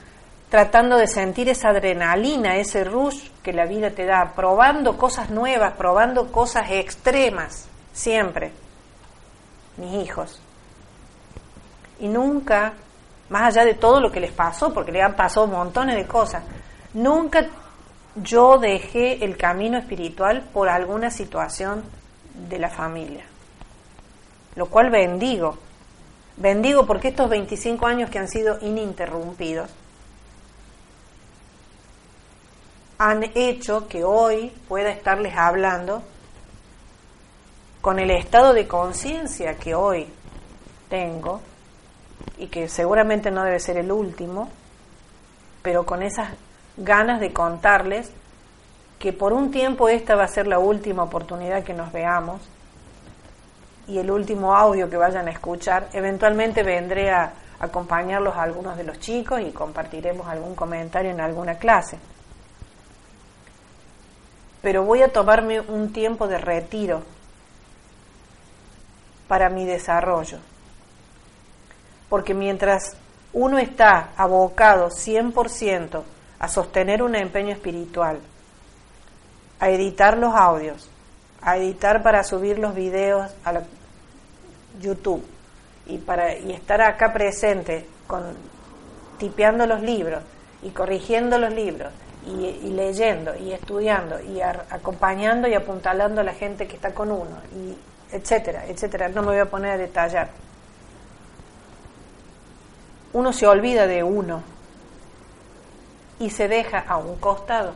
tratando 0.50 0.98
de 0.98 1.08
sentir 1.08 1.50
esa 1.50 1.70
adrenalina, 1.70 2.56
ese 2.56 2.84
rush 2.84 3.30
que 3.44 3.54
la 3.54 3.66
vida 3.66 3.92
te 3.92 4.06
da, 4.06 4.34
probando 4.36 4.98
cosas 4.98 5.30
nuevas, 5.30 5.74
probando 5.74 6.32
cosas 6.32 6.72
extremas, 6.72 7.68
siempre. 7.92 8.52
Mis 9.78 10.06
hijos. 10.06 10.42
Y 12.00 12.08
nunca 12.08 12.74
más 13.30 13.44
allá 13.44 13.66
de 13.66 13.74
todo 13.74 14.00
lo 14.00 14.12
que 14.12 14.20
les 14.20 14.32
pasó, 14.32 14.74
porque 14.74 14.92
le 14.92 15.02
han 15.02 15.16
pasado 15.16 15.48
montones 15.48 15.96
de 15.96 16.08
cosas, 16.08 16.44
nunca 16.94 17.48
yo 18.16 18.58
dejé 18.58 19.24
el 19.24 19.38
camino 19.38 19.78
espiritual 19.78 20.44
por 20.54 20.70
alguna 20.70 21.12
situación 21.12 21.84
de 22.50 22.60
la 22.60 22.70
familia, 22.70 23.26
lo 24.56 24.68
cual 24.68 24.90
bendigo. 24.90 25.58
Bendigo 26.38 26.86
porque 26.86 27.10
estos 27.10 27.30
25 27.30 27.86
años 27.86 28.10
que 28.10 28.20
han 28.20 28.28
sido 28.28 28.60
ininterrumpidos 28.62 29.70
han 32.98 33.24
hecho 33.36 33.88
que 33.88 34.04
hoy 34.04 34.50
pueda 34.68 34.90
estarles 34.90 35.36
hablando 35.38 36.02
con 37.82 38.00
el 38.00 38.12
estado 38.12 38.54
de 38.54 38.68
conciencia 38.68 39.56
que 39.56 39.76
hoy 39.76 40.08
tengo 40.90 41.42
y 42.38 42.48
que 42.48 42.68
seguramente 42.68 43.32
no 43.32 43.44
debe 43.44 43.60
ser 43.60 43.78
el 43.78 43.92
último, 43.92 44.50
pero 45.62 45.86
con 45.86 46.02
esas 46.02 46.30
ganas 46.76 47.20
de 47.20 47.34
contarles 47.34 48.12
que 49.00 49.14
por 49.14 49.32
un 49.32 49.52
tiempo 49.52 49.90
esta 49.90 50.16
va 50.16 50.24
a 50.24 50.28
ser 50.28 50.48
la 50.48 50.60
última 50.60 51.04
oportunidad 51.04 51.64
que 51.64 51.74
nos 51.74 51.92
veamos 51.92 52.42
y 53.88 54.00
el 54.00 54.10
último 54.10 54.56
audio 54.56 54.90
que 54.90 54.98
vayan 54.98 55.28
a 55.28 55.32
escuchar. 55.32 55.88
Eventualmente 55.94 56.64
vendré 56.64 57.12
a 57.12 57.32
acompañarlos 57.60 58.36
a 58.36 58.44
algunos 58.44 58.76
de 58.76 58.84
los 58.84 59.00
chicos 59.00 59.40
y 59.42 59.52
compartiremos 59.52 60.28
algún 60.28 60.56
comentario 60.56 61.12
en 61.12 61.22
alguna 61.22 61.56
clase. 61.58 62.00
Pero 64.62 64.84
voy 64.84 65.02
a 65.02 65.12
tomarme 65.12 65.60
un 65.60 65.94
tiempo 65.94 66.28
de 66.28 66.38
retiro 66.38 67.04
para 69.28 69.50
mi 69.50 69.66
desarrollo. 69.66 70.40
Porque 72.10 72.34
mientras 72.34 72.96
uno 73.34 73.58
está 73.60 74.10
abocado 74.16 74.90
100% 74.90 76.04
a 76.40 76.48
sostener 76.48 77.02
un 77.02 77.16
empeño 77.16 77.54
espiritual, 77.54 78.20
a 79.60 79.70
editar 79.70 80.18
los 80.18 80.34
audios, 80.34 80.90
a 81.42 81.58
editar 81.58 82.04
para 82.04 82.24
subir 82.24 82.60
los 82.60 82.74
videos 82.74 83.32
a 83.44 83.62
YouTube 84.80 85.24
y 85.86 85.98
para 85.98 86.36
y 86.38 86.52
estar 86.52 86.82
acá 86.82 87.14
presente 87.14 87.88
con 88.08 88.24
tipeando 89.18 89.66
los 89.66 89.82
libros 89.82 90.24
y 90.62 90.70
corrigiendo 90.70 91.38
los 91.38 91.54
libros 91.54 91.92
y, 92.28 92.70
leyendo 92.72 93.36
y 93.36 93.54
estudiando 93.54 94.20
y 94.22 94.42
acompañando 94.42 95.48
y 95.48 95.54
apuntalando 95.54 96.22
a 96.22 96.24
la 96.24 96.34
gente 96.34 96.68
que 96.68 96.76
está 96.76 96.94
con 96.94 97.12
uno 97.12 97.42
y 97.56 97.78
etcétera, 98.16 98.66
etcétera. 98.68 99.10
No 99.10 99.22
me 99.22 99.30
voy 99.30 99.40
a 99.40 99.50
poner 99.50 99.72
a 99.72 99.78
detallar 99.78 100.30
uno 103.14 103.34
se 103.34 103.48
olvida 103.48 103.88
de 103.88 104.04
uno 104.04 104.44
y 106.20 106.30
se 106.30 106.48
deja 106.48 106.80
a 106.80 106.98
un 106.98 107.16
costado. 107.18 107.74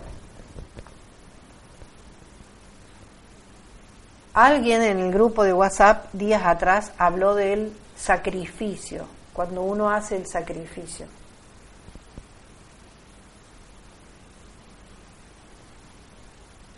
Alguien 4.33 4.83
en 4.83 4.99
el 4.99 5.11
grupo 5.11 5.43
de 5.43 5.53
WhatsApp 5.53 6.05
días 6.13 6.43
atrás 6.45 6.93
habló 6.97 7.35
del 7.35 7.73
sacrificio, 7.95 9.05
cuando 9.33 9.61
uno 9.63 9.89
hace 9.89 10.15
el 10.15 10.27
sacrificio. 10.27 11.07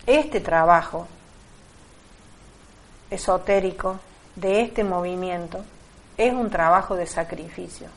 Este 0.06 0.39
trabajo 0.41 1.08
esotérico 3.10 3.99
de 4.36 4.62
este 4.62 4.84
movimiento 4.84 5.64
es 6.18 6.34
un 6.34 6.49
trabajo 6.49 6.95
de 6.95 7.08
sacrificio 7.08 7.88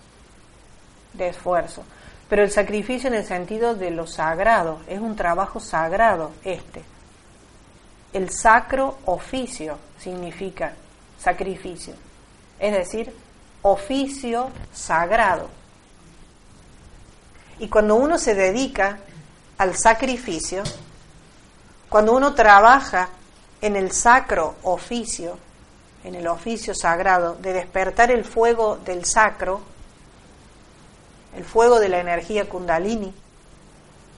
de 1.15 1.29
esfuerzo. 1.29 1.85
Pero 2.29 2.43
el 2.43 2.51
sacrificio 2.51 3.09
en 3.09 3.15
el 3.15 3.25
sentido 3.25 3.75
de 3.75 3.91
lo 3.91 4.07
sagrado, 4.07 4.81
es 4.89 5.01
un 5.01 5.17
trabajo 5.17 5.61
sagrado 5.61 6.33
este. 6.45 6.83
El 8.13 8.31
sacro 8.31 8.99
oficio 9.05 9.79
significa 9.99 10.73
sacrificio, 11.19 11.95
es 12.59 12.73
decir, 12.73 13.15
oficio 13.63 14.51
sagrado. 14.73 15.49
Y 17.59 17.69
cuando 17.69 17.95
uno 17.95 18.19
se 18.19 18.35
dedica 18.35 18.99
al 19.59 19.77
sacrificio, 19.77 20.63
cuando 21.89 22.15
uno 22.15 22.35
trabaja 22.35 23.09
en 23.61 23.77
el 23.77 23.93
sacro 23.93 24.57
oficio, 24.63 25.39
en 26.05 26.15
el 26.15 26.27
oficio 26.27 26.75
sagrado 26.75 27.35
de 27.37 27.53
despertar 27.53 28.11
el 28.11 28.25
fuego 28.25 28.77
del 28.85 29.05
sacro, 29.05 29.61
el 31.37 31.45
fuego 31.45 31.79
de 31.81 31.89
la 31.89 32.01
energía 32.01 32.49
kundalini 32.49 33.15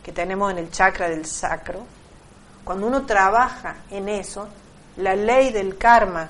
que 0.02 0.12
tenemos 0.12 0.50
en 0.50 0.58
el 0.58 0.70
chakra 0.70 1.08
del 1.08 1.26
sacro, 1.26 1.84
cuando 2.64 2.86
uno 2.86 3.06
trabaja 3.06 3.76
en 3.90 4.08
eso, 4.08 4.48
la 4.96 5.14
ley 5.14 5.50
del 5.52 5.76
karma 5.76 6.28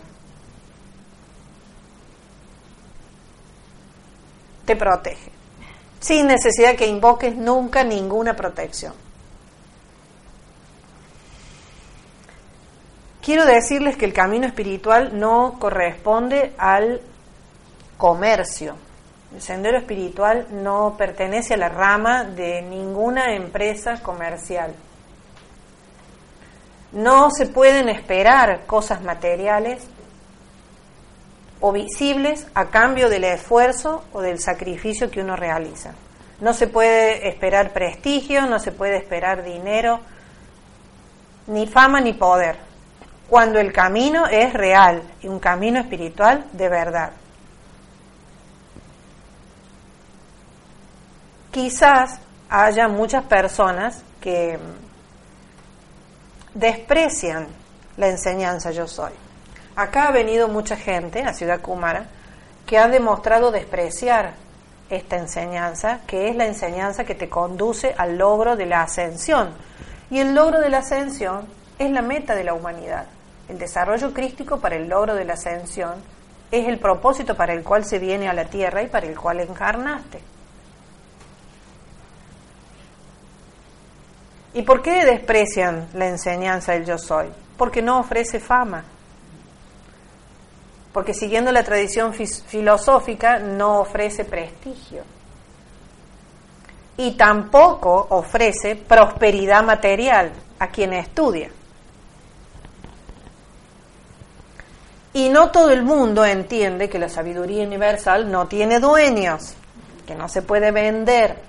te 4.64 4.76
protege, 4.76 5.32
sin 6.00 6.26
necesidad 6.26 6.76
que 6.76 6.86
invoques 6.86 7.34
nunca 7.34 7.82
ninguna 7.84 8.36
protección. 8.36 9.07
Quiero 13.22 13.44
decirles 13.44 13.96
que 13.96 14.04
el 14.04 14.12
camino 14.12 14.46
espiritual 14.46 15.18
no 15.18 15.56
corresponde 15.58 16.52
al 16.56 17.00
comercio, 17.96 18.76
El 19.34 19.42
sendero 19.42 19.76
espiritual 19.76 20.46
no 20.50 20.94
pertenece 20.96 21.54
a 21.54 21.58
la 21.58 21.68
rama 21.68 22.24
de 22.24 22.62
ninguna 22.62 23.34
empresa 23.34 24.00
comercial. 24.02 24.74
No 26.92 27.30
se 27.30 27.46
pueden 27.46 27.90
esperar 27.90 28.64
cosas 28.66 29.02
materiales 29.02 29.86
o 31.60 31.72
visibles 31.72 32.46
a 32.54 32.66
cambio 32.66 33.10
del 33.10 33.24
esfuerzo 33.24 34.04
o 34.14 34.22
del 34.22 34.38
sacrificio 34.38 35.10
que 35.10 35.20
uno 35.20 35.36
realiza. 35.36 35.92
No 36.40 36.54
se 36.54 36.68
puede 36.68 37.28
esperar 37.28 37.72
prestigio, 37.72 38.46
no 38.46 38.58
se 38.60 38.72
puede 38.72 38.96
esperar 38.96 39.42
dinero, 39.42 40.00
ni 41.48 41.66
fama 41.66 42.00
ni 42.00 42.12
poder, 42.12 42.67
cuando 43.28 43.58
el 43.58 43.72
camino 43.72 44.26
es 44.26 44.52
real 44.52 45.02
y 45.20 45.28
un 45.28 45.38
camino 45.38 45.78
espiritual 45.78 46.46
de 46.52 46.68
verdad. 46.68 47.10
Quizás 51.50 52.20
haya 52.48 52.88
muchas 52.88 53.24
personas 53.24 54.02
que 54.20 54.58
desprecian 56.54 57.48
la 57.96 58.08
enseñanza 58.08 58.70
yo 58.70 58.86
soy. 58.86 59.12
Acá 59.76 60.08
ha 60.08 60.12
venido 60.12 60.48
mucha 60.48 60.76
gente 60.76 61.22
a 61.22 61.34
Ciudad 61.34 61.60
Cúmara 61.60 62.06
que 62.66 62.78
ha 62.78 62.88
demostrado 62.88 63.50
despreciar 63.50 64.34
esta 64.90 65.16
enseñanza, 65.16 66.00
que 66.06 66.28
es 66.28 66.36
la 66.36 66.46
enseñanza 66.46 67.04
que 67.04 67.14
te 67.14 67.28
conduce 67.28 67.94
al 67.96 68.16
logro 68.16 68.56
de 68.56 68.66
la 68.66 68.82
ascensión. 68.82 69.50
Y 70.10 70.20
el 70.20 70.34
logro 70.34 70.60
de 70.60 70.70
la 70.70 70.78
ascensión 70.78 71.46
es 71.78 71.90
la 71.90 72.02
meta 72.02 72.34
de 72.34 72.44
la 72.44 72.54
humanidad. 72.54 73.06
El 73.48 73.58
desarrollo 73.58 74.12
crístico 74.12 74.60
para 74.60 74.76
el 74.76 74.88
logro 74.88 75.14
de 75.14 75.24
la 75.24 75.34
ascensión 75.34 75.94
es 76.50 76.68
el 76.68 76.78
propósito 76.78 77.34
para 77.34 77.52
el 77.52 77.62
cual 77.62 77.84
se 77.84 77.98
viene 77.98 78.28
a 78.28 78.34
la 78.34 78.44
tierra 78.44 78.82
y 78.82 78.88
para 78.88 79.06
el 79.06 79.18
cual 79.18 79.40
encarnaste. 79.40 80.20
¿Y 84.54 84.62
por 84.62 84.82
qué 84.82 85.04
desprecian 85.04 85.88
la 85.94 86.08
enseñanza 86.08 86.72
del 86.72 86.84
yo 86.84 86.98
soy? 86.98 87.28
Porque 87.56 87.82
no 87.82 88.00
ofrece 88.00 88.40
fama. 88.40 88.84
Porque 90.92 91.14
siguiendo 91.14 91.52
la 91.52 91.62
tradición 91.62 92.12
filosófica 92.14 93.38
no 93.38 93.80
ofrece 93.80 94.24
prestigio. 94.24 95.02
Y 96.96 97.12
tampoco 97.12 98.08
ofrece 98.10 98.74
prosperidad 98.74 99.62
material 99.62 100.32
a 100.58 100.68
quien 100.68 100.92
estudia. 100.94 101.50
Y 105.18 105.30
no 105.30 105.50
todo 105.50 105.72
el 105.72 105.82
mundo 105.82 106.24
entiende 106.24 106.88
que 106.88 107.00
la 107.00 107.08
sabiduría 107.08 107.66
universal 107.66 108.30
no 108.30 108.46
tiene 108.46 108.78
dueños, 108.78 109.54
que 110.06 110.14
no 110.14 110.28
se 110.28 110.42
puede 110.42 110.70
vender, 110.70 111.42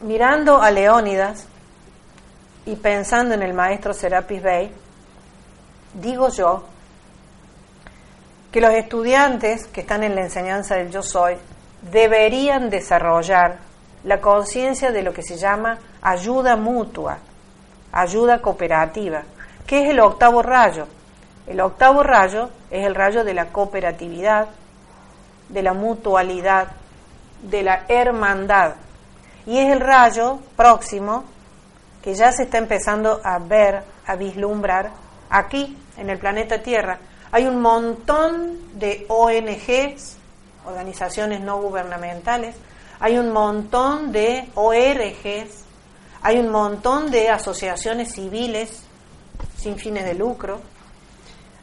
mirando 0.00 0.62
a 0.62 0.70
Leónidas 0.70 1.46
y 2.64 2.76
pensando 2.76 3.34
en 3.34 3.42
el 3.42 3.52
maestro 3.52 3.92
Serapis 3.92 4.42
Bey, 4.42 4.72
digo 5.92 6.30
yo 6.30 6.64
que 8.50 8.62
los 8.62 8.72
estudiantes 8.72 9.66
que 9.66 9.82
están 9.82 10.04
en 10.04 10.14
la 10.14 10.22
enseñanza 10.22 10.76
del 10.76 10.90
yo 10.90 11.02
soy 11.02 11.36
deberían 11.82 12.70
desarrollar 12.70 13.73
la 14.04 14.20
conciencia 14.20 14.92
de 14.92 15.02
lo 15.02 15.12
que 15.12 15.22
se 15.22 15.36
llama 15.36 15.78
ayuda 16.02 16.56
mutua, 16.56 17.18
ayuda 17.92 18.40
cooperativa, 18.40 19.22
que 19.66 19.82
es 19.82 19.90
el 19.90 20.00
octavo 20.00 20.42
rayo. 20.42 20.86
El 21.46 21.60
octavo 21.60 22.02
rayo 22.02 22.50
es 22.70 22.86
el 22.86 22.94
rayo 22.94 23.24
de 23.24 23.34
la 23.34 23.46
cooperatividad, 23.46 24.48
de 25.48 25.62
la 25.62 25.74
mutualidad, 25.74 26.68
de 27.42 27.62
la 27.62 27.84
hermandad 27.88 28.74
y 29.46 29.58
es 29.58 29.70
el 29.70 29.80
rayo 29.80 30.38
próximo 30.56 31.24
que 32.02 32.14
ya 32.14 32.32
se 32.32 32.44
está 32.44 32.58
empezando 32.58 33.20
a 33.22 33.38
ver, 33.38 33.82
a 34.06 34.16
vislumbrar 34.16 34.90
aquí 35.30 35.76
en 35.96 36.10
el 36.10 36.18
planeta 36.18 36.62
Tierra. 36.62 36.98
Hay 37.32 37.46
un 37.46 37.60
montón 37.60 38.78
de 38.78 39.06
ONGs, 39.08 40.16
organizaciones 40.66 41.40
no 41.40 41.60
gubernamentales, 41.60 42.56
hay 43.00 43.18
un 43.18 43.32
montón 43.32 44.12
de 44.12 44.48
ORGs, 44.54 45.64
hay 46.22 46.38
un 46.38 46.50
montón 46.50 47.10
de 47.10 47.28
asociaciones 47.28 48.12
civiles 48.12 48.82
sin 49.56 49.76
fines 49.76 50.04
de 50.04 50.14
lucro, 50.14 50.60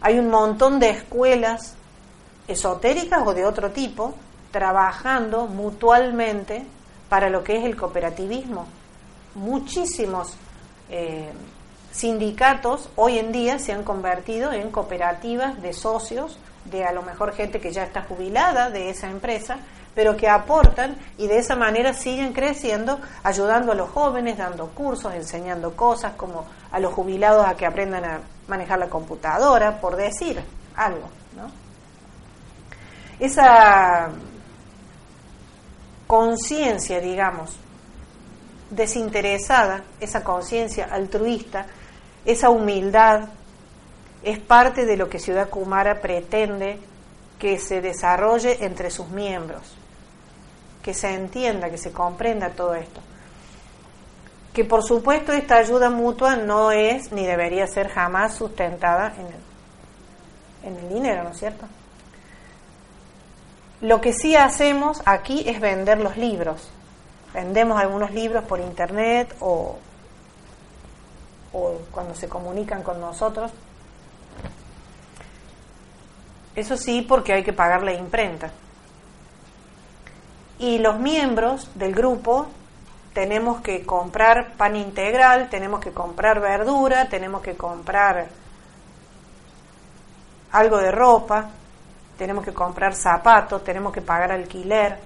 hay 0.01 0.19
un 0.19 0.29
montón 0.29 0.79
de 0.79 0.89
escuelas 0.89 1.75
esotéricas 2.47 3.21
o 3.25 3.33
de 3.33 3.45
otro 3.45 3.71
tipo 3.71 4.15
trabajando 4.51 5.47
mutualmente 5.47 6.65
para 7.09 7.29
lo 7.29 7.43
que 7.43 7.57
es 7.57 7.65
el 7.65 7.75
cooperativismo. 7.75 8.65
Muchísimos 9.35 10.35
eh, 10.89 11.31
sindicatos 11.91 12.89
hoy 12.95 13.19
en 13.19 13.31
día 13.31 13.59
se 13.59 13.73
han 13.73 13.83
convertido 13.83 14.51
en 14.51 14.71
cooperativas 14.71 15.61
de 15.61 15.73
socios, 15.73 16.37
de 16.65 16.83
a 16.83 16.91
lo 16.91 17.01
mejor 17.01 17.33
gente 17.33 17.59
que 17.59 17.71
ya 17.71 17.83
está 17.83 18.03
jubilada 18.03 18.69
de 18.69 18.89
esa 18.89 19.09
empresa, 19.09 19.59
pero 19.93 20.15
que 20.15 20.29
aportan 20.29 20.97
y 21.17 21.27
de 21.27 21.37
esa 21.37 21.55
manera 21.55 21.93
siguen 21.93 22.33
creciendo, 22.33 22.99
ayudando 23.23 23.71
a 23.71 23.75
los 23.75 23.89
jóvenes, 23.89 24.37
dando 24.37 24.67
cursos, 24.69 25.13
enseñando 25.13 25.75
cosas, 25.75 26.13
como 26.13 26.45
a 26.71 26.79
los 26.79 26.93
jubilados 26.93 27.45
a 27.45 27.55
que 27.55 27.65
aprendan 27.65 28.05
a 28.05 28.19
manejar 28.47 28.79
la 28.79 28.87
computadora, 28.87 29.79
por 29.81 29.95
decir 29.95 30.41
algo. 30.75 31.09
¿no? 31.35 31.51
Esa 33.19 34.09
conciencia, 36.07 36.99
digamos, 36.99 37.57
desinteresada, 38.69 39.83
esa 39.99 40.23
conciencia 40.23 40.85
altruista, 40.91 41.65
esa 42.25 42.49
humildad, 42.49 43.29
es 44.23 44.39
parte 44.39 44.85
de 44.85 44.97
lo 44.97 45.09
que 45.09 45.19
Ciudad 45.19 45.49
Kumara 45.49 45.99
pretende 45.99 46.79
que 47.39 47.57
se 47.57 47.81
desarrolle 47.81 48.63
entre 48.63 48.91
sus 48.91 49.09
miembros, 49.09 49.75
que 50.81 50.93
se 50.93 51.13
entienda, 51.13 51.69
que 51.69 51.77
se 51.77 51.91
comprenda 51.91 52.49
todo 52.49 52.75
esto. 52.75 52.99
Que 54.53 54.65
por 54.65 54.83
supuesto 54.83 55.31
esta 55.31 55.57
ayuda 55.57 55.89
mutua 55.89 56.35
no 56.35 56.71
es 56.71 57.11
ni 57.11 57.25
debería 57.25 57.67
ser 57.67 57.89
jamás 57.89 58.35
sustentada 58.35 59.13
en 59.17 59.27
el, 59.27 60.77
en 60.77 60.83
el 60.83 60.93
dinero, 60.93 61.23
¿no 61.23 61.29
es 61.29 61.37
cierto? 61.37 61.65
Lo 63.81 64.01
que 64.01 64.13
sí 64.13 64.35
hacemos 64.35 65.01
aquí 65.05 65.43
es 65.47 65.59
vender 65.59 65.99
los 65.99 66.17
libros. 66.17 66.69
Vendemos 67.33 67.79
algunos 67.79 68.11
libros 68.11 68.43
por 68.43 68.59
internet 68.59 69.33
o, 69.39 69.77
o 71.53 71.73
cuando 71.91 72.13
se 72.13 72.27
comunican 72.27 72.83
con 72.83 72.99
nosotros. 72.99 73.51
Eso 76.55 76.75
sí, 76.75 77.01
porque 77.01 77.33
hay 77.33 77.43
que 77.43 77.53
pagar 77.53 77.81
la 77.81 77.93
imprenta. 77.93 78.51
Y 80.61 80.77
los 80.77 80.99
miembros 80.99 81.71
del 81.73 81.91
grupo 81.91 82.45
tenemos 83.15 83.61
que 83.61 83.83
comprar 83.83 84.53
pan 84.57 84.75
integral, 84.75 85.49
tenemos 85.49 85.79
que 85.79 85.91
comprar 85.91 86.39
verdura, 86.39 87.09
tenemos 87.09 87.41
que 87.41 87.55
comprar 87.55 88.27
algo 90.51 90.77
de 90.77 90.91
ropa, 90.91 91.49
tenemos 92.15 92.45
que 92.45 92.53
comprar 92.53 92.93
zapatos, 92.93 93.63
tenemos 93.63 93.91
que 93.91 94.03
pagar 94.03 94.31
alquiler, 94.31 94.99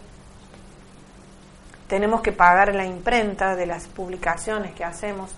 tenemos 1.88 2.20
que 2.20 2.34
pagar 2.34 2.76
la 2.76 2.86
imprenta 2.86 3.56
de 3.56 3.66
las 3.66 3.88
publicaciones 3.88 4.76
que 4.76 4.84
hacemos. 4.84 5.34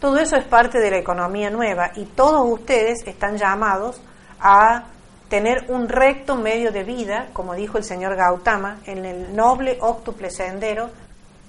Todo 0.00 0.18
eso 0.18 0.34
es 0.34 0.44
parte 0.44 0.80
de 0.80 0.90
la 0.90 0.98
economía 0.98 1.50
nueva 1.50 1.92
y 1.94 2.06
todos 2.06 2.42
ustedes 2.50 3.06
están 3.06 3.36
llamados 3.36 4.02
a 4.40 4.86
tener 5.30 5.64
un 5.68 5.88
recto 5.88 6.34
medio 6.34 6.72
de 6.72 6.82
vida, 6.82 7.28
como 7.32 7.54
dijo 7.54 7.78
el 7.78 7.84
señor 7.84 8.16
Gautama, 8.16 8.80
en 8.84 9.06
el 9.06 9.34
noble 9.34 9.78
octuple 9.80 10.28
sendero, 10.28 10.90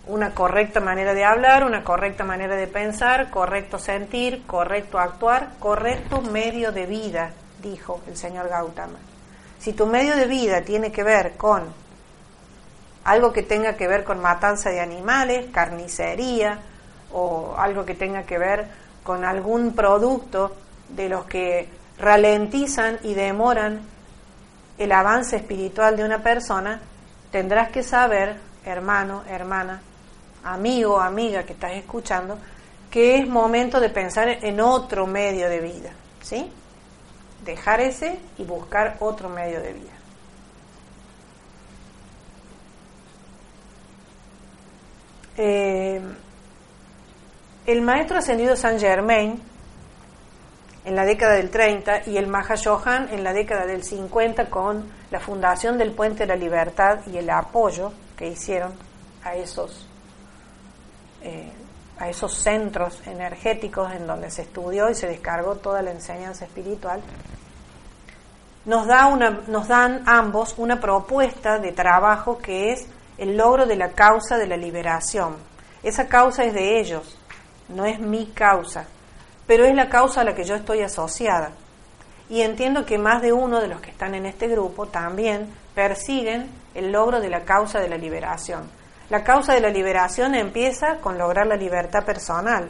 una 0.08 0.34
correcta 0.34 0.80
manera 0.80 1.14
de 1.14 1.26
hablar, 1.26 1.66
una 1.66 1.84
correcta 1.84 2.24
manera 2.24 2.56
de 2.56 2.68
pensar, 2.68 3.32
correcto 3.32 3.80
sentir, 3.80 4.44
correcto 4.46 5.00
actuar, 5.00 5.54
correcto 5.60 6.22
medio 6.22 6.72
de 6.72 6.86
vida 6.86 7.32
dijo 7.62 8.02
el 8.08 8.16
señor 8.16 8.50
Gautama. 8.50 9.00
Si 9.60 9.74
tu 9.74 9.88
medio 9.88 10.16
de 10.16 10.28
vida 10.28 10.62
tiene 10.62 10.92
que 10.92 11.04
ver 11.04 11.34
con 11.38 11.64
algo 13.04 13.34
que 13.34 13.42
tenga 13.42 13.76
que 13.76 13.88
ver 13.88 14.04
con 14.04 14.20
matanza 14.20 14.70
de 14.70 14.80
animales, 14.80 15.48
carnicería, 15.52 16.60
o 17.14 17.56
algo 17.58 17.84
que 17.84 17.96
tenga 17.96 18.24
que 18.24 18.38
ver 18.38 18.68
con 19.04 19.26
algún 19.26 19.74
producto 19.74 20.56
de 20.90 21.10
los 21.10 21.26
que 21.26 21.81
ralentizan 22.02 23.00
y 23.04 23.14
demoran 23.14 23.82
el 24.78 24.92
avance 24.92 25.36
espiritual 25.36 25.96
de 25.96 26.04
una 26.04 26.24
persona, 26.24 26.82
tendrás 27.32 27.70
que 27.70 27.84
saber, 27.84 28.38
hermano, 28.66 29.24
hermana, 29.30 29.82
amigo, 30.44 31.00
amiga 31.00 31.44
que 31.44 31.54
estás 31.54 31.74
escuchando, 31.74 32.38
que 32.90 33.18
es 33.18 33.28
momento 33.28 33.80
de 33.80 33.90
pensar 33.90 34.28
en 34.28 34.60
otro 34.60 35.06
medio 35.06 35.48
de 35.48 35.60
vida, 35.60 35.92
¿sí? 36.22 36.52
Dejar 37.46 37.80
ese 37.80 38.20
y 38.38 38.44
buscar 38.44 38.98
otro 39.00 39.30
medio 39.30 39.62
de 39.62 39.74
vida. 39.74 39.92
Eh, 45.38 46.02
el 47.68 47.82
maestro 47.82 48.18
ascendido 48.18 48.56
Saint 48.56 48.80
Germain 48.80 49.51
en 50.84 50.96
la 50.96 51.06
década 51.06 51.36
del 51.36 51.50
30 51.50 52.08
y 52.08 52.18
el 52.18 52.28
Mahayohan 52.28 53.10
en 53.14 53.24
la 53.24 53.34
década 53.34 53.66
del 53.66 53.84
50 53.84 54.50
con 54.50 54.92
la 55.12 55.20
fundación 55.20 55.78
del 55.78 55.92
Puente 55.92 56.26
de 56.26 56.28
la 56.28 56.36
Libertad 56.36 57.00
y 57.08 57.18
el 57.18 57.30
apoyo 57.30 57.94
que 58.18 58.28
hicieron 58.28 58.74
a 59.24 59.36
esos 59.36 59.88
eh, 61.22 61.52
a 62.02 62.10
esos 62.10 62.34
centros 62.34 63.00
energéticos 63.06 63.92
en 63.94 64.08
donde 64.08 64.32
se 64.32 64.42
estudió 64.42 64.90
y 64.90 64.96
se 64.96 65.08
descargó 65.08 65.58
toda 65.58 65.84
la 65.84 65.92
enseñanza 65.92 66.46
espiritual, 66.46 67.00
nos, 68.66 68.88
da 68.88 69.06
una, 69.06 69.42
nos 69.48 69.68
dan 69.68 70.02
ambos 70.08 70.56
una 70.58 70.80
propuesta 70.80 71.60
de 71.60 71.72
trabajo 71.74 72.40
que 72.40 72.72
es 72.72 72.88
el 73.20 73.38
logro 73.38 73.68
de 73.68 73.76
la 73.76 73.92
causa 73.92 74.40
de 74.40 74.48
la 74.48 74.58
liberación. 74.58 75.36
Esa 75.84 76.08
causa 76.08 76.44
es 76.44 76.56
de 76.56 76.80
ellos, 76.80 77.20
no 77.70 77.86
es 77.86 78.00
mi 78.00 78.26
causa, 78.32 78.88
pero 79.48 79.66
es 79.66 79.76
la 79.76 79.90
causa 79.90 80.22
a 80.22 80.24
la 80.24 80.36
que 80.36 80.44
yo 80.44 80.56
estoy 80.56 80.82
asociada. 80.82 81.52
Y 82.30 82.42
entiendo 82.42 82.86
que 82.86 82.98
más 82.98 83.22
de 83.22 83.34
uno 83.34 83.60
de 83.60 83.68
los 83.68 83.82
que 83.82 83.92
están 83.92 84.16
en 84.16 84.26
este 84.26 84.48
grupo 84.48 84.88
también 84.88 85.50
persiguen 85.76 86.50
el 86.74 86.92
logro 86.92 87.20
de 87.20 87.30
la 87.30 87.42
causa 87.42 87.80
de 87.80 87.90
la 87.90 87.98
liberación. 87.98 88.70
La 89.10 89.24
causa 89.24 89.54
de 89.54 89.60
la 89.60 89.70
liberación 89.70 90.36
empieza 90.36 90.98
con 91.02 91.18
lograr 91.18 91.46
la 91.46 91.58
libertad 91.58 92.06
personal, 92.06 92.70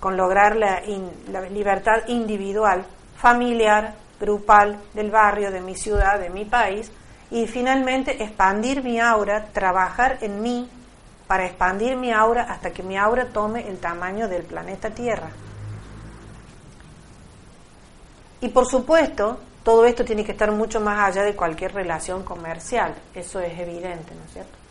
con 0.00 0.16
lograr 0.16 0.56
la, 0.56 0.82
libertad 1.50 2.08
individual, 2.08 2.84
familiar, 3.16 3.94
grupal, 4.18 4.80
del 4.94 5.10
barrio, 5.10 5.52
de 5.52 5.60
mi 5.60 5.76
ciudad, 5.76 6.18
de 6.18 6.30
mi 6.30 6.44
país, 6.44 6.90
y 7.30 7.46
finalmente 7.46 8.22
expandir 8.22 8.82
mi 8.82 8.98
aura, 8.98 9.46
trabajar 9.52 10.18
en 10.22 10.42
mí 10.42 10.68
para 11.26 11.46
expandir 11.46 11.96
mi 11.96 12.12
aura 12.12 12.42
hasta 12.42 12.72
que 12.72 12.82
mi 12.82 12.96
aura 12.96 13.26
tome 13.26 13.68
el 13.68 13.78
tamaño 13.78 14.28
del 14.28 14.42
planeta 14.42 14.90
Tierra. 14.90 15.30
Y 18.40 18.48
por 18.48 18.66
supuesto, 18.66 19.40
todo 19.62 19.84
esto 19.86 20.04
tiene 20.04 20.24
que 20.24 20.32
estar 20.32 20.52
mucho 20.52 20.80
más 20.80 21.08
allá 21.08 21.24
de 21.24 21.34
cualquier 21.34 21.74
relación 21.74 22.22
comercial, 22.22 22.94
eso 23.14 23.40
es 23.40 23.58
evidente, 23.58 24.14
¿no 24.14 24.24
es 24.24 24.32
cierto? 24.32 24.66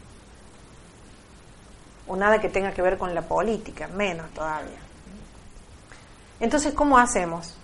o 2.07 2.16
nada 2.16 2.39
que 2.39 2.49
tenga 2.49 2.72
que 2.72 2.82
ver 2.82 2.97
con 2.97 3.13
la 3.16 3.22
política, 3.22 3.88
menos 3.88 4.30
todavía. 4.32 4.80
Entonces, 6.39 6.74
¿cómo 6.74 6.97
hacemos? 6.97 7.55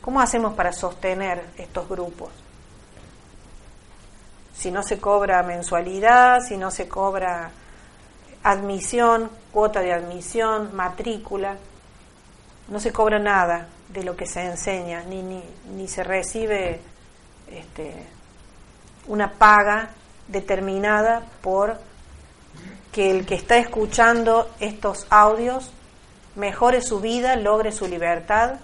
¿Cómo 0.00 0.20
hacemos 0.20 0.54
para 0.54 0.72
sostener 0.72 1.44
estos 1.56 1.88
grupos? 1.88 2.30
Si 4.54 4.70
no 4.70 4.82
se 4.82 4.98
cobra 4.98 5.42
mensualidad, 5.42 6.40
si 6.40 6.56
no 6.56 6.70
se 6.70 6.88
cobra 6.88 7.50
admisión, 8.42 9.30
cuota 9.52 9.80
de 9.80 9.92
admisión, 9.92 10.74
matrícula, 10.74 11.56
no 12.68 12.80
se 12.80 12.92
cobra 12.92 13.18
nada 13.18 13.68
de 13.92 14.04
lo 14.04 14.16
que 14.16 14.26
se 14.26 14.42
enseña, 14.42 15.02
ni, 15.04 15.22
ni, 15.22 15.42
ni 15.74 15.88
se 15.88 16.02
recibe 16.02 16.80
este, 17.50 18.06
una 19.06 19.32
paga 19.32 19.90
determinada 20.28 21.22
por 21.42 21.78
que 22.92 23.10
el 23.10 23.26
que 23.26 23.34
está 23.34 23.56
escuchando 23.56 24.50
estos 24.60 25.06
audios 25.10 25.72
mejore 26.34 26.82
su 26.82 27.00
vida, 27.00 27.36
logre 27.36 27.72
su 27.72 27.86
libertad, 27.86 28.56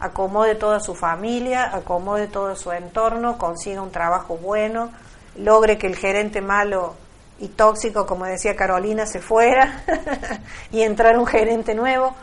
acomode 0.00 0.54
toda 0.54 0.80
su 0.80 0.94
familia, 0.94 1.74
acomode 1.74 2.28
todo 2.28 2.54
su 2.56 2.72
entorno, 2.72 3.38
consiga 3.38 3.82
un 3.82 3.90
trabajo 3.90 4.36
bueno, 4.36 4.90
logre 5.36 5.78
que 5.78 5.86
el 5.86 5.96
gerente 5.96 6.40
malo 6.40 6.94
y 7.38 7.48
tóxico, 7.48 8.06
como 8.06 8.26
decía 8.26 8.54
Carolina, 8.54 9.06
se 9.06 9.20
fuera 9.20 9.82
y 10.70 10.82
entrar 10.82 11.18
un 11.18 11.26
gerente 11.26 11.74
nuevo. 11.74 12.14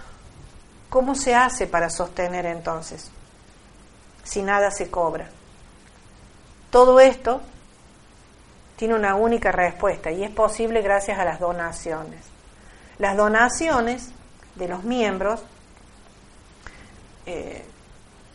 ¿Cómo 0.91 1.15
se 1.15 1.33
hace 1.33 1.67
para 1.67 1.89
sostener 1.89 2.45
entonces 2.45 3.09
si 4.25 4.41
nada 4.41 4.71
se 4.71 4.91
cobra? 4.91 5.29
Todo 6.69 6.99
esto 6.99 7.39
tiene 8.75 8.95
una 8.95 9.15
única 9.15 9.53
respuesta 9.53 10.11
y 10.11 10.21
es 10.21 10.31
posible 10.31 10.81
gracias 10.81 11.17
a 11.17 11.23
las 11.23 11.39
donaciones. 11.39 12.19
Las 12.97 13.15
donaciones 13.15 14.09
de 14.55 14.67
los 14.67 14.83
miembros 14.83 15.41
eh, 17.25 17.63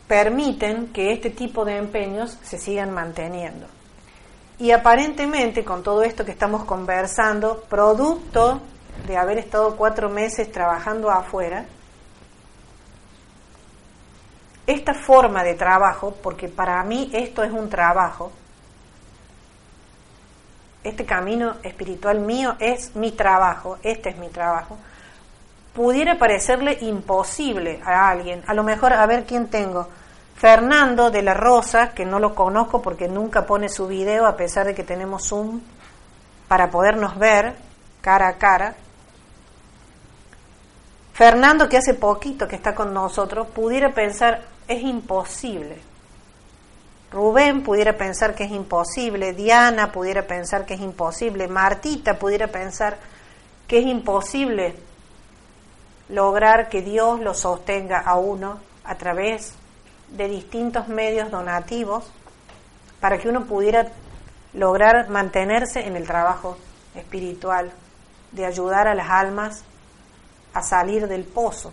permiten 0.07 0.87
que 0.87 1.13
este 1.13 1.29
tipo 1.29 1.63
de 1.63 1.77
empeños 1.77 2.39
se 2.41 2.57
sigan 2.57 2.91
manteniendo. 2.91 3.67
Y 4.57 4.71
aparentemente 4.71 5.63
con 5.63 5.83
todo 5.83 6.01
esto 6.01 6.25
que 6.25 6.31
estamos 6.31 6.65
conversando, 6.65 7.61
producto 7.69 8.61
de 9.05 9.15
haber 9.15 9.37
estado 9.37 9.75
cuatro 9.75 10.09
meses 10.09 10.51
trabajando 10.51 11.11
afuera, 11.11 11.65
esta 14.67 14.93
forma 14.93 15.43
de 15.43 15.55
trabajo, 15.55 16.13
porque 16.21 16.49
para 16.49 16.83
mí 16.83 17.09
esto 17.13 17.43
es 17.43 17.51
un 17.51 17.69
trabajo, 17.69 18.31
este 20.83 21.05
camino 21.05 21.55
espiritual 21.63 22.19
mío 22.19 22.55
es 22.59 22.95
mi 22.95 23.11
trabajo, 23.11 23.77
este 23.81 24.09
es 24.09 24.17
mi 24.17 24.29
trabajo, 24.29 24.77
pudiera 25.73 26.17
parecerle 26.17 26.77
imposible 26.81 27.81
a 27.83 28.09
alguien, 28.09 28.43
a 28.45 28.53
lo 28.53 28.63
mejor 28.63 28.93
a 28.93 29.05
ver 29.05 29.25
quién 29.25 29.47
tengo, 29.47 29.87
Fernando 30.35 31.09
de 31.09 31.23
la 31.23 31.33
Rosa, 31.33 31.93
que 31.95 32.05
no 32.05 32.19
lo 32.19 32.35
conozco 32.35 32.79
porque 32.81 33.07
nunca 33.07 33.47
pone 33.47 33.69
su 33.69 33.87
video 33.87 34.27
a 34.27 34.37
pesar 34.37 34.67
de 34.67 34.75
que 34.75 34.83
tenemos 34.83 35.27
Zoom 35.27 35.61
para 36.47 36.69
podernos 36.69 37.17
ver 37.17 37.55
cara 38.01 38.27
a 38.27 38.37
cara. 38.37 38.75
Fernando, 41.13 41.67
que 41.67 41.77
hace 41.77 41.95
poquito 41.95 42.47
que 42.47 42.55
está 42.55 42.75
con 42.75 42.93
nosotros, 42.93 43.47
pudiera 43.47 43.93
pensar, 43.95 44.41
es 44.67 44.83
imposible. 44.83 45.77
Rubén 47.11 47.63
pudiera 47.63 47.97
pensar 47.97 48.35
que 48.35 48.43
es 48.43 48.51
imposible, 48.51 49.33
Diana 49.33 49.91
pudiera 49.91 50.27
pensar 50.27 50.65
que 50.65 50.73
es 50.73 50.81
imposible, 50.81 51.47
Martita 51.47 52.19
pudiera 52.19 52.47
pensar 52.47 52.97
que 53.67 53.79
es 53.79 53.85
imposible 53.85 54.75
lograr 56.09 56.67
que 56.69 56.81
Dios 56.81 57.19
lo 57.21 57.33
sostenga 57.33 57.99
a 57.99 58.15
uno 58.17 58.59
a 58.83 58.95
través 58.95 59.53
de 60.09 60.27
distintos 60.27 60.89
medios 60.89 61.31
donativos 61.31 62.09
para 62.99 63.17
que 63.17 63.29
uno 63.29 63.45
pudiera 63.45 63.87
lograr 64.53 65.09
mantenerse 65.09 65.87
en 65.87 65.95
el 65.95 66.07
trabajo 66.07 66.57
espiritual, 66.95 67.71
de 68.31 68.45
ayudar 68.45 68.87
a 68.87 68.95
las 68.95 69.09
almas 69.09 69.63
a 70.53 70.61
salir 70.61 71.07
del 71.07 71.23
pozo 71.23 71.71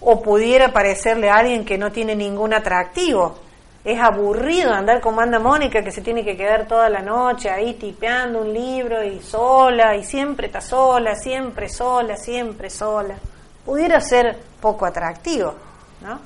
o 0.00 0.22
pudiera 0.22 0.72
parecerle 0.72 1.28
a 1.28 1.36
alguien 1.36 1.64
que 1.64 1.78
no 1.78 1.90
tiene 1.90 2.14
ningún 2.14 2.54
atractivo. 2.54 3.36
Es 3.84 3.98
aburrido 4.00 4.72
andar 4.72 5.00
como 5.00 5.20
anda 5.20 5.38
Mónica, 5.38 5.82
que 5.82 5.90
se 5.90 6.02
tiene 6.02 6.24
que 6.24 6.36
quedar 6.36 6.66
toda 6.66 6.88
la 6.88 7.00
noche 7.00 7.48
ahí 7.50 7.74
tipeando 7.74 8.42
un 8.42 8.52
libro 8.52 9.02
y 9.02 9.20
sola, 9.20 9.96
y 9.96 10.04
siempre 10.04 10.48
está 10.48 10.60
sola, 10.60 11.14
siempre 11.14 11.68
sola, 11.68 12.16
siempre 12.16 12.70
sola. 12.70 13.16
Pudiera 13.64 14.00
ser 14.00 14.38
poco 14.60 14.84
atractivo, 14.86 15.54
¿no? 16.02 16.20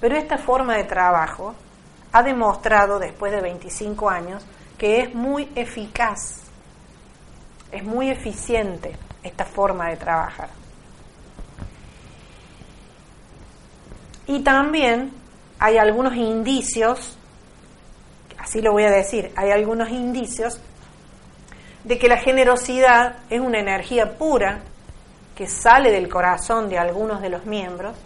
Pero 0.00 0.16
esta 0.16 0.38
forma 0.38 0.76
de 0.76 0.84
trabajo 0.84 1.54
ha 2.12 2.22
demostrado 2.22 2.98
después 2.98 3.32
de 3.32 3.40
25 3.40 4.08
años 4.08 4.44
que 4.78 5.00
es 5.00 5.14
muy 5.14 5.50
eficaz, 5.56 6.42
es 7.72 7.82
muy 7.82 8.10
eficiente 8.10 8.96
esta 9.22 9.44
forma 9.44 9.88
de 9.88 9.96
trabajar. 9.96 10.48
Y 14.26 14.40
también 14.40 15.12
hay 15.58 15.78
algunos 15.78 16.14
indicios, 16.14 17.16
así 18.38 18.60
lo 18.60 18.72
voy 18.72 18.84
a 18.84 18.90
decir, 18.90 19.32
hay 19.36 19.50
algunos 19.50 19.88
indicios 19.90 20.60
de 21.84 21.98
que 21.98 22.08
la 22.08 22.18
generosidad 22.18 23.16
es 23.30 23.40
una 23.40 23.58
energía 23.58 24.18
pura 24.18 24.60
que 25.34 25.46
sale 25.46 25.90
del 25.90 26.08
corazón 26.08 26.68
de 26.68 26.78
algunos 26.78 27.22
de 27.22 27.30
los 27.30 27.46
miembros 27.46 27.96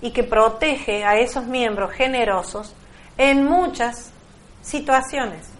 y 0.00 0.12
que 0.12 0.24
protege 0.24 1.04
a 1.04 1.18
esos 1.18 1.44
miembros 1.46 1.92
generosos 1.92 2.74
en 3.18 3.44
muchas 3.44 4.12
situaciones. 4.62 5.50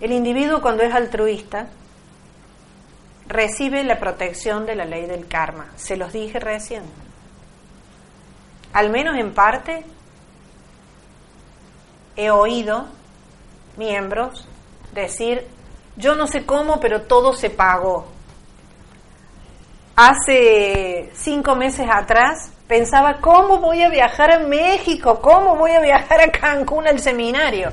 El 0.00 0.12
individuo 0.12 0.62
cuando 0.62 0.82
es 0.82 0.94
altruista 0.94 1.66
recibe 3.30 3.84
la 3.84 3.98
protección 4.00 4.66
de 4.66 4.74
la 4.74 4.84
ley 4.84 5.06
del 5.06 5.28
karma. 5.28 5.68
Se 5.76 5.96
los 5.96 6.12
dije 6.12 6.40
recién. 6.40 6.82
Al 8.72 8.90
menos 8.90 9.16
en 9.16 9.32
parte 9.32 9.84
he 12.16 12.30
oído 12.30 12.86
miembros 13.76 14.46
decir, 14.92 15.46
yo 15.96 16.16
no 16.16 16.26
sé 16.26 16.44
cómo, 16.44 16.80
pero 16.80 17.02
todo 17.02 17.32
se 17.32 17.50
pagó. 17.50 18.08
hace 19.94 21.10
cinco 21.14 21.54
meses 21.54 21.86
atrás 21.88 22.50
pensaba, 22.66 23.20
¿cómo 23.20 23.58
voy 23.58 23.82
a 23.82 23.90
viajar 23.90 24.32
a 24.32 24.38
México? 24.40 25.20
¿Cómo 25.20 25.56
voy 25.56 25.72
a 25.72 25.80
viajar 25.80 26.20
a 26.20 26.30
Cancún 26.30 26.88
al 26.88 26.98
seminario? 26.98 27.70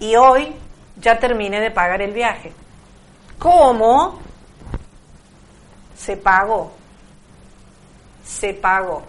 Y 0.00 0.16
hoy 0.16 0.54
ya 0.96 1.18
terminé 1.18 1.60
de 1.60 1.70
pagar 1.70 2.02
el 2.02 2.12
viaje. 2.12 2.52
¿Cómo? 3.38 4.18
Se 5.96 6.16
pagó. 6.16 6.72
Se 8.24 8.54
pagó. 8.54 9.02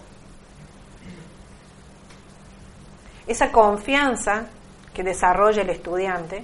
Esa 3.25 3.51
confianza 3.51 4.45
que 4.93 5.03
desarrolla 5.03 5.61
el 5.61 5.69
estudiante 5.69 6.43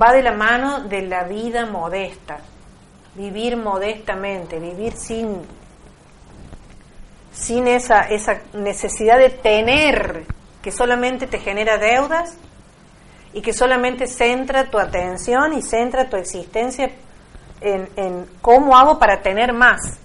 va 0.00 0.12
de 0.12 0.22
la 0.22 0.32
mano 0.32 0.80
de 0.80 1.02
la 1.02 1.24
vida 1.24 1.66
modesta, 1.66 2.38
vivir 3.14 3.56
modestamente, 3.56 4.58
vivir 4.58 4.92
sin, 4.94 5.42
sin 7.32 7.68
esa, 7.68 8.02
esa 8.08 8.40
necesidad 8.54 9.18
de 9.18 9.30
tener 9.30 10.24
que 10.62 10.72
solamente 10.72 11.26
te 11.26 11.38
genera 11.38 11.78
deudas 11.78 12.36
y 13.36 13.42
que 13.42 13.52
solamente 13.52 14.06
centra 14.06 14.70
tu 14.70 14.78
atención 14.78 15.52
y 15.52 15.60
centra 15.60 16.08
tu 16.08 16.16
existencia 16.16 16.90
en, 17.60 17.86
en 17.96 18.26
cómo 18.40 18.74
hago 18.74 18.98
para 18.98 19.20
tener 19.20 19.52
más, 19.52 19.98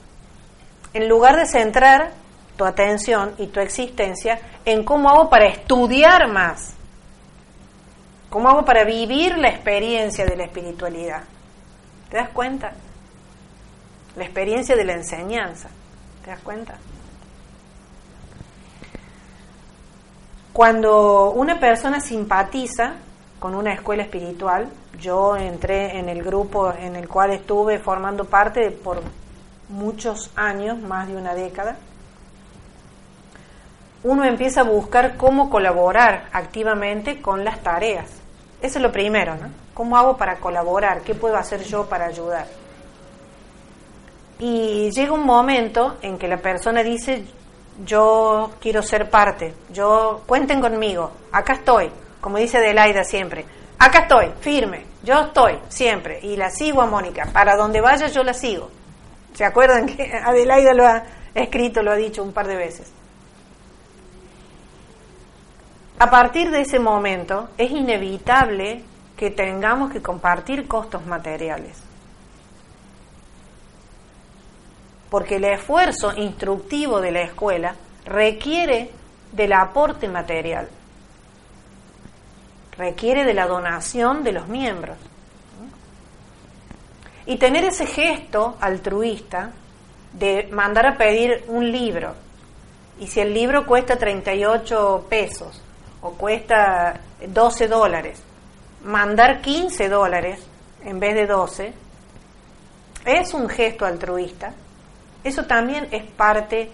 en 0.93 1.07
lugar 1.07 1.37
de 1.37 1.45
centrar 1.45 2.11
tu 2.57 2.65
atención 2.65 3.33
y 3.37 3.47
tu 3.47 3.61
existencia 3.61 4.41
en 4.65 4.83
cómo 4.83 5.09
hago 5.09 5.29
para 5.29 5.45
estudiar 5.45 6.27
más, 6.27 6.73
cómo 8.29 8.49
hago 8.49 8.65
para 8.65 8.83
vivir 8.83 9.37
la 9.37 9.47
experiencia 9.47 10.25
de 10.25 10.35
la 10.35 10.43
espiritualidad. 10.43 11.23
¿Te 12.09 12.17
das 12.17 12.31
cuenta? 12.31 12.73
La 14.17 14.25
experiencia 14.25 14.75
de 14.75 14.83
la 14.83 14.91
enseñanza. 14.91 15.69
¿Te 16.25 16.31
das 16.31 16.41
cuenta? 16.41 16.75
Cuando 20.51 21.31
una 21.31 21.61
persona 21.61 22.01
simpatiza 22.01 22.95
con 23.41 23.55
una 23.55 23.73
escuela 23.73 24.03
espiritual, 24.03 24.69
yo 24.99 25.35
entré 25.35 25.97
en 25.97 26.09
el 26.09 26.21
grupo 26.21 26.71
en 26.71 26.95
el 26.95 27.07
cual 27.07 27.31
estuve 27.31 27.79
formando 27.79 28.25
parte 28.25 28.69
por 28.69 29.01
muchos 29.67 30.29
años, 30.35 30.77
más 30.77 31.07
de 31.07 31.15
una 31.15 31.33
década, 31.33 31.75
uno 34.03 34.25
empieza 34.25 34.61
a 34.61 34.65
buscar 34.65 35.17
cómo 35.17 35.49
colaborar 35.49 36.29
activamente 36.33 37.19
con 37.19 37.43
las 37.43 37.59
tareas. 37.61 38.11
Eso 38.61 38.77
es 38.77 38.83
lo 38.83 38.91
primero, 38.91 39.33
¿no? 39.33 39.49
¿Cómo 39.73 39.97
hago 39.97 40.17
para 40.17 40.35
colaborar? 40.35 41.01
¿Qué 41.01 41.15
puedo 41.15 41.35
hacer 41.35 41.63
yo 41.63 41.87
para 41.87 42.05
ayudar? 42.05 42.45
Y 44.37 44.91
llega 44.91 45.13
un 45.13 45.25
momento 45.25 45.97
en 46.03 46.19
que 46.19 46.27
la 46.27 46.37
persona 46.37 46.83
dice, 46.83 47.25
yo 47.83 48.51
quiero 48.59 48.83
ser 48.83 49.09
parte, 49.09 49.55
yo 49.73 50.21
cuenten 50.27 50.61
conmigo, 50.61 51.09
acá 51.31 51.53
estoy, 51.53 51.89
como 52.21 52.37
dice 52.37 52.57
Adelaida 52.57 53.03
siempre, 53.03 53.45
acá 53.79 54.03
estoy, 54.03 54.31
firme, 54.39 54.85
yo 55.03 55.19
estoy 55.21 55.59
siempre, 55.67 56.19
y 56.21 56.37
la 56.37 56.49
sigo 56.51 56.81
a 56.81 56.87
Mónica, 56.87 57.27
para 57.33 57.55
donde 57.55 57.81
vaya 57.81 58.07
yo 58.07 58.23
la 58.23 58.33
sigo. 58.33 58.69
¿Se 59.33 59.43
acuerdan 59.43 59.87
que 59.87 60.13
Adelaida 60.25 60.73
lo 60.73 60.85
ha 60.85 61.03
escrito, 61.33 61.81
lo 61.81 61.91
ha 61.91 61.95
dicho 61.95 62.23
un 62.23 62.31
par 62.31 62.47
de 62.47 62.55
veces? 62.55 62.93
A 65.99 66.09
partir 66.09 66.49
de 66.49 66.61
ese 66.61 66.79
momento 66.79 67.49
es 67.57 67.69
inevitable 67.69 68.83
que 69.15 69.29
tengamos 69.29 69.91
que 69.91 70.01
compartir 70.01 70.67
costos 70.67 71.05
materiales. 71.05 71.79
Porque 75.11 75.35
el 75.35 75.45
esfuerzo 75.45 76.13
instructivo 76.15 77.01
de 77.01 77.11
la 77.11 77.21
escuela 77.21 77.75
requiere 78.05 78.89
del 79.31 79.53
aporte 79.53 80.07
material, 80.07 80.69
requiere 82.81 83.23
de 83.23 83.35
la 83.35 83.45
donación 83.45 84.23
de 84.23 84.31
los 84.31 84.47
miembros. 84.47 84.97
Y 87.27 87.37
tener 87.37 87.63
ese 87.63 87.85
gesto 87.85 88.57
altruista 88.59 89.51
de 90.13 90.49
mandar 90.51 90.87
a 90.87 90.97
pedir 90.97 91.45
un 91.47 91.71
libro, 91.71 92.15
y 92.99 93.07
si 93.07 93.19
el 93.19 93.33
libro 93.33 93.67
cuesta 93.67 93.97
38 93.97 95.05
pesos, 95.07 95.61
o 96.01 96.13
cuesta 96.13 96.99
12 97.27 97.67
dólares, 97.67 98.23
mandar 98.83 99.41
15 99.41 99.87
dólares 99.87 100.39
en 100.83 100.99
vez 100.99 101.13
de 101.13 101.27
12 101.27 101.73
es 103.05 103.33
un 103.35 103.47
gesto 103.47 103.85
altruista. 103.85 104.53
Eso 105.23 105.45
también 105.45 105.87
es 105.91 106.03
parte 106.03 106.71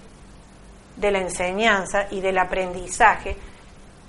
de 0.96 1.12
la 1.12 1.20
enseñanza 1.20 2.08
y 2.10 2.22
del 2.22 2.38
aprendizaje. 2.38 3.36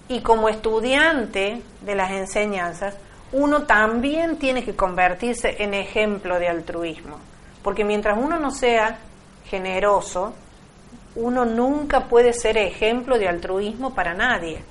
Y 0.09 0.21
como 0.21 0.49
estudiante 0.49 1.63
de 1.83 1.95
las 1.95 2.11
enseñanzas, 2.11 2.97
uno 3.33 3.65
también 3.65 4.39
tiene 4.39 4.65
que 4.65 4.75
convertirse 4.75 5.63
en 5.63 5.75
ejemplo 5.75 6.39
de 6.39 6.49
altruismo. 6.49 7.19
Porque 7.63 7.85
mientras 7.85 8.17
uno 8.19 8.39
no 8.39 8.51
sea 8.51 8.99
generoso, 9.45 10.35
uno 11.15 11.45
nunca 11.45 12.05
puede 12.05 12.33
ser 12.33 12.57
ejemplo 12.57 13.19
de 13.19 13.29
altruismo 13.29 13.95
para 13.95 14.15
nadie. 14.15 14.63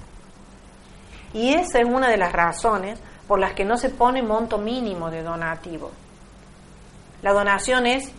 Y 1.34 1.54
esa 1.54 1.80
es 1.80 1.86
una 1.86 2.10
de 2.10 2.18
las 2.18 2.32
razones 2.32 3.00
por 3.28 3.40
las 3.40 3.54
que 3.54 3.66
no 3.66 3.78
se 3.78 3.90
pone 3.90 4.24
monto 4.24 4.58
mínimo 4.58 5.12
de 5.12 5.22
donativo. 5.22 5.92
La 7.22 7.34
donación 7.34 7.86
es 7.86 8.12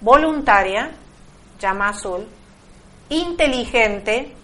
voluntaria, 0.00 0.90
llama 1.58 1.88
azul, 1.88 2.26
inteligente, 3.08 4.34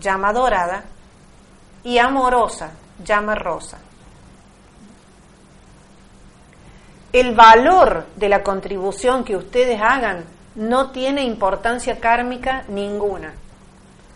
llama 0.00 0.32
dorada, 0.32 0.84
y 1.84 1.98
amorosa, 1.98 2.72
llama 3.04 3.34
rosa. 3.34 3.78
El 7.12 7.34
valor 7.34 8.06
de 8.16 8.28
la 8.28 8.42
contribución 8.42 9.24
que 9.24 9.36
ustedes 9.36 9.80
hagan 9.80 10.24
no 10.54 10.90
tiene 10.90 11.22
importancia 11.24 12.00
kármica 12.00 12.64
ninguna 12.68 13.34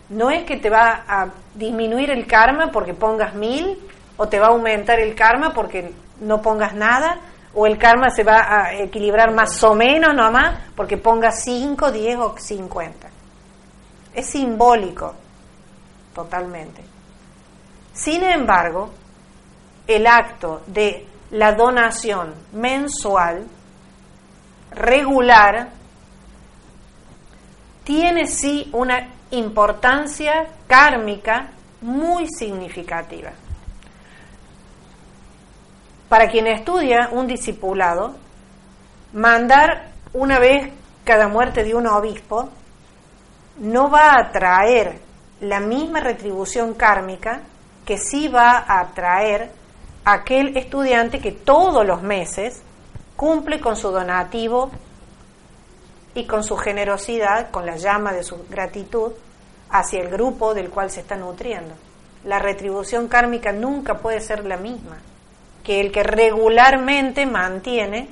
no 0.09 0.29
es 0.31 0.45
que 0.45 0.57
te 0.57 0.69
va 0.69 1.03
a 1.07 1.27
disminuir 1.53 2.11
el 2.11 2.25
karma 2.25 2.71
porque 2.71 2.93
pongas 2.93 3.33
mil, 3.33 3.77
o 4.15 4.27
te 4.27 4.39
va 4.39 4.47
a 4.47 4.49
aumentar 4.49 4.99
el 4.99 5.15
karma 5.15 5.53
porque 5.53 5.93
no 6.21 6.41
pongas 6.41 6.73
nada, 6.73 7.19
o 7.53 7.65
el 7.65 7.77
karma 7.77 8.09
se 8.09 8.23
va 8.23 8.45
a 8.47 8.73
equilibrar 8.75 9.33
más 9.33 9.63
o 9.63 9.73
menos 9.75 10.13
nomás 10.13 10.59
porque 10.75 10.97
pongas 10.97 11.43
5, 11.43 11.91
10 11.91 12.17
o 12.17 12.35
50. 12.37 13.09
Es 14.13 14.27
simbólico, 14.27 15.13
totalmente. 16.13 16.83
Sin 17.97 18.23
embargo, 18.23 18.91
el 19.87 20.05
acto 20.05 20.61
de 20.67 21.07
la 21.31 21.53
donación 21.53 22.31
mensual, 22.53 23.47
regular, 24.69 25.69
tiene 27.83 28.27
sí 28.27 28.69
una 28.71 29.15
importancia 29.31 30.47
kármica 30.67 31.49
muy 31.81 32.27
significativa. 32.29 33.31
Para 36.07 36.27
quien 36.27 36.45
estudia 36.45 37.09
un 37.11 37.25
discipulado, 37.25 38.15
mandar 39.13 39.89
una 40.13 40.37
vez 40.37 40.71
cada 41.03 41.27
muerte 41.29 41.63
de 41.63 41.73
un 41.73 41.87
obispo 41.87 42.49
no 43.57 43.89
va 43.89 44.19
a 44.19 44.31
traer 44.31 44.99
la 45.41 45.59
misma 45.59 45.99
retribución 45.99 46.75
kármica 46.75 47.41
que 47.87 47.97
sí 47.97 48.27
va 48.27 48.65
a 48.67 48.85
traer 48.87 49.49
aquel 50.03 50.57
estudiante 50.57 51.21
que 51.21 51.31
todos 51.31 51.85
los 51.85 52.01
meses 52.01 52.61
cumple 53.15 53.61
con 53.61 53.77
su 53.77 53.91
donativo 53.91 54.69
y 56.13 56.25
con 56.25 56.43
su 56.43 56.57
generosidad, 56.57 57.49
con 57.49 57.65
la 57.65 57.77
llama 57.77 58.11
de 58.11 58.23
su 58.23 58.45
gratitud 58.49 59.13
hacia 59.69 60.01
el 60.01 60.09
grupo 60.09 60.53
del 60.53 60.69
cual 60.69 60.91
se 60.91 60.99
está 60.99 61.15
nutriendo. 61.15 61.75
La 62.25 62.39
retribución 62.39 63.07
kármica 63.07 63.53
nunca 63.53 63.99
puede 63.99 64.19
ser 64.19 64.45
la 64.45 64.57
misma 64.57 64.97
que 65.63 65.79
el 65.79 65.93
que 65.93 66.03
regularmente 66.03 67.25
mantiene 67.25 68.09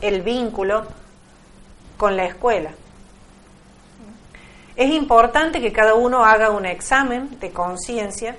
el 0.00 0.22
vínculo 0.22 0.86
con 1.98 2.16
la 2.16 2.24
escuela. 2.24 2.70
Es 4.76 4.90
importante 4.90 5.60
que 5.60 5.72
cada 5.72 5.94
uno 5.94 6.24
haga 6.24 6.50
un 6.50 6.64
examen 6.64 7.38
de 7.38 7.50
conciencia 7.50 8.36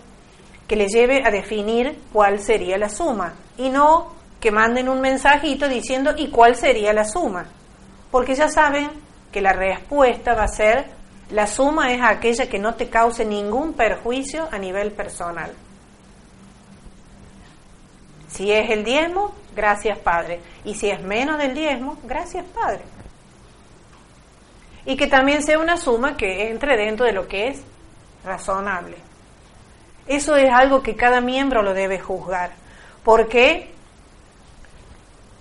que 0.69 0.77
le 0.77 0.87
lleve 0.87 1.23
a 1.25 1.31
definir 1.31 1.99
cuál 2.13 2.39
sería 2.39 2.77
la 2.77 2.87
suma 2.87 3.33
y 3.57 3.69
no 3.69 4.13
que 4.39 4.51
manden 4.51 4.87
un 4.87 5.01
mensajito 5.01 5.67
diciendo 5.67 6.13
¿y 6.15 6.29
cuál 6.29 6.55
sería 6.55 6.93
la 6.93 7.03
suma? 7.03 7.47
porque 8.11 8.35
ya 8.35 8.47
saben 8.47 8.89
que 9.31 9.41
la 9.41 9.51
respuesta 9.51 10.35
va 10.35 10.43
a 10.43 10.47
ser 10.47 10.85
la 11.31 11.45
suma 11.45 11.91
es 11.91 12.01
aquella 12.01 12.47
que 12.47 12.57
no 12.57 12.73
te 12.75 12.89
cause 12.89 13.23
ningún 13.23 13.73
perjuicio 13.73 14.47
a 14.51 14.57
nivel 14.57 14.91
personal. 14.91 15.51
Si 18.27 18.51
es 18.51 18.69
el 18.71 18.83
diezmo, 18.83 19.35
gracias 19.55 19.99
Padre. 19.99 20.39
Y 20.65 20.73
si 20.73 20.89
es 20.89 21.01
menos 21.03 21.37
del 21.37 21.53
diezmo, 21.53 21.97
gracias 22.03 22.45
Padre. 22.47 22.81
Y 24.85 24.97
que 24.97 25.05
también 25.05 25.43
sea 25.43 25.59
una 25.59 25.77
suma 25.77 26.17
que 26.17 26.49
entre 26.49 26.77
dentro 26.77 27.05
de 27.05 27.13
lo 27.13 27.27
que 27.27 27.49
es 27.49 27.61
razonable. 28.23 29.08
Eso 30.09 30.35
es 30.35 30.51
algo 30.51 30.81
que 30.81 30.95
cada 30.95 31.21
miembro 31.21 31.61
lo 31.61 31.75
debe 31.75 31.99
juzgar. 31.99 32.49
¿Por 33.03 33.29
qué? 33.29 33.71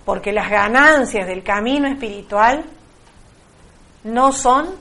Porque 0.05 0.31
las 0.31 0.47
ganancias 0.47 1.25
del 1.25 1.41
camino 1.41 1.87
espiritual 1.87 2.63
no 4.03 4.31
son 4.31 4.75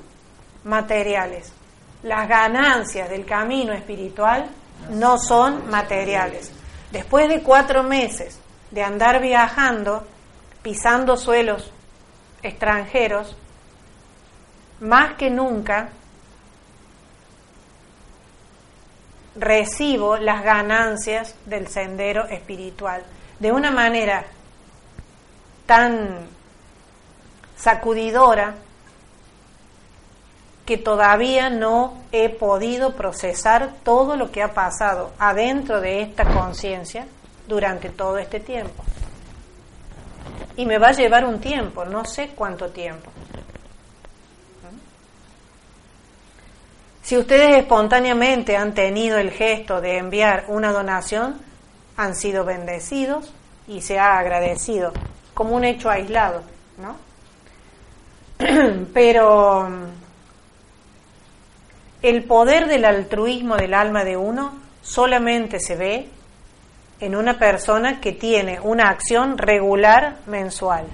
materiales. 0.65 1.55
Las 2.03 2.29
ganancias 2.29 3.09
del 3.09 3.25
camino 3.25 3.73
espiritual 3.73 4.51
no 4.91 5.17
son 5.17 5.71
materiales. 5.71 6.53
Después 6.93 7.31
de 7.31 7.43
cuatro 7.43 7.83
meses 7.83 8.39
de 8.71 8.83
andar 8.83 9.23
viajando, 9.23 10.07
pisando 10.63 11.17
suelos 11.17 11.73
extranjeros, 12.43 13.39
más 14.81 15.15
que 15.15 15.31
nunca 15.31 15.89
recibo 19.39 20.17
las 20.17 20.43
ganancias 20.43 21.35
del 21.47 21.69
sendero 21.69 22.27
espiritual 22.27 23.03
de 23.39 23.53
una 23.53 23.71
manera 23.71 24.25
tan 25.67 26.27
sacudidora 27.57 28.55
que 30.65 30.77
todavía 30.77 31.49
no 31.49 31.95
he 32.13 32.29
podido 32.29 32.95
procesar 32.95 33.75
todo 33.83 34.17
lo 34.17 34.31
que 34.31 34.43
ha 34.43 34.53
pasado 34.53 35.13
adentro 35.19 35.81
de 35.81 36.03
esta 36.03 36.25
conciencia 36.25 37.07
durante 37.47 37.89
todo 37.89 38.19
este 38.19 38.39
tiempo. 38.41 38.85
Y 40.57 40.67
me 40.67 40.79
va 40.79 40.89
a 40.89 40.93
llevar 40.93 41.25
un 41.25 41.41
tiempo, 41.41 41.85
no 41.85 42.05
sé 42.05 42.31
cuánto 42.35 42.69
tiempo. 42.69 43.11
Si 47.09 47.17
ustedes 47.17 47.57
espontáneamente 47.57 48.55
han 48.55 48.75
tenido 48.75 49.17
el 49.17 49.31
gesto 49.31 49.81
de 49.81 49.97
enviar 49.97 50.45
una 50.49 50.73
donación, 50.73 51.41
han 51.97 52.15
sido 52.15 52.45
bendecidos 52.45 53.33
y 53.67 53.81
se 53.81 53.99
ha 53.99 54.19
agradecido 54.19 54.93
como 55.33 55.57
un 55.57 55.65
hecho 55.65 55.89
aislado, 55.89 56.43
¿no? 56.77 56.97
Pero 58.93 59.71
el 62.03 62.25
poder 62.25 62.69
del 62.69 62.85
altruismo 62.85 63.57
del 63.57 63.73
alma 63.73 64.05
de 64.05 64.19
uno 64.19 64.59
solamente 64.83 65.61
se 65.61 65.77
ve 65.77 66.11
en 67.01 67.17
una 67.17 67.39
persona 67.39 68.03
que 68.03 68.13
tiene 68.13 68.61
una 68.61 68.91
acción 68.91 69.39
regular 69.39 70.19
mensual. 70.27 70.85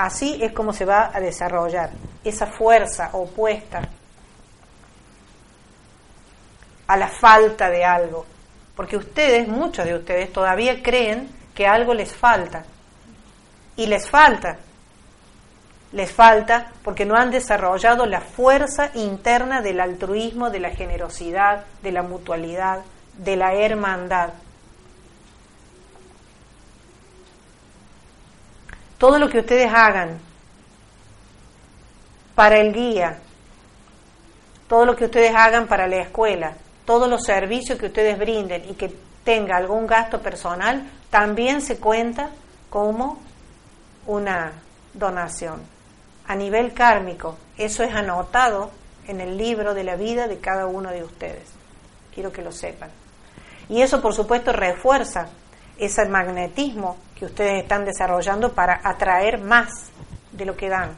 Así 0.00 0.38
es 0.42 0.52
como 0.52 0.72
se 0.72 0.86
va 0.86 1.10
a 1.12 1.20
desarrollar 1.20 1.90
esa 2.24 2.46
fuerza 2.46 3.10
opuesta 3.12 3.82
a 6.86 6.96
la 6.96 7.08
falta 7.08 7.68
de 7.68 7.84
algo. 7.84 8.24
Porque 8.74 8.96
ustedes, 8.96 9.46
muchos 9.46 9.84
de 9.84 9.94
ustedes, 9.94 10.32
todavía 10.32 10.82
creen 10.82 11.28
que 11.54 11.66
algo 11.66 11.92
les 11.92 12.16
falta. 12.16 12.64
Y 13.76 13.88
les 13.88 14.08
falta. 14.08 14.56
Les 15.92 16.10
falta 16.10 16.72
porque 16.82 17.04
no 17.04 17.14
han 17.14 17.30
desarrollado 17.30 18.06
la 18.06 18.22
fuerza 18.22 18.92
interna 18.94 19.60
del 19.60 19.80
altruismo, 19.80 20.48
de 20.48 20.60
la 20.60 20.70
generosidad, 20.70 21.66
de 21.82 21.92
la 21.92 22.02
mutualidad, 22.02 22.80
de 23.18 23.36
la 23.36 23.52
hermandad. 23.52 24.30
Todo 29.00 29.18
lo 29.18 29.30
que 29.30 29.38
ustedes 29.38 29.72
hagan 29.74 30.18
para 32.34 32.60
el 32.60 32.74
guía, 32.74 33.18
todo 34.68 34.84
lo 34.84 34.94
que 34.94 35.06
ustedes 35.06 35.34
hagan 35.34 35.66
para 35.66 35.88
la 35.88 36.02
escuela, 36.02 36.52
todos 36.84 37.08
los 37.08 37.24
servicios 37.24 37.78
que 37.78 37.86
ustedes 37.86 38.18
brinden 38.18 38.68
y 38.68 38.74
que 38.74 38.94
tenga 39.24 39.56
algún 39.56 39.86
gasto 39.86 40.20
personal, 40.20 40.86
también 41.08 41.62
se 41.62 41.78
cuenta 41.78 42.28
como 42.68 43.18
una 44.06 44.52
donación. 44.92 45.62
A 46.26 46.34
nivel 46.36 46.74
kármico, 46.74 47.38
eso 47.56 47.82
es 47.82 47.94
anotado 47.94 48.70
en 49.08 49.22
el 49.22 49.38
libro 49.38 49.72
de 49.72 49.84
la 49.84 49.96
vida 49.96 50.28
de 50.28 50.40
cada 50.40 50.66
uno 50.66 50.90
de 50.90 51.04
ustedes. 51.04 51.48
Quiero 52.14 52.30
que 52.32 52.42
lo 52.42 52.52
sepan. 52.52 52.90
Y 53.70 53.80
eso, 53.80 54.02
por 54.02 54.12
supuesto, 54.12 54.52
refuerza 54.52 55.30
ese 55.80 56.04
magnetismo 56.06 56.96
que 57.14 57.24
ustedes 57.24 57.62
están 57.62 57.84
desarrollando 57.84 58.52
para 58.52 58.80
atraer 58.84 59.38
más 59.38 59.90
de 60.30 60.44
lo 60.44 60.56
que 60.56 60.68
dan. 60.68 60.96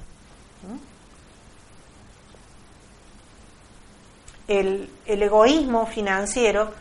El, 4.48 4.90
egoísmo 5.06 5.86
financiero 5.86 6.72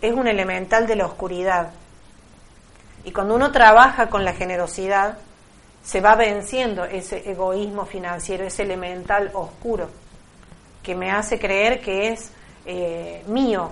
es 0.00 0.12
un 0.14 0.26
elemental 0.26 0.86
de 0.86 0.96
la 0.96 1.06
oscuridad. 1.06 1.70
Y 3.04 3.12
cuando 3.12 3.34
uno 3.34 3.52
trabaja 3.52 4.08
con 4.08 4.24
la 4.24 4.32
generosidad, 4.32 5.18
se 5.82 6.00
va 6.00 6.14
venciendo 6.14 6.84
ese 6.84 7.30
egoísmo 7.30 7.84
financiero, 7.84 8.44
ese 8.44 8.62
elemental 8.62 9.30
oscuro, 9.34 9.90
que 10.82 10.94
me 10.94 11.10
hace 11.10 11.38
creer 11.38 11.80
que 11.80 12.08
es 12.08 12.32
eh, 12.64 13.22
mío 13.26 13.70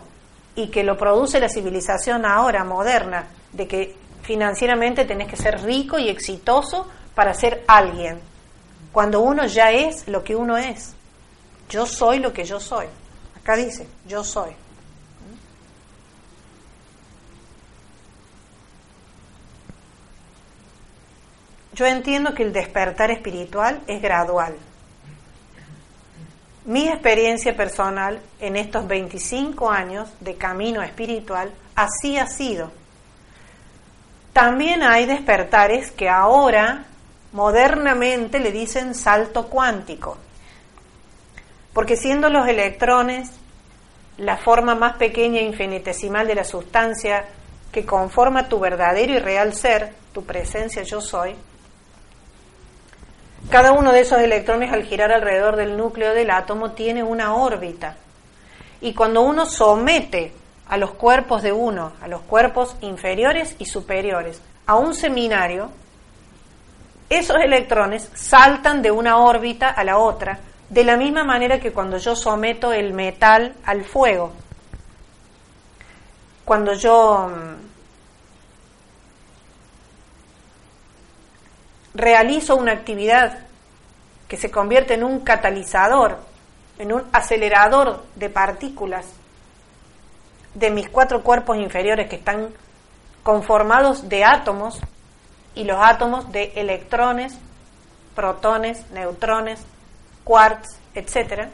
y 0.54 0.68
que 0.68 0.84
lo 0.84 0.96
produce 0.96 1.40
la 1.40 1.48
civilización 1.48 2.26
ahora 2.26 2.64
moderna, 2.64 3.26
de 3.52 3.66
que 3.66 3.96
financieramente 4.22 5.04
tenés 5.04 5.28
que 5.28 5.36
ser 5.36 5.62
rico 5.62 5.98
y 5.98 6.08
exitoso 6.08 6.86
para 7.14 7.34
ser 7.34 7.64
alguien, 7.66 8.20
cuando 8.92 9.20
uno 9.20 9.46
ya 9.46 9.70
es 9.70 10.06
lo 10.08 10.22
que 10.22 10.36
uno 10.36 10.56
es. 10.56 10.94
Yo 11.68 11.86
soy 11.86 12.18
lo 12.18 12.32
que 12.32 12.44
yo 12.44 12.60
soy. 12.60 12.86
Acá 13.36 13.56
dice, 13.56 13.86
yo 14.06 14.24
soy. 14.24 14.50
Yo 21.72 21.86
entiendo 21.86 22.34
que 22.34 22.42
el 22.42 22.52
despertar 22.52 23.10
espiritual 23.12 23.80
es 23.86 24.02
gradual. 24.02 24.56
Mi 26.64 26.88
experiencia 26.88 27.56
personal 27.56 28.20
en 28.40 28.56
estos 28.56 28.86
25 28.88 29.70
años 29.70 30.08
de 30.20 30.34
camino 30.34 30.82
espiritual 30.82 31.52
así 31.76 32.18
ha 32.18 32.26
sido. 32.26 32.72
También 34.38 34.84
hay 34.84 35.04
despertares 35.04 35.90
que 35.90 36.08
ahora 36.08 36.84
modernamente 37.32 38.38
le 38.38 38.52
dicen 38.52 38.94
salto 38.94 39.48
cuántico, 39.48 40.16
porque 41.72 41.96
siendo 41.96 42.30
los 42.30 42.46
electrones 42.46 43.32
la 44.16 44.36
forma 44.36 44.76
más 44.76 44.94
pequeña 44.94 45.40
e 45.40 45.44
infinitesimal 45.44 46.28
de 46.28 46.36
la 46.36 46.44
sustancia 46.44 47.24
que 47.72 47.84
conforma 47.84 48.48
tu 48.48 48.60
verdadero 48.60 49.14
y 49.14 49.18
real 49.18 49.54
ser, 49.54 49.92
tu 50.12 50.24
presencia 50.24 50.84
yo 50.84 51.00
soy, 51.00 51.34
cada 53.50 53.72
uno 53.72 53.90
de 53.90 54.02
esos 54.02 54.20
electrones 54.20 54.72
al 54.72 54.84
girar 54.84 55.10
alrededor 55.10 55.56
del 55.56 55.76
núcleo 55.76 56.14
del 56.14 56.30
átomo 56.30 56.74
tiene 56.74 57.02
una 57.02 57.34
órbita. 57.34 57.96
Y 58.80 58.94
cuando 58.94 59.22
uno 59.22 59.46
somete 59.46 60.32
a 60.68 60.76
los 60.76 60.92
cuerpos 60.92 61.42
de 61.42 61.52
uno, 61.52 61.92
a 62.00 62.08
los 62.08 62.20
cuerpos 62.22 62.76
inferiores 62.82 63.56
y 63.58 63.64
superiores, 63.66 64.42
a 64.66 64.76
un 64.76 64.94
seminario, 64.94 65.70
esos 67.08 67.36
electrones 67.42 68.10
saltan 68.14 68.82
de 68.82 68.90
una 68.90 69.16
órbita 69.16 69.70
a 69.70 69.82
la 69.82 69.96
otra, 69.98 70.40
de 70.68 70.84
la 70.84 70.98
misma 70.98 71.24
manera 71.24 71.58
que 71.58 71.72
cuando 71.72 71.96
yo 71.96 72.14
someto 72.14 72.72
el 72.74 72.92
metal 72.92 73.54
al 73.64 73.84
fuego. 73.84 74.32
Cuando 76.44 76.74
yo 76.74 77.28
mm, 77.28 77.54
realizo 81.94 82.56
una 82.56 82.72
actividad 82.72 83.38
que 84.28 84.36
se 84.36 84.50
convierte 84.50 84.92
en 84.92 85.04
un 85.04 85.20
catalizador, 85.20 86.18
en 86.78 86.92
un 86.92 87.04
acelerador 87.12 88.04
de 88.16 88.28
partículas 88.28 89.06
de 90.54 90.70
mis 90.70 90.88
cuatro 90.88 91.22
cuerpos 91.22 91.56
inferiores 91.56 92.08
que 92.08 92.16
están 92.16 92.48
conformados 93.22 94.08
de 94.08 94.24
átomos 94.24 94.80
y 95.54 95.64
los 95.64 95.78
átomos 95.80 96.30
de 96.32 96.52
electrones, 96.56 97.36
protones, 98.14 98.90
neutrones, 98.90 99.60
quarks, 100.24 100.78
etc., 100.94 101.48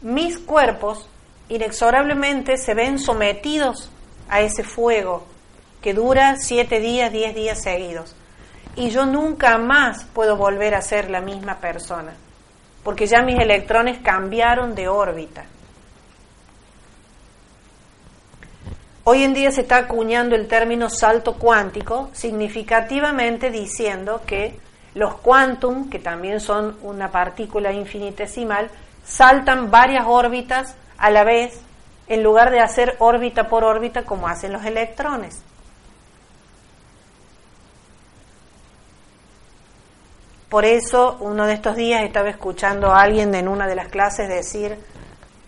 mis 0.00 0.38
cuerpos 0.38 1.08
inexorablemente 1.48 2.56
se 2.56 2.74
ven 2.74 2.98
sometidos 2.98 3.90
a 4.28 4.40
ese 4.40 4.62
fuego 4.62 5.26
que 5.82 5.94
dura 5.94 6.36
siete 6.36 6.80
días, 6.80 7.12
diez 7.12 7.34
días 7.34 7.62
seguidos. 7.62 8.14
Y 8.76 8.90
yo 8.90 9.06
nunca 9.06 9.58
más 9.58 10.04
puedo 10.04 10.36
volver 10.36 10.74
a 10.74 10.82
ser 10.82 11.10
la 11.10 11.20
misma 11.20 11.56
persona, 11.56 12.14
porque 12.84 13.06
ya 13.06 13.22
mis 13.22 13.40
electrones 13.40 13.98
cambiaron 14.02 14.74
de 14.74 14.88
órbita. 14.88 15.44
Hoy 19.10 19.22
en 19.22 19.32
día 19.32 19.50
se 19.50 19.62
está 19.62 19.78
acuñando 19.78 20.36
el 20.36 20.48
término 20.48 20.90
salto 20.90 21.36
cuántico, 21.38 22.10
significativamente 22.12 23.50
diciendo 23.50 24.20
que 24.26 24.60
los 24.92 25.14
quantum, 25.14 25.88
que 25.88 25.98
también 25.98 26.40
son 26.40 26.76
una 26.82 27.10
partícula 27.10 27.72
infinitesimal, 27.72 28.68
saltan 29.06 29.70
varias 29.70 30.04
órbitas 30.06 30.76
a 30.98 31.08
la 31.08 31.24
vez 31.24 31.58
en 32.08 32.22
lugar 32.22 32.50
de 32.50 32.60
hacer 32.60 32.96
órbita 32.98 33.48
por 33.48 33.64
órbita 33.64 34.02
como 34.02 34.28
hacen 34.28 34.52
los 34.52 34.66
electrones. 34.66 35.42
Por 40.50 40.66
eso, 40.66 41.16
uno 41.20 41.46
de 41.46 41.54
estos 41.54 41.76
días 41.76 42.02
estaba 42.02 42.28
escuchando 42.28 42.92
a 42.92 43.00
alguien 43.00 43.34
en 43.34 43.48
una 43.48 43.66
de 43.66 43.74
las 43.74 43.88
clases 43.88 44.28
decir, 44.28 44.78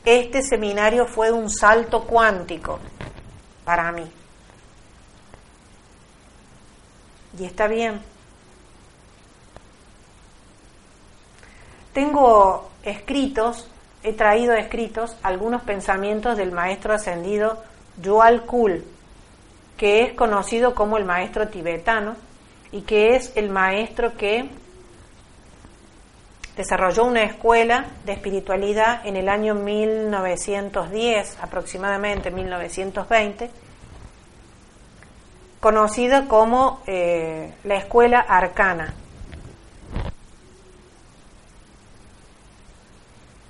este 0.06 0.40
seminario 0.42 1.04
fue 1.04 1.30
un 1.30 1.50
salto 1.50 2.06
cuántico 2.06 2.80
para 3.70 3.92
mí. 3.92 4.10
Y 7.38 7.44
está 7.44 7.68
bien. 7.68 8.00
Tengo 11.92 12.68
escritos, 12.82 13.70
he 14.02 14.12
traído 14.12 14.54
escritos 14.54 15.16
algunos 15.22 15.62
pensamientos 15.62 16.36
del 16.36 16.50
maestro 16.50 16.94
ascendido 16.94 17.62
Yual 18.02 18.44
Kul, 18.44 18.84
que 19.76 20.02
es 20.02 20.14
conocido 20.14 20.74
como 20.74 20.98
el 20.98 21.04
maestro 21.04 21.46
tibetano 21.46 22.16
y 22.72 22.80
que 22.80 23.14
es 23.14 23.30
el 23.36 23.50
maestro 23.50 24.16
que 24.16 24.50
desarrolló 26.60 27.04
una 27.04 27.22
escuela 27.22 27.86
de 28.04 28.12
espiritualidad 28.12 29.06
en 29.06 29.16
el 29.16 29.30
año 29.30 29.54
1910, 29.54 31.38
aproximadamente 31.40 32.30
1920, 32.30 33.50
conocida 35.58 36.26
como 36.28 36.82
eh, 36.86 37.54
la 37.64 37.76
escuela 37.76 38.20
arcana. 38.28 38.92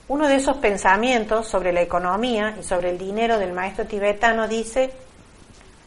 Uno 0.06 0.28
de 0.28 0.36
esos 0.36 0.58
pensamientos 0.58 1.48
sobre 1.48 1.72
la 1.72 1.82
economía 1.82 2.54
y 2.60 2.62
sobre 2.62 2.90
el 2.90 2.98
dinero 2.98 3.40
del 3.40 3.52
maestro 3.52 3.86
tibetano 3.86 4.46
dice, 4.46 4.92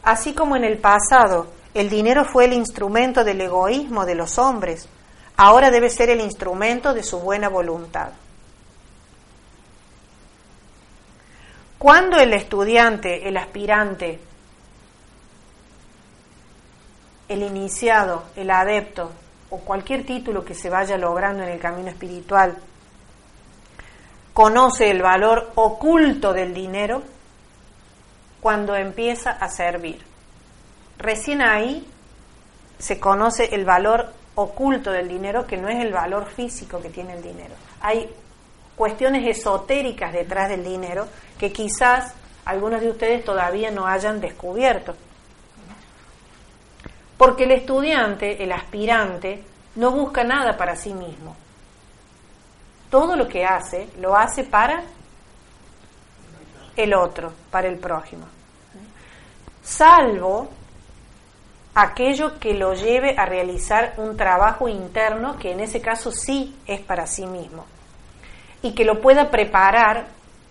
así 0.02 0.34
como 0.34 0.56
en 0.56 0.64
el 0.64 0.76
pasado 0.76 1.46
el 1.72 1.88
dinero 1.88 2.26
fue 2.26 2.44
el 2.44 2.52
instrumento 2.52 3.24
del 3.24 3.40
egoísmo 3.40 4.04
de 4.04 4.14
los 4.14 4.38
hombres, 4.38 4.90
ahora 5.36 5.70
debe 5.70 5.90
ser 5.90 6.10
el 6.10 6.20
instrumento 6.20 6.94
de 6.94 7.02
su 7.02 7.20
buena 7.20 7.48
voluntad. 7.48 8.10
Cuando 11.78 12.18
el 12.18 12.32
estudiante, 12.32 13.28
el 13.28 13.36
aspirante, 13.36 14.18
el 17.28 17.42
iniciado, 17.42 18.24
el 18.36 18.50
adepto 18.50 19.12
o 19.50 19.58
cualquier 19.58 20.04
título 20.06 20.44
que 20.44 20.54
se 20.54 20.70
vaya 20.70 20.96
logrando 20.96 21.42
en 21.42 21.50
el 21.50 21.60
camino 21.60 21.88
espiritual 21.88 22.56
conoce 24.32 24.90
el 24.90 25.00
valor 25.00 25.52
oculto 25.54 26.32
del 26.32 26.52
dinero 26.54 27.02
cuando 28.40 28.74
empieza 28.74 29.30
a 29.30 29.48
servir. 29.48 30.02
Recién 30.98 31.40
ahí 31.40 31.86
se 32.78 32.98
conoce 32.98 33.54
el 33.54 33.64
valor 33.64 34.12
oculto 34.34 34.90
del 34.90 35.08
dinero 35.08 35.46
que 35.46 35.56
no 35.56 35.68
es 35.68 35.80
el 35.80 35.92
valor 35.92 36.26
físico 36.26 36.80
que 36.80 36.90
tiene 36.90 37.14
el 37.14 37.22
dinero. 37.22 37.54
Hay 37.80 38.08
cuestiones 38.76 39.26
esotéricas 39.26 40.12
detrás 40.12 40.48
del 40.48 40.64
dinero 40.64 41.06
que 41.38 41.52
quizás 41.52 42.14
algunos 42.44 42.80
de 42.80 42.90
ustedes 42.90 43.24
todavía 43.24 43.70
no 43.70 43.86
hayan 43.86 44.20
descubierto. 44.20 44.94
Porque 47.16 47.44
el 47.44 47.52
estudiante, 47.52 48.42
el 48.42 48.52
aspirante, 48.52 49.44
no 49.76 49.92
busca 49.92 50.24
nada 50.24 50.56
para 50.56 50.76
sí 50.76 50.92
mismo. 50.92 51.36
Todo 52.90 53.16
lo 53.16 53.28
que 53.28 53.44
hace 53.44 53.88
lo 53.98 54.16
hace 54.16 54.44
para 54.44 54.82
el 56.76 56.94
otro, 56.94 57.32
para 57.50 57.68
el 57.68 57.78
prójimo. 57.78 58.26
Salvo 59.62 60.48
aquello 61.74 62.38
que 62.38 62.54
lo 62.54 62.74
lleve 62.74 63.16
a 63.18 63.26
realizar 63.26 63.94
un 63.96 64.16
trabajo 64.16 64.68
interno 64.68 65.38
que 65.38 65.52
en 65.52 65.60
ese 65.60 65.80
caso 65.80 66.12
sí 66.12 66.56
es 66.66 66.80
para 66.80 67.06
sí 67.06 67.26
mismo 67.26 67.66
y 68.62 68.72
que 68.72 68.84
lo 68.84 69.00
pueda 69.00 69.30
preparar 69.30 70.06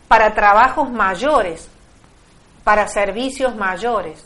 para 0.08 0.34
trabajos 0.36 0.92
mayores, 0.92 1.70
para 2.64 2.88
servicios 2.88 3.56
mayores. 3.56 4.24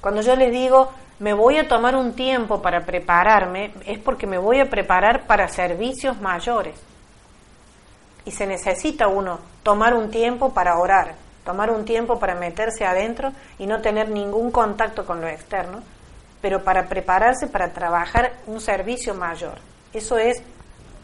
Cuando 0.00 0.22
yo 0.22 0.36
les 0.36 0.52
digo, 0.52 0.92
me 1.18 1.34
voy 1.34 1.58
a 1.58 1.66
tomar 1.66 1.96
un 1.96 2.14
tiempo 2.14 2.62
para 2.62 2.86
prepararme, 2.86 3.74
es 3.86 3.98
porque 3.98 4.26
me 4.26 4.38
voy 4.38 4.60
a 4.60 4.70
preparar 4.70 5.26
para 5.26 5.48
servicios 5.48 6.20
mayores. 6.20 6.80
Y 8.24 8.30
se 8.30 8.46
necesita 8.46 9.08
uno 9.08 9.40
tomar 9.62 9.94
un 9.94 10.10
tiempo 10.10 10.54
para 10.54 10.78
orar, 10.78 11.14
tomar 11.44 11.70
un 11.70 11.84
tiempo 11.84 12.18
para 12.18 12.34
meterse 12.34 12.84
adentro 12.84 13.32
y 13.58 13.66
no 13.66 13.80
tener 13.80 14.10
ningún 14.10 14.50
contacto 14.50 15.04
con 15.04 15.20
lo 15.20 15.28
externo, 15.28 15.82
pero 16.40 16.62
para 16.62 16.88
prepararse 16.88 17.46
para 17.46 17.72
trabajar 17.72 18.32
un 18.46 18.60
servicio 18.60 19.14
mayor. 19.14 19.58
Eso 19.92 20.18
es 20.18 20.42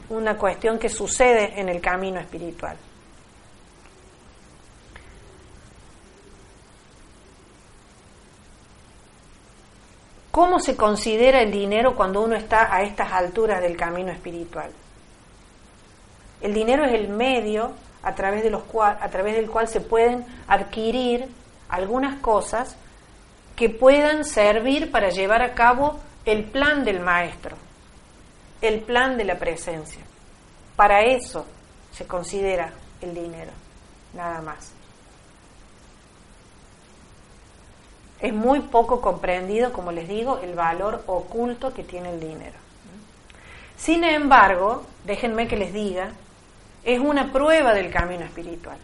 una 0.08 0.36
cuestión 0.36 0.78
que 0.78 0.88
sucede 0.88 1.58
en 1.60 1.68
el 1.68 1.80
camino 1.80 2.20
espiritual. 2.20 2.76
¿Cómo 10.30 10.58
se 10.58 10.76
considera 10.76 11.40
el 11.40 11.50
dinero 11.50 11.96
cuando 11.96 12.20
uno 12.20 12.36
está 12.36 12.74
a 12.74 12.82
estas 12.82 13.10
alturas 13.10 13.62
del 13.62 13.74
camino 13.74 14.12
espiritual? 14.12 14.70
El 16.42 16.52
dinero 16.52 16.84
es 16.84 16.92
el 16.92 17.08
medio 17.08 17.72
a 18.06 18.14
través, 18.14 18.44
de 18.44 18.50
los 18.50 18.62
a 18.72 19.08
través 19.08 19.34
del 19.34 19.50
cual 19.50 19.66
se 19.66 19.80
pueden 19.80 20.24
adquirir 20.46 21.26
algunas 21.68 22.20
cosas 22.20 22.76
que 23.56 23.68
puedan 23.68 24.24
servir 24.24 24.92
para 24.92 25.08
llevar 25.08 25.42
a 25.42 25.54
cabo 25.54 25.98
el 26.24 26.44
plan 26.44 26.84
del 26.84 27.00
maestro, 27.00 27.56
el 28.60 28.80
plan 28.82 29.16
de 29.16 29.24
la 29.24 29.40
presencia. 29.40 30.02
Para 30.76 31.02
eso 31.02 31.46
se 31.90 32.06
considera 32.06 32.70
el 33.00 33.12
dinero, 33.12 33.50
nada 34.14 34.40
más. 34.40 34.72
Es 38.20 38.32
muy 38.32 38.60
poco 38.60 39.00
comprendido, 39.00 39.72
como 39.72 39.90
les 39.90 40.08
digo, 40.08 40.38
el 40.38 40.54
valor 40.54 41.02
oculto 41.08 41.74
que 41.74 41.82
tiene 41.82 42.10
el 42.10 42.20
dinero. 42.20 42.56
Sin 43.76 44.04
embargo, 44.04 44.84
déjenme 45.04 45.48
que 45.48 45.56
les 45.56 45.72
diga 45.72 46.12
es 46.86 47.00
una 47.00 47.32
prueba 47.32 47.74
del 47.74 47.90
camino 47.90 48.24
espiritual. 48.24 48.78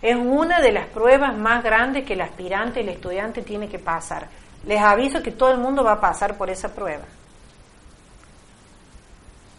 Es 0.00 0.16
una 0.16 0.62
de 0.62 0.72
las 0.72 0.86
pruebas 0.86 1.36
más 1.36 1.62
grandes 1.62 2.04
que 2.06 2.14
el 2.14 2.22
aspirante, 2.22 2.80
el 2.80 2.88
estudiante 2.88 3.42
tiene 3.42 3.68
que 3.68 3.78
pasar. 3.78 4.26
Les 4.64 4.80
aviso 4.80 5.22
que 5.22 5.32
todo 5.32 5.52
el 5.52 5.58
mundo 5.58 5.84
va 5.84 5.92
a 5.92 6.00
pasar 6.00 6.38
por 6.38 6.48
esa 6.48 6.74
prueba. 6.74 7.04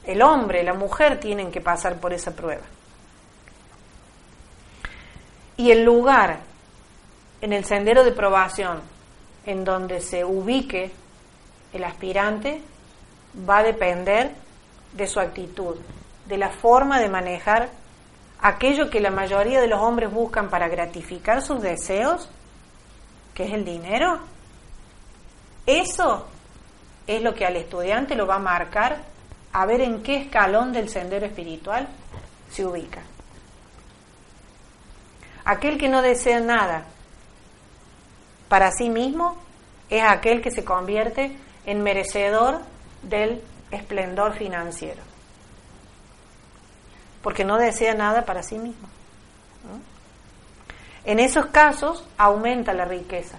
El 0.05 0.23
hombre, 0.23 0.63
la 0.63 0.73
mujer 0.73 1.19
tienen 1.19 1.51
que 1.51 1.61
pasar 1.61 1.97
por 1.97 2.13
esa 2.13 2.31
prueba. 2.31 2.63
Y 5.55 5.69
el 5.69 5.83
lugar 5.83 6.39
en 7.41 7.53
el 7.53 7.63
sendero 7.63 8.03
de 8.03 8.11
probación 8.11 8.81
en 9.45 9.63
donde 9.63 10.01
se 10.01 10.25
ubique 10.25 10.91
el 11.73 11.83
aspirante 11.83 12.59
va 13.47 13.59
a 13.59 13.63
depender 13.63 14.31
de 14.93 15.05
su 15.05 15.19
actitud, 15.19 15.77
de 16.25 16.37
la 16.37 16.49
forma 16.49 16.99
de 16.99 17.09
manejar 17.09 17.82
aquello 18.43 18.89
que 18.89 18.99
la 18.99 19.09
mayoría 19.09 19.61
de 19.61 19.69
los 19.69 19.79
hombres 19.79 20.11
buscan 20.11 20.49
para 20.49 20.67
gratificar 20.67 21.41
sus 21.41 21.61
deseos, 21.61 22.29
que 23.33 23.45
es 23.45 23.53
el 23.53 23.63
dinero, 23.63 24.19
eso 25.65 26.27
es 27.07 27.21
lo 27.21 27.33
que 27.33 27.45
al 27.45 27.55
estudiante 27.55 28.15
lo 28.15 28.27
va 28.27 28.35
a 28.35 28.39
marcar 28.39 29.01
a 29.53 29.65
ver 29.65 29.79
en 29.79 30.03
qué 30.03 30.17
escalón 30.17 30.73
del 30.73 30.89
sendero 30.89 31.25
espiritual 31.25 31.87
se 32.51 32.65
ubica. 32.65 33.01
Aquel 35.45 35.77
que 35.77 35.87
no 35.87 36.01
desea 36.01 36.41
nada 36.41 36.83
para 38.49 38.71
sí 38.71 38.89
mismo 38.89 39.37
es 39.89 40.03
aquel 40.03 40.41
que 40.41 40.51
se 40.51 40.65
convierte 40.65 41.37
en 41.65 41.81
merecedor 41.81 42.59
del 43.03 43.41
esplendor 43.71 44.33
financiero 44.35 45.12
porque 47.23 47.45
no 47.45 47.57
desea 47.57 47.95
nada 47.95 48.25
para 48.25 48.43
sí 48.43 48.59
mismo. 48.59 48.87
En 51.05 51.19
esos 51.19 51.47
casos 51.47 52.05
aumenta 52.17 52.73
la 52.73 52.85
riqueza. 52.85 53.37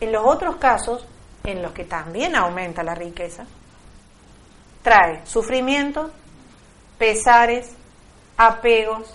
En 0.00 0.10
los 0.10 0.26
otros 0.26 0.56
casos, 0.56 1.06
en 1.44 1.62
los 1.62 1.72
que 1.72 1.84
también 1.84 2.34
aumenta 2.34 2.82
la 2.82 2.94
riqueza, 2.94 3.46
trae 4.82 5.24
sufrimiento, 5.26 6.10
pesares, 6.98 7.70
apegos, 8.36 9.14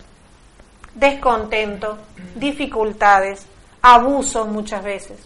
descontento, 0.93 1.97
dificultades, 2.35 3.45
abusos 3.81 4.47
muchas 4.47 4.83
veces. 4.83 5.19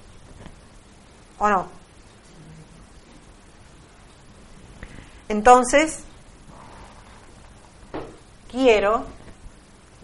¿O 1.39 1.49
no? 1.49 1.67
Entonces, 5.29 6.03
quiero, 8.53 9.03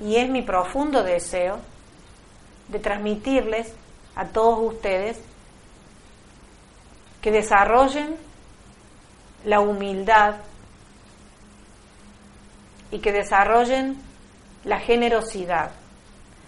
y 0.01 0.15
es 0.15 0.27
mi 0.27 0.41
profundo 0.41 1.03
deseo, 1.03 1.59
de 2.67 2.79
transmitirles 2.79 3.71
a 4.15 4.25
todos 4.25 4.73
ustedes 4.73 5.21
que 7.21 7.31
desarrollen 7.31 8.15
la 9.45 9.59
humildad 9.59 10.35
y 12.91 12.99
que 12.99 13.11
desarrollen 13.11 13.97
la 14.63 14.79
generosidad 14.79 15.71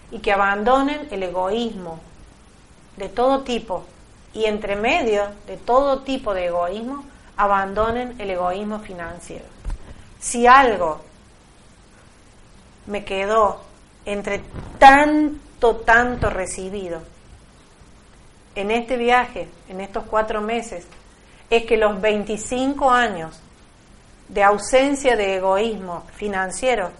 y 0.09 0.19
que 0.19 0.31
abandonen 0.31 1.07
el 1.11 1.23
egoísmo 1.23 1.99
de 2.97 3.09
todo 3.09 3.41
tipo 3.41 3.85
y 4.33 4.45
entre 4.45 4.75
medio 4.75 5.29
de 5.45 5.57
todo 5.57 5.99
tipo 6.01 6.33
de 6.33 6.47
egoísmo 6.47 7.05
abandonen 7.37 8.19
el 8.19 8.31
egoísmo 8.31 8.79
financiero. 8.79 9.45
Si 10.19 10.47
algo 10.47 11.01
me 12.87 13.03
quedó 13.03 13.61
entre 14.05 14.41
tanto, 14.79 15.77
tanto 15.77 16.29
recibido 16.29 17.01
en 18.55 18.71
este 18.71 18.97
viaje, 18.97 19.47
en 19.69 19.81
estos 19.81 20.05
cuatro 20.05 20.41
meses, 20.41 20.85
es 21.49 21.65
que 21.65 21.77
los 21.77 21.99
25 22.01 22.89
años 22.89 23.39
de 24.27 24.43
ausencia 24.43 25.15
de 25.15 25.35
egoísmo 25.35 26.03
financiero 26.15 26.91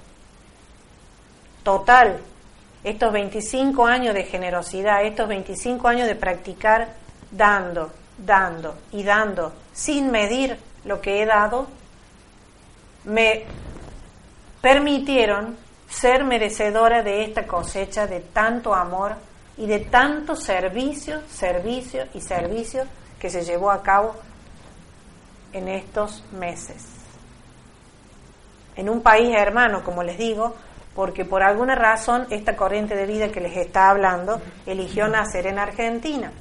total, 1.64 2.20
estos 2.84 3.14
25 3.14 3.86
años 3.86 4.14
de 4.14 4.24
generosidad, 4.24 5.04
estos 5.06 5.28
25 5.28 5.88
años 5.88 6.08
de 6.08 6.16
practicar 6.16 6.94
dando, 7.32 7.92
dando 8.18 8.78
y 8.92 9.04
dando, 9.04 9.54
sin 9.74 10.12
medir 10.12 10.58
lo 10.86 11.00
que 11.02 11.22
he 11.22 11.26
dado, 11.26 11.68
me 13.06 13.46
permitieron 14.62 15.58
ser 15.92 16.24
merecedora 16.24 17.04
de 17.04 17.24
esta 17.24 17.46
cosecha 17.46 18.08
de 18.08 18.22
tanto 18.22 18.74
amor 18.74 19.16
y 19.58 19.68
de 19.68 19.80
tanto 19.80 20.36
servicio, 20.36 21.22
servicio 21.28 22.06
y 22.14 22.22
servicio 22.22 22.86
que 23.20 23.30
se 23.30 23.44
llevó 23.44 23.70
a 23.70 23.84
cabo 23.84 24.16
en 25.52 25.68
estos 25.68 26.24
meses. 26.32 26.88
En 28.76 28.90
un 28.90 29.02
país 29.02 29.36
hermano, 29.36 29.84
como 29.84 30.02
les 30.02 30.18
digo, 30.18 30.56
porque 30.96 31.26
por 31.26 31.44
alguna 31.44 31.76
razón 31.76 32.26
esta 32.30 32.56
corriente 32.56 32.96
de 32.96 33.06
vida 33.06 33.30
que 33.30 33.42
les 33.42 33.58
está 33.58 33.90
hablando 33.90 34.42
eligió 34.66 35.10
nacer 35.10 35.46
en 35.46 35.60
Argentina. 35.60 36.32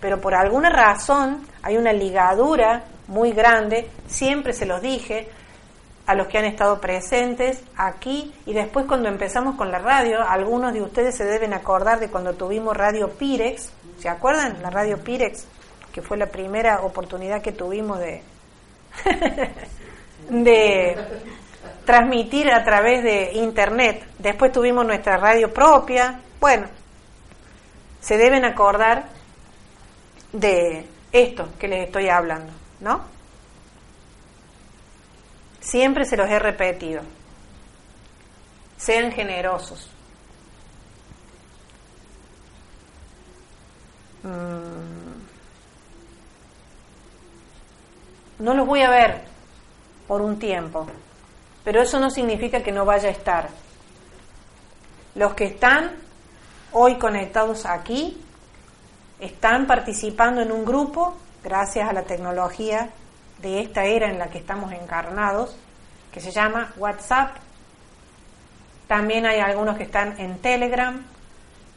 Pero 0.00 0.20
por 0.20 0.34
alguna 0.34 0.70
razón 0.70 1.46
hay 1.62 1.76
una 1.76 1.92
ligadura 1.92 2.84
muy 3.06 3.32
grande, 3.32 3.90
siempre 4.06 4.52
se 4.52 4.66
los 4.66 4.80
dije, 4.80 5.28
a 6.08 6.14
los 6.14 6.26
que 6.26 6.38
han 6.38 6.46
estado 6.46 6.80
presentes 6.80 7.62
aquí 7.76 8.32
y 8.46 8.54
después 8.54 8.86
cuando 8.86 9.10
empezamos 9.10 9.56
con 9.56 9.70
la 9.70 9.78
radio, 9.78 10.26
algunos 10.26 10.72
de 10.72 10.80
ustedes 10.80 11.14
se 11.14 11.24
deben 11.24 11.52
acordar 11.52 12.00
de 12.00 12.08
cuando 12.08 12.32
tuvimos 12.32 12.74
Radio 12.74 13.10
Pirex, 13.10 13.70
¿se 13.98 14.08
acuerdan? 14.08 14.62
La 14.62 14.70
Radio 14.70 14.96
Pirex, 15.04 15.46
que 15.92 16.00
fue 16.00 16.16
la 16.16 16.24
primera 16.24 16.80
oportunidad 16.80 17.42
que 17.42 17.52
tuvimos 17.52 17.98
de, 17.98 18.22
de 20.30 20.96
transmitir 21.84 22.50
a 22.52 22.64
través 22.64 23.04
de 23.04 23.32
internet. 23.34 24.06
Después 24.18 24.50
tuvimos 24.50 24.86
nuestra 24.86 25.18
radio 25.18 25.52
propia. 25.52 26.22
Bueno, 26.40 26.68
se 28.00 28.16
deben 28.16 28.46
acordar 28.46 29.10
de 30.32 30.86
esto 31.12 31.50
que 31.58 31.68
les 31.68 31.84
estoy 31.84 32.08
hablando, 32.08 32.50
¿no? 32.80 33.17
Siempre 35.68 36.06
se 36.06 36.16
los 36.16 36.30
he 36.30 36.38
repetido. 36.38 37.02
Sean 38.78 39.12
generosos. 39.12 39.90
Mm. 44.22 45.18
No 48.38 48.54
los 48.54 48.66
voy 48.66 48.80
a 48.80 48.88
ver 48.88 49.24
por 50.06 50.22
un 50.22 50.38
tiempo, 50.38 50.86
pero 51.64 51.82
eso 51.82 52.00
no 52.00 52.08
significa 52.08 52.62
que 52.62 52.72
no 52.72 52.86
vaya 52.86 53.10
a 53.10 53.12
estar. 53.12 53.50
Los 55.16 55.34
que 55.34 55.44
están 55.44 55.96
hoy 56.72 56.96
conectados 56.96 57.66
aquí 57.66 58.18
están 59.20 59.66
participando 59.66 60.40
en 60.40 60.50
un 60.50 60.64
grupo, 60.64 61.14
gracias 61.44 61.90
a 61.90 61.92
la 61.92 62.04
tecnología 62.04 62.88
de 63.38 63.60
esta 63.60 63.84
era 63.84 64.10
en 64.10 64.18
la 64.18 64.28
que 64.28 64.38
estamos 64.38 64.72
encarnados, 64.72 65.56
que 66.12 66.20
se 66.20 66.30
llama 66.30 66.72
WhatsApp. 66.76 67.36
También 68.86 69.26
hay 69.26 69.40
algunos 69.40 69.76
que 69.76 69.84
están 69.84 70.18
en 70.18 70.38
Telegram, 70.38 71.04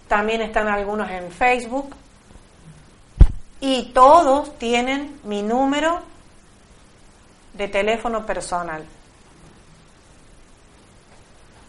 también 0.07 0.41
están 0.41 0.67
algunos 0.67 1.09
en 1.09 1.31
Facebook. 1.31 1.95
Y 3.59 3.91
todos 3.93 4.57
tienen 4.57 5.19
mi 5.23 5.43
número 5.43 6.01
de 7.53 7.67
teléfono 7.67 8.25
personal. 8.25 8.83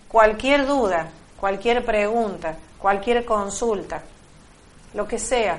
Cualquier 0.08 0.66
duda, 0.66 1.10
cualquier 1.38 1.84
pregunta, 1.84 2.56
cualquier 2.78 3.24
consulta, 3.24 4.02
lo 4.94 5.06
que 5.06 5.18
sea, 5.18 5.58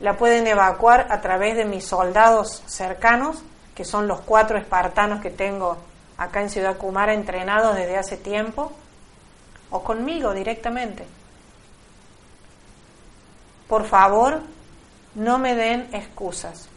la 0.00 0.16
pueden 0.16 0.46
evacuar 0.46 1.06
a 1.10 1.20
través 1.20 1.56
de 1.56 1.64
mis 1.64 1.84
soldados 1.84 2.62
cercanos, 2.66 3.42
que 3.74 3.84
son 3.84 4.06
los 4.06 4.20
cuatro 4.20 4.58
espartanos 4.58 5.20
que 5.20 5.30
tengo 5.30 5.78
acá 6.18 6.40
en 6.40 6.50
Ciudad 6.50 6.76
Cumara 6.76 7.14
entrenados 7.14 7.76
desde 7.76 7.96
hace 7.96 8.16
tiempo, 8.16 8.72
o 9.70 9.82
conmigo 9.82 10.32
directamente. 10.32 11.06
Por 13.68 13.84
favor, 13.84 14.40
no 15.14 15.38
me 15.38 15.54
den 15.54 15.88
excusas. 15.92 16.68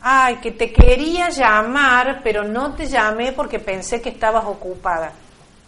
Ay, 0.00 0.36
que 0.36 0.52
te 0.52 0.72
quería 0.72 1.28
llamar, 1.28 2.20
pero 2.22 2.44
no 2.44 2.74
te 2.74 2.86
llamé 2.86 3.32
porque 3.32 3.58
pensé 3.58 4.00
que 4.00 4.10
estabas 4.10 4.44
ocupada. 4.44 5.12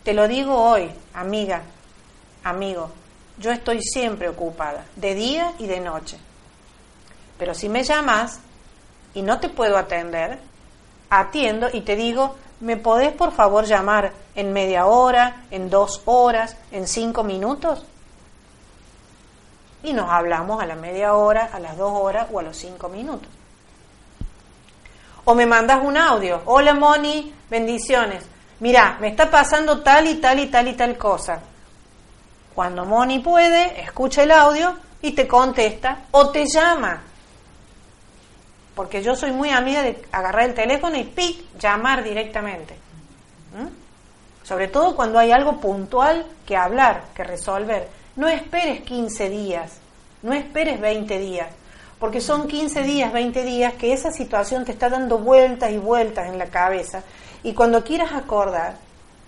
Te 0.03 0.13
lo 0.13 0.27
digo 0.29 0.55
hoy, 0.55 0.91
amiga, 1.15 1.63
amigo, 2.45 2.91
yo 3.41 3.51
estoy 3.51 3.83
siempre 3.83 4.29
ocupada, 4.29 4.85
de 4.95 5.15
día 5.15 5.53
y 5.59 5.67
de 5.67 5.81
noche. 5.81 6.19
Pero 7.39 7.55
si 7.55 7.69
me 7.69 7.83
llamas 7.83 8.41
y 9.15 9.23
no 9.23 9.41
te 9.41 9.49
puedo 9.49 9.77
atender, 9.77 10.39
atiendo 11.09 11.69
y 11.73 11.81
te 11.81 11.97
digo, 11.97 12.37
¿me 12.61 12.77
podés 12.77 13.13
por 13.13 13.33
favor 13.33 13.65
llamar 13.65 14.13
en 14.35 14.53
media 14.53 14.87
hora, 14.87 15.45
en 15.51 15.71
dos 15.71 16.03
horas, 16.05 16.57
en 16.71 16.87
cinco 16.87 17.25
minutos? 17.25 17.85
Y 19.83 19.95
nos 19.95 20.11
hablamos 20.11 20.63
a 20.63 20.67
la 20.67 20.77
media 20.77 21.15
hora, 21.15 21.51
a 21.53 21.59
las 21.59 21.77
dos 21.79 21.93
horas 21.95 22.29
o 22.31 22.39
a 22.39 22.43
los 22.43 22.57
cinco 22.57 22.89
minutos. 22.89 23.29
O 25.25 25.35
me 25.35 25.47
mandas 25.47 25.83
un 25.83 25.97
audio, 25.97 26.43
hola 26.45 26.75
Moni, 26.75 27.35
bendiciones 27.49 28.25
mira, 28.61 28.99
me 29.01 29.09
está 29.09 29.31
pasando 29.31 29.81
tal 29.81 30.07
y 30.07 30.17
tal 30.17 30.39
y 30.39 30.47
tal 30.47 30.69
y 30.69 30.75
tal 30.75 30.97
cosa. 30.97 31.41
Cuando 32.55 32.85
Moni 32.85 33.21
puede, 33.21 33.81
escucha 33.81 34.23
el 34.23 34.33
audio 34.33 34.77
y 35.03 35.13
te 35.13 35.27
contesta 35.27 36.03
o 36.11 36.31
te 36.31 36.47
llama. 36.47 37.03
Porque 38.75 39.03
yo 39.03 39.15
soy 39.15 39.33
muy 39.33 39.51
amiga 39.51 39.83
de 39.83 40.03
agarrar 40.13 40.49
el 40.49 40.55
teléfono 40.55 40.97
y 40.97 41.05
pic, 41.05 41.45
llamar 41.59 42.03
directamente. 42.03 42.75
¿Mm? 43.55 44.47
Sobre 44.47 44.69
todo 44.69 44.97
cuando 44.97 45.19
hay 45.19 45.33
algo 45.33 45.61
puntual 45.61 46.27
que 46.47 46.57
hablar, 46.57 47.05
que 47.15 47.25
resolver. 47.25 47.89
No 48.17 48.29
esperes 48.29 48.83
15 48.83 49.29
días, 49.29 49.79
no 50.23 50.33
esperes 50.33 50.81
20 50.81 51.19
días, 51.19 51.49
porque 51.99 52.21
son 52.21 52.49
15 52.49 52.83
días, 52.83 53.13
20 53.13 53.45
días 53.45 53.75
que 53.75 53.93
esa 53.93 54.11
situación 54.11 54.65
te 54.65 54.73
está 54.73 54.89
dando 54.89 55.19
vueltas 55.19 55.71
y 55.71 55.79
vueltas 55.79 56.29
en 56.29 56.39
la 56.39 56.47
cabeza 56.47 57.05
y 57.43 57.55
cuando 57.55 57.83
quieras 57.85 58.13
acordar, 58.13 58.75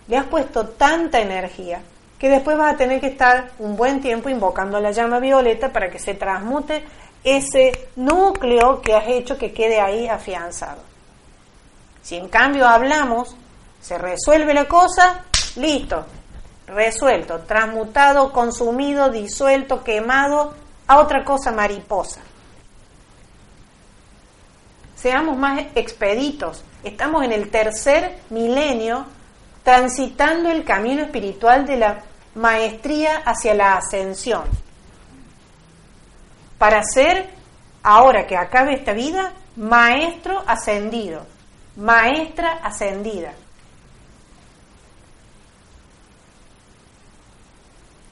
le 0.09 0.17
has 0.17 0.27
puesto 0.27 0.69
tanta 0.69 1.21
energía 1.21 1.83
que 2.23 2.29
después 2.29 2.57
vas 2.57 2.75
a 2.75 2.77
tener 2.77 3.01
que 3.01 3.09
estar 3.09 3.51
un 3.59 3.75
buen 3.75 4.01
tiempo 4.01 4.29
invocando 4.29 4.79
la 4.79 4.93
llama 4.93 5.19
violeta 5.19 5.73
para 5.73 5.91
que 5.91 5.99
se 5.99 6.15
transmute 6.15 6.85
ese 7.25 7.89
núcleo 7.97 8.81
que 8.81 8.95
has 8.95 9.09
hecho 9.09 9.37
que 9.37 9.53
quede 9.53 9.81
ahí 9.81 10.07
afianzado. 10.07 10.81
Si 12.01 12.15
en 12.15 12.29
cambio 12.29 12.69
hablamos, 12.69 13.35
se 13.81 13.99
resuelve 13.99 14.55
la 14.55 14.69
cosa, 14.69 15.25
listo, 15.57 16.07
resuelto, 16.69 17.41
transmutado, 17.41 18.31
consumido, 18.31 19.11
disuelto, 19.11 19.83
quemado 19.83 20.55
a 20.87 21.01
otra 21.01 21.25
cosa 21.25 21.51
mariposa. 21.51 22.21
Seamos 24.95 25.37
más 25.37 25.59
expeditos, 25.75 26.63
Estamos 26.85 27.25
en 27.25 27.33
el 27.33 27.51
tercer 27.51 28.19
milenio 28.31 29.07
transitando 29.65 30.51
el 30.51 30.65
camino 30.65 31.03
espiritual 31.03 31.65
de 31.67 31.77
la 31.77 32.03
maestría 32.35 33.19
hacia 33.25 33.55
la 33.55 33.77
ascensión. 33.77 34.45
para 36.59 36.81
ser, 36.85 37.29
ahora 37.83 38.25
que 38.25 38.37
acabe 38.37 38.75
esta 38.75 38.93
vida, 38.93 39.33
maestro 39.57 40.45
ascendido, 40.47 41.27
maestra 41.75 42.61
ascendida. 42.63 43.33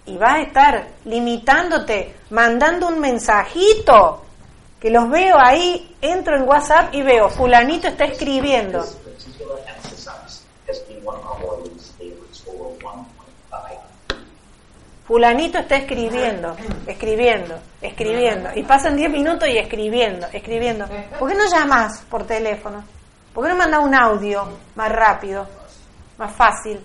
Y 0.06 0.16
vas 0.16 0.34
a 0.34 0.40
estar 0.40 0.88
limitándote, 1.04 2.16
mandando 2.30 2.88
un 2.88 2.98
mensajito, 2.98 4.24
que 4.80 4.90
los 4.90 5.08
veo 5.08 5.36
ahí, 5.38 5.94
entro 6.00 6.36
en 6.36 6.48
WhatsApp 6.48 6.92
y 6.92 7.02
veo, 7.02 7.28
fulanito 7.28 7.86
está 7.86 8.06
escribiendo. 8.06 8.84
Fulanito 15.10 15.58
está 15.58 15.74
escribiendo, 15.74 16.56
escribiendo, 16.86 17.58
escribiendo. 17.82 18.50
Y 18.54 18.62
pasan 18.62 18.94
10 18.94 19.10
minutos 19.10 19.48
y 19.48 19.58
escribiendo, 19.58 20.28
escribiendo. 20.32 20.86
¿Por 21.18 21.28
qué 21.28 21.36
no 21.36 21.50
llamas 21.50 22.02
por 22.08 22.24
teléfono? 22.24 22.84
¿Por 23.34 23.42
qué 23.42 23.50
no 23.50 23.56
mandas 23.56 23.80
un 23.82 23.92
audio 23.92 24.48
más 24.76 24.88
rápido, 24.92 25.48
más 26.16 26.32
fácil? 26.32 26.78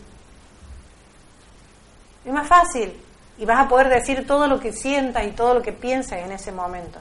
Es 2.25 2.33
más 2.33 2.47
fácil. 2.47 2.99
Y 3.37 3.45
vas 3.45 3.63
a 3.63 3.69
poder 3.69 3.89
decir 3.89 4.25
todo 4.25 4.47
lo 4.47 4.59
que 4.59 4.73
sientas 4.73 5.23
y 5.27 5.29
todo 5.33 5.53
lo 5.53 5.61
que 5.61 5.73
piensas 5.73 6.17
en 6.17 6.31
ese 6.31 6.51
momento. 6.51 6.99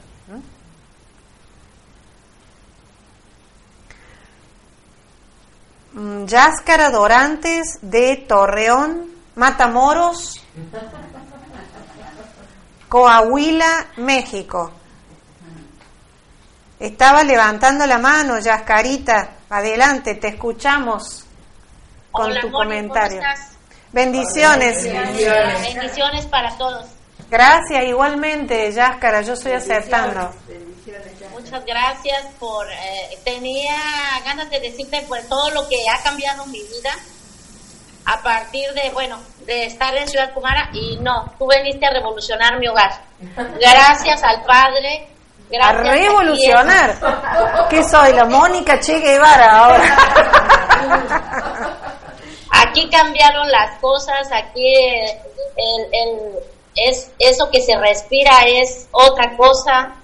Mm, 5.93 6.25
Yáscara 6.25 6.91
Dorantes 6.91 7.79
de 7.81 8.17
Torreón, 8.27 9.09
Matamoros, 9.33 10.45
Coahuila, 12.89 13.87
México. 13.97 14.71
Estaba 16.79 17.23
levantando 17.23 17.85
la 17.85 17.97
mano, 17.97 18.39
Yascarita. 18.39 19.29
Adelante, 19.49 20.15
te 20.15 20.29
escuchamos 20.29 21.25
con 22.11 22.33
tu 22.39 22.51
comentario. 22.51 23.21
Bendiciones. 23.91 24.83
Bendiciones. 24.83 26.25
para 26.25 26.55
todos. 26.57 26.85
Gracias, 27.29 27.83
igualmente, 27.85 28.71
Yáscara, 28.71 29.21
yo 29.21 29.33
estoy 29.33 29.53
aceptando. 29.53 30.31
Muchas 31.31 31.65
gracias 31.65 32.25
por... 32.39 32.65
Eh, 32.71 33.17
tenía 33.23 33.75
ganas 34.23 34.49
de 34.49 34.59
decirte 34.59 35.01
por 35.07 35.19
todo 35.23 35.49
lo 35.51 35.67
que 35.67 35.77
ha 35.89 36.01
cambiado 36.03 36.45
mi 36.47 36.59
vida 36.59 36.93
a 38.05 38.21
partir 38.21 38.71
de, 38.73 38.91
bueno, 38.91 39.19
de 39.45 39.65
estar 39.65 39.95
en 39.95 40.07
Ciudad 40.07 40.33
Cumara 40.33 40.69
y 40.73 40.97
no, 40.97 41.33
tú 41.37 41.47
veniste 41.47 41.85
a 41.85 41.91
revolucionar 41.91 42.59
mi 42.59 42.67
hogar. 42.67 42.91
Gracias 43.59 44.23
al 44.23 44.43
Padre. 44.43 45.07
Gracias 45.49 45.87
a 45.87 45.91
revolucionar. 45.91 47.67
¿Qué 47.69 47.83
soy? 47.83 48.13
La 48.13 48.25
Mónica 48.25 48.79
Che 48.79 48.99
Guevara 48.99 49.57
ahora. 49.57 49.97
Aquí 52.51 52.89
cambiaron 52.89 53.49
las 53.51 53.79
cosas, 53.79 54.31
aquí 54.31 54.75
el, 55.57 55.87
el, 55.91 56.19
es, 56.75 57.11
eso 57.19 57.49
que 57.51 57.61
se 57.61 57.77
respira 57.77 58.45
es 58.47 58.87
otra 58.91 59.35
cosa. 59.35 59.95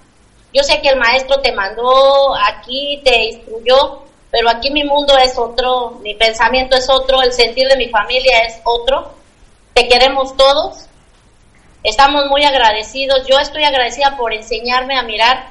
Yo 0.52 0.62
sé 0.62 0.80
que 0.82 0.90
el 0.90 0.98
maestro 0.98 1.40
te 1.40 1.52
mandó 1.52 2.34
aquí, 2.34 3.00
te 3.04 3.24
instruyó, 3.24 4.02
pero 4.32 4.48
aquí 4.48 4.70
mi 4.70 4.82
mundo 4.82 5.14
es 5.18 5.36
otro, 5.36 5.98
mi 6.00 6.14
pensamiento 6.14 6.74
es 6.74 6.88
otro, 6.88 7.20
el 7.20 7.34
sentir 7.34 7.68
de 7.68 7.76
mi 7.76 7.90
familia 7.90 8.38
es 8.46 8.62
otro. 8.64 9.12
Te 9.74 9.86
queremos 9.88 10.34
todos. 10.38 10.86
Estamos 11.82 12.24
muy 12.30 12.42
agradecidos. 12.42 13.26
Yo 13.28 13.38
estoy 13.38 13.64
agradecida 13.64 14.16
por 14.16 14.32
enseñarme 14.32 14.98
a 14.98 15.02
mirar 15.02 15.50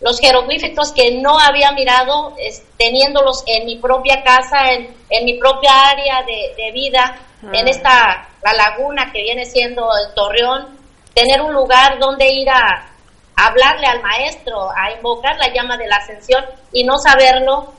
los 0.00 0.18
jeroglíficos 0.18 0.92
que 0.92 1.20
no 1.20 1.38
había 1.38 1.72
mirado, 1.72 2.34
teniéndolos 2.78 3.44
en 3.46 3.66
mi 3.66 3.76
propia 3.76 4.22
casa, 4.22 4.72
en, 4.72 4.96
en 5.10 5.24
mi 5.26 5.34
propia 5.34 5.70
área 5.90 6.22
de, 6.22 6.72
vida, 6.72 7.18
en 7.42 7.66
ah. 7.66 7.70
esta, 7.70 8.28
la 8.42 8.54
laguna 8.54 9.12
que 9.12 9.20
viene 9.20 9.44
siendo 9.44 9.90
el 9.94 10.14
Torreón, 10.14 10.78
tener 11.12 11.42
un 11.42 11.52
lugar 11.52 11.98
donde 11.98 12.32
ir 12.32 12.48
a, 12.48 12.88
a 13.36 13.46
hablarle 13.46 13.86
al 13.86 14.00
maestro, 14.00 14.70
a 14.70 14.90
invocar 14.92 15.36
la 15.36 15.52
llama 15.52 15.76
de 15.76 15.86
la 15.86 15.96
ascensión 15.96 16.42
y 16.72 16.82
no 16.82 16.96
saberlo, 16.96 17.74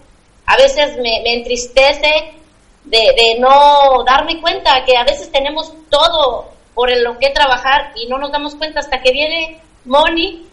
a 0.48 0.56
veces 0.56 0.98
me, 0.98 1.34
entristece 1.34 2.34
de, 2.86 3.38
no 3.40 4.04
darme 4.06 4.42
cuenta 4.42 4.84
que 4.86 4.98
a 4.98 5.04
veces 5.04 5.30
tenemos 5.32 5.74
todo 5.90 6.50
por 6.74 6.90
lo 6.90 7.18
que 7.20 7.32
trabajar 7.32 7.92
y 7.96 8.08
no 8.08 8.18
nos 8.18 8.32
damos 8.32 8.56
cuenta 8.56 8.80
hasta 8.80 9.02
que 9.02 9.12
viene 9.12 9.62
Moni 9.84 10.48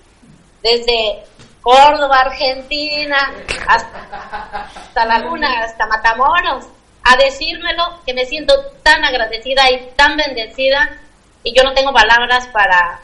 desde 0.63 1.23
Córdoba, 1.63 2.23
Argentina, 2.27 3.33
hasta, 3.69 5.05
la 5.05 5.19
Laguna, 5.19 5.61
hasta 5.61 5.87
Matamoros, 5.87 6.67
a 7.05 7.17
decírmelo 7.17 8.01
que 8.05 8.15
me 8.15 8.27
siento 8.27 8.55
tan 8.83 9.05
agradecida 9.05 9.71
y 9.71 9.91
tan 9.97 10.17
bendecida 10.17 10.99
y 11.45 11.55
yo 11.57 11.63
no 11.63 11.73
tengo 11.73 11.93
palabras 11.93 12.49
para... 12.49 13.01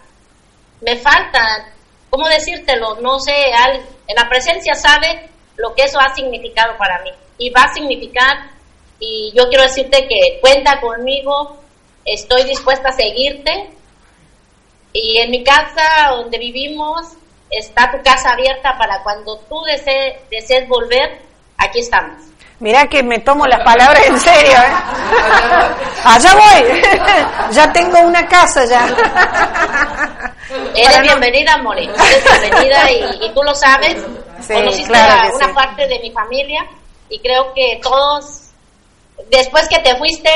Me 0.80 0.96
falta, 0.96 1.68
¿cómo 2.08 2.28
decírtelo? 2.28 2.96
No 3.02 3.18
sé, 3.18 3.34
en 4.06 4.16
la 4.16 4.28
presencia 4.28 4.74
sabe 4.74 5.30
lo 5.56 5.74
que 5.74 5.84
eso 5.84 5.98
ha 6.00 6.14
significado 6.14 6.76
para 6.76 7.02
mí 7.02 7.10
y 7.38 7.50
va 7.50 7.62
a 7.62 7.74
significar 7.74 8.50
y 8.98 9.32
yo 9.34 9.48
quiero 9.48 9.64
decirte 9.64 10.06
que 10.08 10.40
cuenta 10.40 10.80
conmigo, 10.80 11.58
estoy 12.04 12.44
dispuesta 12.44 12.90
a 12.90 12.92
seguirte 12.92 13.70
y 14.92 15.18
en 15.18 15.30
mi 15.30 15.42
casa 15.42 16.10
donde 16.10 16.38
vivimos 16.38 17.14
está 17.50 17.90
tu 17.90 18.02
casa 18.02 18.32
abierta 18.32 18.76
para 18.78 19.02
cuando 19.02 19.38
tú 19.48 19.60
desees, 19.62 20.16
desees 20.30 20.68
volver, 20.68 21.20
aquí 21.56 21.80
estamos. 21.80 22.30
Mira 22.60 22.86
que 22.88 23.02
me 23.02 23.18
tomo 23.20 23.46
las 23.46 23.64
palabras 23.64 24.06
en 24.06 24.20
serio, 24.20 24.52
¿eh? 24.52 24.72
Allá 26.04 26.34
voy. 26.34 26.82
ya 27.52 27.72
tengo 27.72 28.00
una 28.00 28.26
casa 28.28 28.66
ya. 28.66 28.86
Eres 30.74 31.00
bienvenida, 31.00 31.56
Mori. 31.62 31.84
Eres 31.88 32.42
bienvenida 32.42 32.90
y, 32.90 33.30
tú 33.32 33.42
lo 33.42 33.54
sabes. 33.54 33.96
Conociste 34.46 34.92
una 34.92 35.54
parte 35.54 35.86
de 35.86 35.98
mi 36.00 36.10
familia 36.10 36.66
y 37.08 37.18
creo 37.18 37.52
que 37.54 37.80
todos, 37.82 38.50
después 39.30 39.68
que 39.68 39.78
te 39.80 39.96
fuiste, 39.96 40.30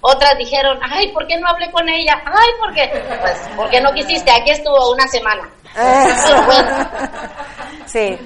otras 0.00 0.36
dijeron, 0.38 0.78
ay, 0.82 1.12
¿por 1.12 1.26
qué 1.26 1.38
no 1.38 1.48
hablé 1.48 1.70
con 1.70 1.88
ella? 1.88 2.22
Ay, 2.24 2.50
¿por 2.60 2.74
qué? 2.74 2.88
Pues 3.20 3.38
porque 3.56 3.80
no 3.80 3.92
quisiste. 3.92 4.30
Aquí 4.30 4.50
estuvo 4.50 4.92
una 4.92 5.06
semana. 5.08 5.50
sí, 7.86 8.16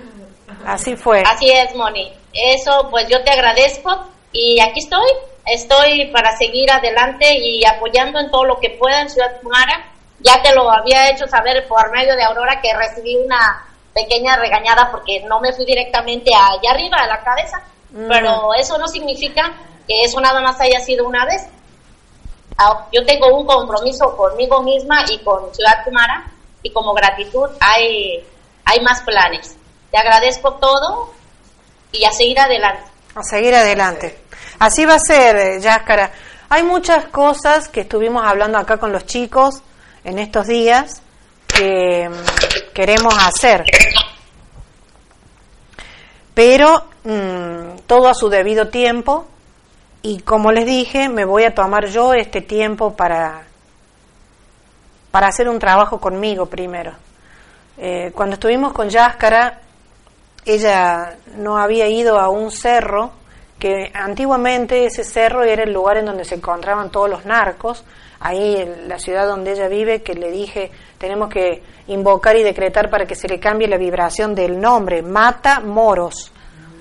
así 0.67 0.97
fue. 0.97 1.23
Así 1.23 1.51
es, 1.51 1.75
Moni. 1.75 2.13
Eso, 2.33 2.89
pues 2.91 3.09
yo 3.09 3.23
te 3.25 3.31
agradezco 3.31 4.09
y 4.33 4.61
aquí 4.61 4.81
estoy. 4.81 5.11
Estoy 5.47 6.11
para 6.13 6.37
seguir 6.37 6.71
adelante 6.71 7.39
y 7.39 7.65
apoyando 7.65 8.21
en 8.21 8.31
todo 8.31 8.45
lo 8.45 8.61
que 8.61 8.71
pueda 8.71 9.01
en 9.01 9.11
Ciudad 9.11 9.41
Mara. 9.43 9.87
Ya 10.21 10.43
te 10.43 10.55
lo 10.55 10.71
había 10.71 11.11
hecho 11.11 11.27
saber 11.27 11.67
por 11.67 11.91
medio 11.93 12.15
de 12.15 12.25
Aurora 12.25 12.61
que 12.61 12.77
recibí 12.77 13.17
una 13.17 13.67
pequeña 13.95 14.37
regañada 14.37 14.91
porque 14.91 15.23
no 15.29 15.41
me 15.41 15.53
fui 15.53 15.65
directamente 15.65 16.31
allá 16.35 16.71
arriba, 16.71 16.99
a 16.99 17.07
la 17.07 17.23
cabeza. 17.23 17.63
Mm. 17.91 18.09
Pero 18.09 18.55
eso 18.55 18.79
no 18.79 18.87
significa 18.89 19.53
que 19.87 20.03
eso 20.05 20.21
nada 20.21 20.41
más 20.41 20.61
haya 20.61 20.81
sido 20.81 21.07
una 21.07 21.25
vez. 21.25 21.47
Yo 22.93 23.05
tengo 23.07 23.35
un 23.35 23.47
compromiso 23.47 24.15
conmigo 24.17 24.63
misma 24.63 25.05
y 25.11 25.19
con 25.21 25.53
Ciudad 25.55 25.83
Kumara 25.83 26.31
y 26.63 26.71
como 26.73 26.93
gratitud 26.93 27.49
hay, 27.59 28.23
hay 28.65 28.81
más 28.81 29.01
planes. 29.03 29.57
Te 29.91 29.99
agradezco 29.99 30.55
todo 30.55 31.11
y 31.91 32.05
a 32.05 32.13
seguir 32.13 32.39
adelante. 32.39 32.85
A 33.15 33.23
seguir 33.23 33.55
adelante. 33.55 34.19
Así 34.59 34.85
va 34.85 34.95
a 34.95 34.99
ser, 34.99 35.37
eh, 35.37 35.61
Yáscara. 35.61 36.13
Hay 36.51 36.63
muchas 36.63 37.07
cosas 37.07 37.69
que 37.69 37.81
estuvimos 37.81 38.25
hablando 38.25 38.59
acá 38.59 38.77
con 38.77 38.93
los 38.93 39.07
chicos 39.07 39.63
en 40.05 40.19
estos 40.19 40.47
días 40.47 41.03
que 41.47 42.09
mm, 42.09 42.40
queremos 42.73 43.15
hacer. 43.19 43.65
Pero 46.35 46.85
mm, 47.05 47.81
todo 47.87 48.09
a 48.09 48.15
su 48.15 48.29
debido 48.29 48.69
tiempo 48.69 49.27
y 50.03 50.21
como 50.21 50.51
les 50.53 50.65
dije, 50.65 51.09
me 51.09 51.25
voy 51.25 51.45
a 51.45 51.55
tomar 51.55 51.87
yo 51.89 52.15
este 52.15 52.41
tiempo 52.41 52.97
para, 52.97 53.43
para 55.11 55.29
hacer 55.29 55.49
un 55.49 55.59
trabajo 55.59 56.01
conmigo 56.01 56.47
primero. 56.47 56.93
Eh, 57.77 58.11
cuando 58.15 58.35
estuvimos 58.35 58.73
con 58.73 58.89
Yáscara, 58.89 59.61
ella 60.47 61.17
no 61.37 61.59
había 61.59 61.89
ido 61.89 62.19
a 62.19 62.31
un 62.31 62.51
cerro, 62.51 63.13
que 63.59 63.91
antiguamente 63.93 64.87
ese 64.87 65.05
cerro 65.05 65.43
era 65.43 65.65
el 65.65 65.73
lugar 65.73 65.99
en 65.99 66.07
donde 66.07 66.25
se 66.25 66.37
encontraban 66.37 66.91
todos 66.91 67.11
los 67.11 67.27
narcos, 67.27 67.85
ahí 68.19 68.57
en 68.57 68.89
la 68.89 68.99
ciudad 68.99 69.27
donde 69.27 69.53
ella 69.53 69.69
vive, 69.69 70.03
que 70.03 70.15
le 70.15 70.31
dije, 70.31 70.71
tenemos 71.01 71.31
que 71.31 71.63
invocar 71.87 72.37
y 72.37 72.43
decretar 72.43 72.91
para 72.91 73.07
que 73.07 73.15
se 73.15 73.27
le 73.27 73.41
cambie 73.41 73.67
la 73.67 73.79
vibración 73.79 74.35
del 74.35 74.61
nombre, 74.61 75.01
mata 75.01 75.61
moros, 75.61 76.31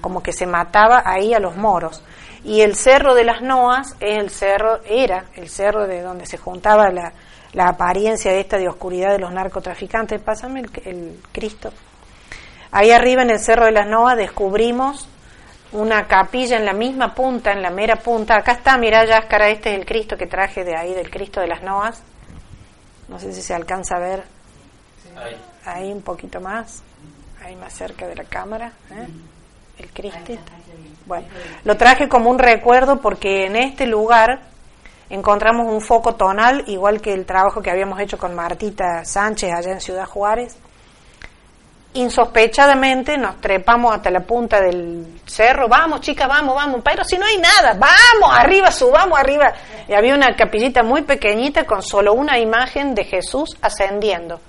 como 0.01 0.21
que 0.21 0.33
se 0.33 0.45
mataba 0.45 1.03
ahí 1.05 1.33
a 1.33 1.39
los 1.39 1.55
moros. 1.55 2.03
Y 2.43 2.59
el 2.59 2.75
cerro 2.75 3.15
de 3.15 3.23
las 3.23 3.41
Noas 3.41 3.95
es 4.01 4.17
el 4.17 4.29
cerro, 4.29 4.81
era 4.83 5.27
el 5.35 5.47
cerro 5.47 5.87
de 5.87 6.01
donde 6.01 6.25
se 6.25 6.37
juntaba 6.37 6.89
la, 6.89 7.13
la 7.53 7.69
apariencia 7.69 8.33
esta 8.33 8.57
de 8.57 8.67
oscuridad 8.67 9.13
de 9.13 9.19
los 9.19 9.31
narcotraficantes. 9.31 10.21
Pásame 10.21 10.65
el, 10.83 11.17
Cristo. 11.31 11.71
Ahí 12.71 12.91
arriba 12.91 13.21
en 13.21 13.29
el 13.29 13.39
Cerro 13.39 13.67
de 13.67 13.71
las 13.71 13.87
Noas 13.87 14.17
descubrimos 14.17 15.07
una 15.71 16.07
capilla 16.07 16.57
en 16.57 16.65
la 16.65 16.73
misma 16.73 17.15
punta, 17.15 17.53
en 17.53 17.61
la 17.61 17.69
mera 17.69 17.95
punta. 17.95 18.35
Acá 18.35 18.51
está, 18.51 18.77
mira, 18.77 19.05
Yáscara, 19.05 19.47
este 19.47 19.71
es 19.71 19.79
el 19.79 19.85
Cristo 19.85 20.17
que 20.17 20.27
traje 20.27 20.65
de 20.65 20.75
ahí, 20.75 20.93
del 20.93 21.09
Cristo 21.09 21.39
de 21.39 21.47
las 21.47 21.63
Noas. 21.63 22.03
No 23.09 23.19
sé 23.19 23.33
si 23.33 23.41
se 23.41 23.53
alcanza 23.53 23.95
a 23.95 23.99
ver 23.99 24.23
ahí, 25.65 25.91
un 25.91 26.01
poquito 26.01 26.39
más, 26.39 26.83
ahí 27.43 27.55
más 27.55 27.73
cerca 27.73 28.07
de 28.07 28.15
la 28.15 28.23
cámara. 28.23 28.71
¿eh? 28.91 29.07
El 29.79 29.89
Cristo. 29.89 30.33
Bueno, 31.05 31.27
lo 31.63 31.77
traje 31.77 32.07
como 32.07 32.29
un 32.29 32.37
recuerdo 32.37 33.01
porque 33.01 33.45
en 33.45 33.55
este 33.55 33.87
lugar 33.87 34.41
encontramos 35.09 35.67
un 35.71 35.81
foco 35.81 36.15
tonal, 36.15 36.63
igual 36.67 37.01
que 37.01 37.13
el 37.13 37.25
trabajo 37.25 37.61
que 37.61 37.71
habíamos 37.71 37.99
hecho 37.99 38.17
con 38.17 38.35
Martita 38.35 39.03
Sánchez 39.05 39.51
allá 39.53 39.71
en 39.71 39.81
Ciudad 39.81 40.05
Juárez 40.05 40.57
insospechadamente 41.93 43.17
nos 43.17 43.41
trepamos 43.41 43.95
hasta 43.95 44.11
la 44.11 44.21
punta 44.21 44.61
del 44.61 45.21
cerro, 45.25 45.67
vamos 45.67 46.01
chicas, 46.01 46.27
vamos, 46.27 46.55
vamos, 46.55 46.81
pero 46.83 47.03
si 47.03 47.17
no 47.17 47.25
hay 47.25 47.37
nada, 47.37 47.73
vamos, 47.73 48.37
arriba, 48.37 48.71
subamos 48.71 49.19
arriba. 49.19 49.53
Y 49.87 49.93
había 49.93 50.13
una 50.13 50.35
capillita 50.35 50.83
muy 50.83 51.01
pequeñita 51.01 51.65
con 51.65 51.81
solo 51.81 52.13
una 52.13 52.37
imagen 52.37 52.93
de 52.93 53.05
Jesús 53.05 53.57
ascendiendo. 53.61 54.39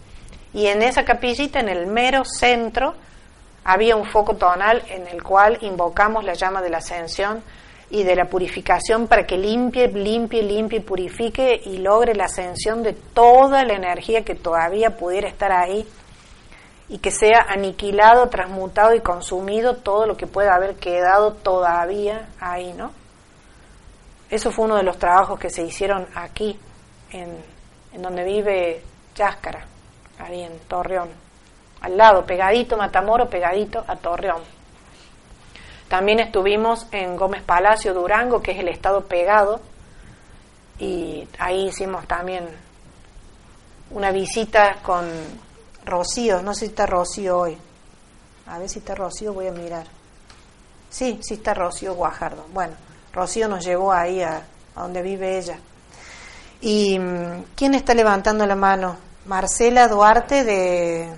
Y 0.52 0.66
en 0.66 0.82
esa 0.82 1.04
capillita, 1.04 1.60
en 1.60 1.68
el 1.68 1.86
mero 1.86 2.24
centro, 2.24 2.94
había 3.64 3.96
un 3.96 4.04
foco 4.04 4.36
tonal 4.36 4.82
en 4.88 5.06
el 5.06 5.22
cual 5.22 5.58
invocamos 5.62 6.24
la 6.24 6.34
llama 6.34 6.60
de 6.60 6.70
la 6.70 6.78
ascensión 6.78 7.42
y 7.88 8.04
de 8.04 8.14
la 8.16 8.26
purificación 8.26 9.08
para 9.08 9.26
que 9.26 9.36
limpie, 9.36 9.88
limpie, 9.88 10.42
limpie, 10.42 10.80
purifique 10.80 11.60
y 11.64 11.78
logre 11.78 12.14
la 12.14 12.24
ascensión 12.24 12.82
de 12.82 12.92
toda 12.92 13.64
la 13.64 13.74
energía 13.74 14.24
que 14.24 14.34
todavía 14.34 14.96
pudiera 14.96 15.28
estar 15.28 15.52
ahí 15.52 15.86
y 16.90 16.98
que 16.98 17.12
sea 17.12 17.46
aniquilado, 17.48 18.28
transmutado 18.28 18.94
y 18.94 19.00
consumido 19.00 19.76
todo 19.76 20.06
lo 20.06 20.16
que 20.16 20.26
pueda 20.26 20.56
haber 20.56 20.74
quedado 20.74 21.34
todavía 21.34 22.28
ahí, 22.40 22.72
¿no? 22.72 22.90
Eso 24.28 24.50
fue 24.50 24.64
uno 24.64 24.76
de 24.76 24.82
los 24.82 24.98
trabajos 24.98 25.38
que 25.38 25.50
se 25.50 25.62
hicieron 25.62 26.08
aquí, 26.16 26.58
en, 27.12 27.36
en 27.92 28.02
donde 28.02 28.24
vive 28.24 28.82
Yáscara, 29.14 29.64
ahí 30.18 30.42
en 30.42 30.58
Torreón, 30.66 31.10
al 31.80 31.96
lado, 31.96 32.26
pegadito 32.26 32.76
Matamoro, 32.76 33.30
pegadito 33.30 33.84
a 33.86 33.94
Torreón. 33.94 34.42
También 35.88 36.18
estuvimos 36.18 36.88
en 36.90 37.16
Gómez 37.16 37.44
Palacio, 37.44 37.94
Durango, 37.94 38.42
que 38.42 38.50
es 38.50 38.58
el 38.58 38.68
estado 38.68 39.02
pegado, 39.02 39.60
y 40.80 41.28
ahí 41.38 41.68
hicimos 41.68 42.04
también 42.08 42.48
una 43.90 44.10
visita 44.10 44.78
con 44.82 45.08
Rocío, 45.90 46.40
no 46.42 46.54
sé 46.54 46.60
si 46.60 46.66
está 46.66 46.86
Rocío 46.86 47.38
hoy. 47.38 47.58
A 48.46 48.58
ver 48.58 48.68
si 48.68 48.78
está 48.78 48.94
Rocío, 48.94 49.34
voy 49.34 49.48
a 49.48 49.52
mirar. 49.52 49.86
Sí, 50.88 51.20
sí 51.22 51.34
está 51.34 51.52
Rocío 51.52 51.94
Guajardo. 51.94 52.46
Bueno, 52.52 52.74
Rocío 53.12 53.48
nos 53.48 53.64
llevó 53.64 53.92
ahí 53.92 54.22
a, 54.22 54.42
donde 54.74 55.02
vive 55.02 55.38
ella. 55.38 55.58
¿Y 56.60 56.98
mm, 56.98 57.44
quién 57.54 57.74
está 57.74 57.94
levantando 57.94 58.46
la 58.46 58.56
mano? 58.56 58.96
Marcela 59.26 59.88
Duarte 59.88 60.44
de 60.44 61.12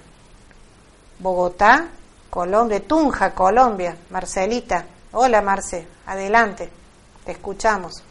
Bogotá, 1.18 1.88
Colombia, 2.28 2.86
Tunja, 2.86 3.34
Colombia. 3.34 3.96
Marcelita. 4.10 4.84
Hola, 5.12 5.42
Marce. 5.42 5.86
Adelante. 6.06 6.70
Te 7.24 7.32
escuchamos. 7.32 8.02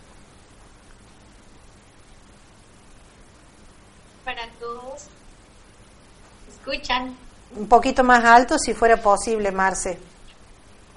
Escuchan? 6.72 7.16
Un 7.56 7.68
poquito 7.68 8.04
más 8.04 8.24
alto 8.24 8.58
si 8.58 8.74
fuera 8.74 8.98
posible, 8.98 9.52
Marce. 9.52 9.98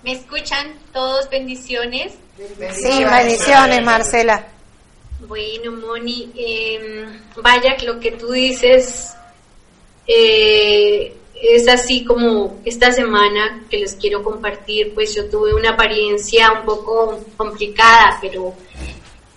¿Me 0.02 0.12
escuchan? 0.12 0.74
Todos 0.92 1.28
bendiciones. 1.30 2.12
Sí, 2.36 3.04
bendiciones, 3.04 3.82
Marcela. 3.82 4.46
Bueno, 5.26 5.72
Moni, 5.72 6.30
em, 6.36 7.20
vaya 7.42 7.76
que 7.76 7.86
lo 7.86 7.98
que 7.98 8.12
tú 8.12 8.30
dices 8.30 9.14
eh, 10.06 11.16
es 11.34 11.68
así 11.68 12.04
como 12.04 12.60
esta 12.64 12.92
semana 12.92 13.64
que 13.70 13.78
les 13.78 13.94
quiero 13.94 14.22
compartir, 14.22 14.92
pues 14.94 15.14
yo 15.14 15.28
tuve 15.30 15.54
una 15.54 15.70
apariencia 15.70 16.52
un 16.52 16.66
poco 16.66 17.20
complicada, 17.36 18.18
pero, 18.20 18.54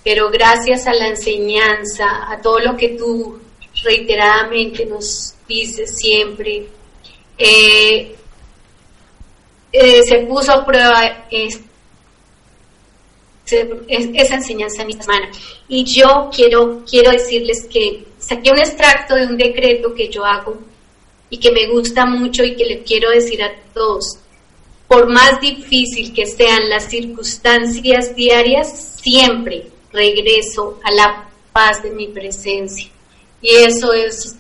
pero 0.04 0.30
gracias 0.30 0.88
a 0.88 0.94
la 0.94 1.08
enseñanza, 1.08 2.30
a 2.30 2.42
todo 2.42 2.60
lo 2.60 2.76
que 2.76 2.90
tú 2.90 3.40
reiteradamente 3.84 4.86
nos 4.86 5.37
dice 5.48 5.88
siempre, 5.88 6.68
eh, 7.38 8.16
eh, 9.72 10.02
se 10.04 10.18
puso 10.20 10.52
a 10.52 10.66
prueba 10.66 11.28
esa 11.30 11.60
enseñanza 14.36 14.82
en 14.82 14.88
mi 14.88 14.94
semana. 14.94 15.30
Y 15.68 15.84
yo 15.84 16.30
quiero, 16.34 16.84
quiero 16.90 17.12
decirles 17.12 17.68
que 17.72 18.06
saqué 18.20 18.52
un 18.52 18.60
extracto 18.60 19.16
de 19.16 19.28
un 19.28 19.38
decreto 19.38 19.94
que 19.94 20.10
yo 20.10 20.26
hago 20.26 20.58
y 21.30 21.38
que 21.38 21.52
me 21.52 21.68
gusta 21.68 22.06
mucho 22.06 22.44
y 22.44 22.56
que 22.56 22.66
le 22.66 22.84
quiero 22.84 23.12
decir 23.12 23.44
a 23.44 23.52
todos. 23.74 24.20
Por 24.88 25.10
más 25.10 25.42
difícil 25.42 26.14
que 26.14 26.26
sean 26.26 26.70
las 26.70 26.90
circunstancias 26.90 28.16
diarias, 28.16 29.00
siempre 29.02 29.68
regreso 29.92 30.80
a 30.84 30.92
la 30.92 31.30
paz 31.52 31.84
de 31.84 31.92
mi 31.92 32.08
presencia. 32.08 32.90
Y 33.42 33.50
eso 33.50 33.94
es 33.94 34.36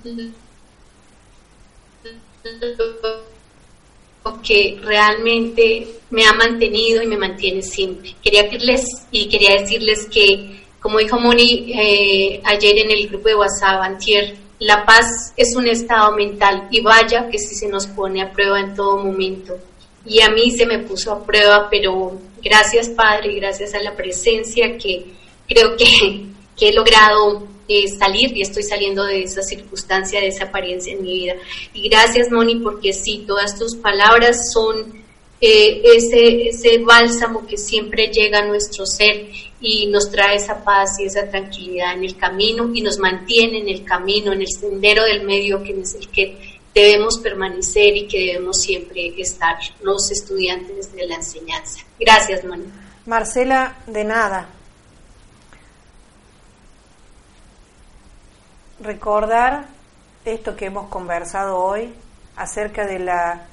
que 4.43 4.79
realmente 4.81 5.87
me 6.09 6.25
ha 6.25 6.33
mantenido 6.33 7.01
y 7.01 7.07
me 7.07 7.17
mantiene 7.17 7.61
siempre. 7.61 8.15
Quería 8.21 8.43
decirles 8.43 8.85
y 9.11 9.27
quería 9.27 9.61
decirles 9.61 10.07
que, 10.11 10.63
como 10.81 10.99
dijo 10.99 11.19
Moni 11.19 11.73
eh, 11.73 12.41
ayer 12.43 12.79
en 12.79 12.91
el 12.91 13.07
grupo 13.07 13.29
de 13.29 13.35
WhatsApp, 13.35 13.81
Antier, 13.81 14.35
la 14.59 14.85
paz 14.85 15.33
es 15.37 15.55
un 15.55 15.67
estado 15.67 16.15
mental 16.15 16.67
y 16.71 16.81
vaya 16.81 17.29
que 17.29 17.37
si 17.37 17.55
se 17.55 17.67
nos 17.67 17.87
pone 17.87 18.21
a 18.21 18.31
prueba 18.31 18.59
en 18.59 18.73
todo 18.73 19.03
momento. 19.03 19.57
Y 20.05 20.21
a 20.21 20.29
mí 20.29 20.51
se 20.51 20.65
me 20.65 20.79
puso 20.79 21.11
a 21.11 21.25
prueba, 21.25 21.67
pero 21.69 22.17
gracias 22.41 22.89
Padre, 22.89 23.35
gracias 23.35 23.73
a 23.73 23.81
la 23.81 23.95
presencia 23.95 24.77
que 24.77 25.05
creo 25.47 25.75
que, 25.75 26.25
que 26.57 26.69
he 26.69 26.73
logrado 26.73 27.47
eh, 27.67 27.87
salir 27.87 28.35
y 28.35 28.41
estoy 28.41 28.63
saliendo 28.63 29.03
de 29.03 29.23
esa 29.23 29.41
circunstancia, 29.41 30.19
de 30.19 30.27
esa 30.27 30.45
apariencia 30.45 30.93
en 30.93 31.01
mi 31.01 31.13
vida. 31.13 31.35
Y 31.73 31.89
gracias, 31.89 32.31
Moni, 32.31 32.55
porque 32.55 32.93
sí, 32.93 33.23
todas 33.27 33.57
tus 33.57 33.75
palabras 33.75 34.51
son 34.51 35.05
eh, 35.39 35.81
ese, 35.83 36.49
ese 36.49 36.79
bálsamo 36.79 37.45
que 37.45 37.57
siempre 37.57 38.07
llega 38.07 38.39
a 38.39 38.45
nuestro 38.45 38.85
ser 38.85 39.27
y 39.59 39.87
nos 39.87 40.09
trae 40.09 40.35
esa 40.37 40.63
paz 40.63 40.99
y 40.99 41.05
esa 41.05 41.29
tranquilidad 41.29 41.93
en 41.93 42.05
el 42.05 42.17
camino 42.17 42.71
y 42.73 42.81
nos 42.81 42.99
mantiene 42.99 43.59
en 43.59 43.69
el 43.69 43.83
camino, 43.83 44.33
en 44.33 44.41
el 44.41 44.47
sendero 44.47 45.03
del 45.03 45.23
medio 45.23 45.61
que 45.61 45.79
es 45.79 45.95
el 45.95 46.07
que 46.09 46.59
debemos 46.73 47.17
permanecer 47.19 47.97
y 47.97 48.07
que 48.07 48.19
debemos 48.19 48.61
siempre 48.61 49.13
estar 49.17 49.57
los 49.81 50.11
estudiantes 50.11 50.93
de 50.93 51.07
la 51.07 51.15
enseñanza. 51.15 51.79
Gracias, 51.99 52.45
Moni. 52.45 52.65
Marcela, 53.05 53.77
de 53.87 54.03
nada. 54.03 54.56
Recordar 58.79 59.65
esto 60.25 60.55
que 60.55 60.65
hemos 60.65 60.89
conversado 60.89 61.57
hoy 61.57 61.93
acerca 62.35 62.85
de 62.85 62.99
la 62.99 63.45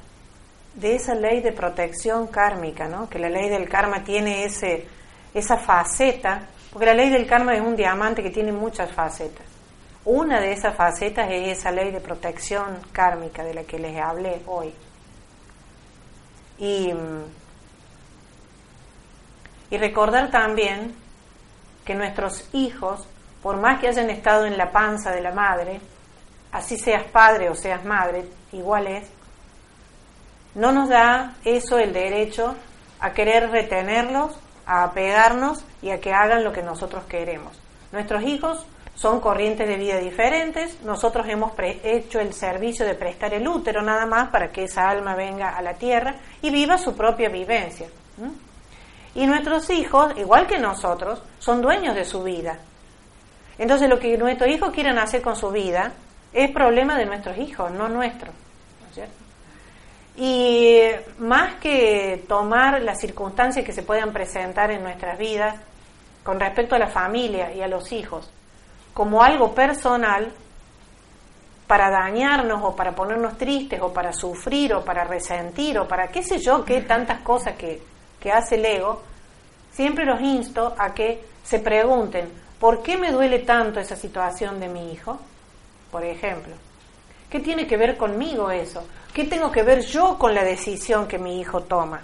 de 0.75 0.97
esa 0.97 1.15
ley 1.15 1.41
de 1.41 1.53
protección 1.53 2.27
kármica, 2.27 2.89
¿no? 2.89 3.09
Que 3.09 3.19
la 3.19 3.29
ley 3.29 3.49
del 3.49 3.69
karma 3.69 4.03
tiene 4.03 4.45
ese 4.45 4.87
esa 5.33 5.57
faceta, 5.57 6.49
porque 6.73 6.87
la 6.87 6.95
ley 6.95 7.11
del 7.11 7.27
karma 7.27 7.55
es 7.55 7.61
un 7.61 7.77
diamante 7.77 8.23
que 8.23 8.31
tiene 8.31 8.53
muchas 8.53 8.93
facetas. 8.93 9.47
Una 10.05 10.41
de 10.41 10.53
esas 10.53 10.77
facetas 10.77 11.29
es 11.31 11.59
esa 11.59 11.71
ley 11.71 11.91
de 11.91 12.01
protección 12.01 12.79
kármica 12.93 13.43
de 13.43 13.55
la 13.55 13.65
que 13.65 13.79
les 13.79 13.97
hablé 13.99 14.43
hoy. 14.47 14.73
Y, 16.59 16.93
y 19.71 19.79
recordar 19.79 20.31
también 20.31 20.95
que 21.85 21.95
nuestros 21.95 22.49
hijos 22.53 23.09
por 23.45 23.59
más 23.59 23.79
que 23.79 23.89
hayan 23.89 24.09
estado 24.09 24.47
en 24.47 24.57
la 24.57 24.73
panza 24.73 25.11
de 25.11 25.21
la 25.21 25.31
madre, 25.31 25.79
así 26.51 26.79
seas 26.79 27.05
padre 27.05 27.51
o 27.51 27.55
seas 27.55 27.85
madre, 27.85 28.25
igual 28.53 28.87
es, 28.87 29.07
no 30.55 30.73
nos 30.73 30.89
da 30.89 31.35
eso 31.45 31.79
el 31.79 31.93
derecho 31.93 32.55
a 33.01 33.13
querer 33.13 33.51
retenerlos, 33.51 34.41
a 34.65 34.85
apegarnos 34.85 35.63
y 35.83 35.91
a 35.91 36.01
que 36.01 36.15
hagan 36.15 36.43
lo 36.43 36.55
que 36.55 36.63
nosotros 36.63 37.05
queremos. 37.05 37.61
Nuestros 37.93 38.23
hijos 38.23 38.65
son 38.95 39.21
corrientes 39.21 39.69
de 39.69 39.77
vida 39.77 39.99
diferentes, 39.99 40.81
nosotros 40.81 41.27
hemos 41.29 41.53
hecho 41.59 42.21
el 42.21 42.33
servicio 42.33 42.87
de 42.87 42.95
prestar 42.95 43.35
el 43.35 43.47
útero 43.47 43.83
nada 43.83 44.07
más 44.07 44.31
para 44.31 44.51
que 44.51 44.65
esa 44.65 44.89
alma 44.89 45.15
venga 45.17 45.51
a 45.51 45.61
la 45.61 45.75
tierra 45.75 46.15
y 46.41 46.49
viva 46.49 46.79
su 46.79 46.97
propia 46.97 47.29
vivencia. 47.29 47.89
Y 49.15 49.27
nuestros 49.27 49.69
hijos, 49.69 50.17
igual 50.17 50.47
que 50.47 50.59
nosotros, 50.59 51.23
son 51.39 51.61
dueños 51.61 51.95
de 51.95 52.07
su 52.07 52.23
vida, 52.23 52.59
Entonces 53.59 53.89
lo 53.89 53.99
que 53.99 54.17
nuestros 54.19 54.51
hijos 54.51 54.73
quieran 54.73 54.99
hacer 54.99 55.23
con 55.23 55.37
su 55.37 55.51
vida 55.51 55.93
es 56.33 56.51
problema 56.51 56.97
de 56.99 57.07
nuestros 57.07 57.39
hijos, 57.39 57.71
no 57.71 57.89
nuestro. 57.89 58.33
¿no 58.81 58.89
es 58.89 58.95
cierto? 58.95 59.15
Y 60.17 60.81
más 61.19 61.57
que 61.57 62.25
tomar 62.29 62.81
las 62.83 63.01
circunstancias 63.01 63.65
que 63.65 63.73
se 63.73 63.83
puedan 63.83 64.13
presentar 64.13 64.71
en 64.71 64.83
nuestras 64.83 65.19
vidas 65.19 65.57
con 66.23 66.39
respecto 66.39 66.75
a 66.75 66.79
la 66.79 66.89
familia 66.89 67.53
y 67.53 67.63
a 67.63 67.69
los 67.69 67.93
hijos 67.93 68.31
como 68.95 69.23
algo 69.23 69.53
personal 69.53 70.33
para 71.67 71.91
dañarnos 71.91 72.63
o 72.63 72.77
para 72.77 72.95
ponernos 72.95 73.37
tristes 73.37 73.81
o 73.83 73.93
para 73.93 74.13
sufrir 74.13 74.73
o 74.75 74.85
para 74.85 75.05
resentir 75.05 75.79
o 75.79 75.89
para 75.89 76.09
qué 76.09 76.23
sé 76.23 76.39
yo, 76.39 76.65
qué 76.65 76.83
tantas 76.83 77.21
cosas 77.21 77.57
que, 77.57 77.83
que 78.21 78.31
hace 78.31 78.55
el 78.55 78.65
ego, 78.65 79.03
siempre 79.73 80.05
los 80.05 80.21
insto 80.21 80.75
a 80.79 80.95
que 80.95 81.25
se 81.43 81.59
pregunten, 81.59 82.31
¿por 82.65 82.83
qué 82.83 82.97
me 82.97 83.13
duele 83.13 83.41
tanto 83.41 83.79
esa 83.79 83.95
situación 83.95 84.59
de 84.59 84.71
mi 84.71 84.91
hijo? 84.91 85.19
Por 85.91 86.03
ejemplo, 86.03 86.55
¿qué 87.29 87.41
tiene 87.41 87.67
que 87.67 87.77
ver 87.77 87.99
conmigo 87.99 88.51
eso? 88.51 88.83
¿Qué 89.13 89.25
tengo 89.25 89.53
que 89.53 89.63
ver 89.63 89.83
yo 89.83 90.17
con 90.17 90.35
la 90.35 90.43
decisión 90.43 91.07
que 91.07 91.19
mi 91.19 91.39
hijo 91.39 91.65
toma? 91.65 92.01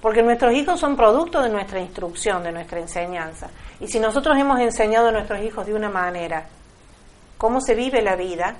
Porque 0.00 0.22
nuestros 0.22 0.54
hijos 0.54 0.80
son 0.80 0.96
producto 0.96 1.42
de 1.42 1.50
nuestra 1.50 1.78
instrucción, 1.78 2.42
de 2.42 2.52
nuestra 2.52 2.80
enseñanza. 2.80 3.50
Y 3.78 3.86
si 3.88 4.00
nosotros 4.00 4.38
hemos 4.38 4.58
enseñado 4.60 5.08
a 5.08 5.12
nuestros 5.12 5.42
hijos 5.42 5.66
de 5.66 5.74
una 5.74 5.90
manera 5.90 6.46
cómo 7.36 7.60
se 7.60 7.74
vive 7.74 8.00
la 8.00 8.16
vida, 8.16 8.56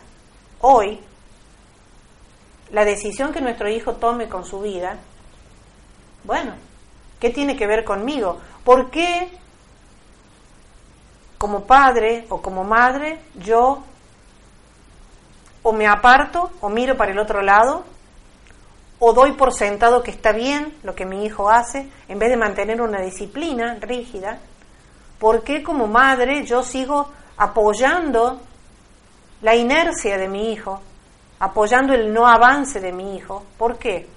hoy 0.60 1.01
la 2.72 2.84
decisión 2.84 3.32
que 3.32 3.40
nuestro 3.40 3.70
hijo 3.70 3.94
tome 3.94 4.28
con 4.28 4.44
su 4.44 4.60
vida, 4.60 4.98
bueno, 6.24 6.52
¿qué 7.18 7.30
tiene 7.30 7.56
que 7.56 7.66
ver 7.66 7.84
conmigo? 7.84 8.38
¿Por 8.64 8.90
qué 8.90 9.30
como 11.39 11.65
padre 11.65 12.27
o 12.29 12.41
como 12.41 12.65
madre 12.65 13.21
yo 13.35 13.83
o 15.63 15.73
me 15.73 15.87
aparto 15.87 16.51
o 16.61 16.69
miro 16.69 16.97
para 16.97 17.13
el 17.13 17.19
otro 17.19 17.43
lado 17.43 17.85
o 18.99 19.13
doy 19.13 19.33
por 19.33 19.53
sentado 19.53 20.03
que 20.03 20.11
está 20.11 20.33
bien 20.33 20.75
lo 20.83 20.95
que 20.95 21.05
mi 21.05 21.25
hijo 21.25 21.51
hace 21.51 21.91
en 22.09 22.19
vez 22.19 22.31
de 22.31 22.37
mantener 22.37 22.81
una 22.81 23.01
disciplina 23.01 23.77
rígida? 23.81 24.39
¿Por 25.19 25.43
qué 25.43 25.63
como 25.63 25.87
madre 25.87 26.45
yo 26.45 26.63
sigo 26.63 27.09
apoyando 27.37 28.41
la 29.43 29.55
inercia 29.55 30.17
de 30.17 30.29
mi 30.29 30.53
hijo, 30.53 30.81
apoyando 31.39 31.93
el 31.95 32.13
no 32.13 32.27
avance 32.27 32.81
de 32.81 32.93
mi 32.93 33.17
hijo? 33.17 33.45
¿Por 33.59 33.79
qué? 33.79 34.09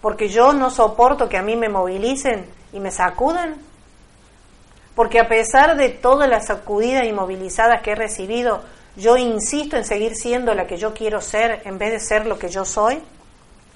Porque 0.00 0.28
yo 0.28 0.52
no 0.52 0.70
soporto 0.70 1.28
que 1.28 1.36
a 1.36 1.42
mí 1.42 1.56
me 1.56 1.68
movilicen 1.68 2.48
y 2.72 2.80
me 2.80 2.90
sacudan. 2.90 3.56
Porque 4.96 5.20
a 5.20 5.28
pesar 5.28 5.76
de 5.76 5.90
todas 5.90 6.28
las 6.28 6.46
sacudidas 6.46 7.06
y 7.06 7.12
movilizadas 7.12 7.82
que 7.82 7.92
he 7.92 7.94
recibido, 7.94 8.62
yo 8.96 9.16
insisto 9.16 9.76
en 9.76 9.84
seguir 9.84 10.16
siendo 10.16 10.54
la 10.54 10.66
que 10.66 10.78
yo 10.78 10.94
quiero 10.94 11.20
ser 11.20 11.60
en 11.64 11.78
vez 11.78 11.92
de 11.92 12.00
ser 12.00 12.26
lo 12.26 12.38
que 12.38 12.48
yo 12.48 12.64
soy. 12.64 13.00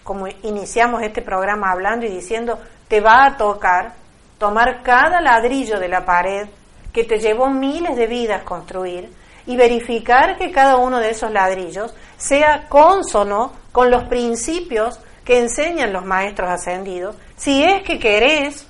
Como 0.02 0.26
iniciamos 0.42 1.02
este 1.02 1.20
programa 1.20 1.70
hablando 1.70 2.06
y 2.06 2.08
diciendo, 2.08 2.58
te 2.88 3.00
va 3.00 3.26
a 3.26 3.36
tocar 3.36 3.92
tomar 4.38 4.82
cada 4.82 5.20
ladrillo 5.20 5.78
de 5.78 5.88
la 5.88 6.06
pared 6.06 6.48
que 6.92 7.04
te 7.04 7.18
llevó 7.18 7.50
miles 7.50 7.94
de 7.96 8.06
vidas 8.06 8.42
construir 8.42 9.12
y 9.44 9.56
verificar 9.56 10.38
que 10.38 10.50
cada 10.50 10.76
uno 10.76 10.98
de 10.98 11.10
esos 11.10 11.30
ladrillos 11.30 11.94
sea 12.16 12.66
consono 12.68 13.52
con 13.72 13.90
los 13.90 14.04
principios 14.04 14.98
que 15.24 15.38
enseñan 15.38 15.92
los 15.92 16.06
maestros 16.06 16.48
ascendidos, 16.48 17.14
si 17.36 17.62
es 17.62 17.82
que 17.82 17.98
querés 17.98 18.66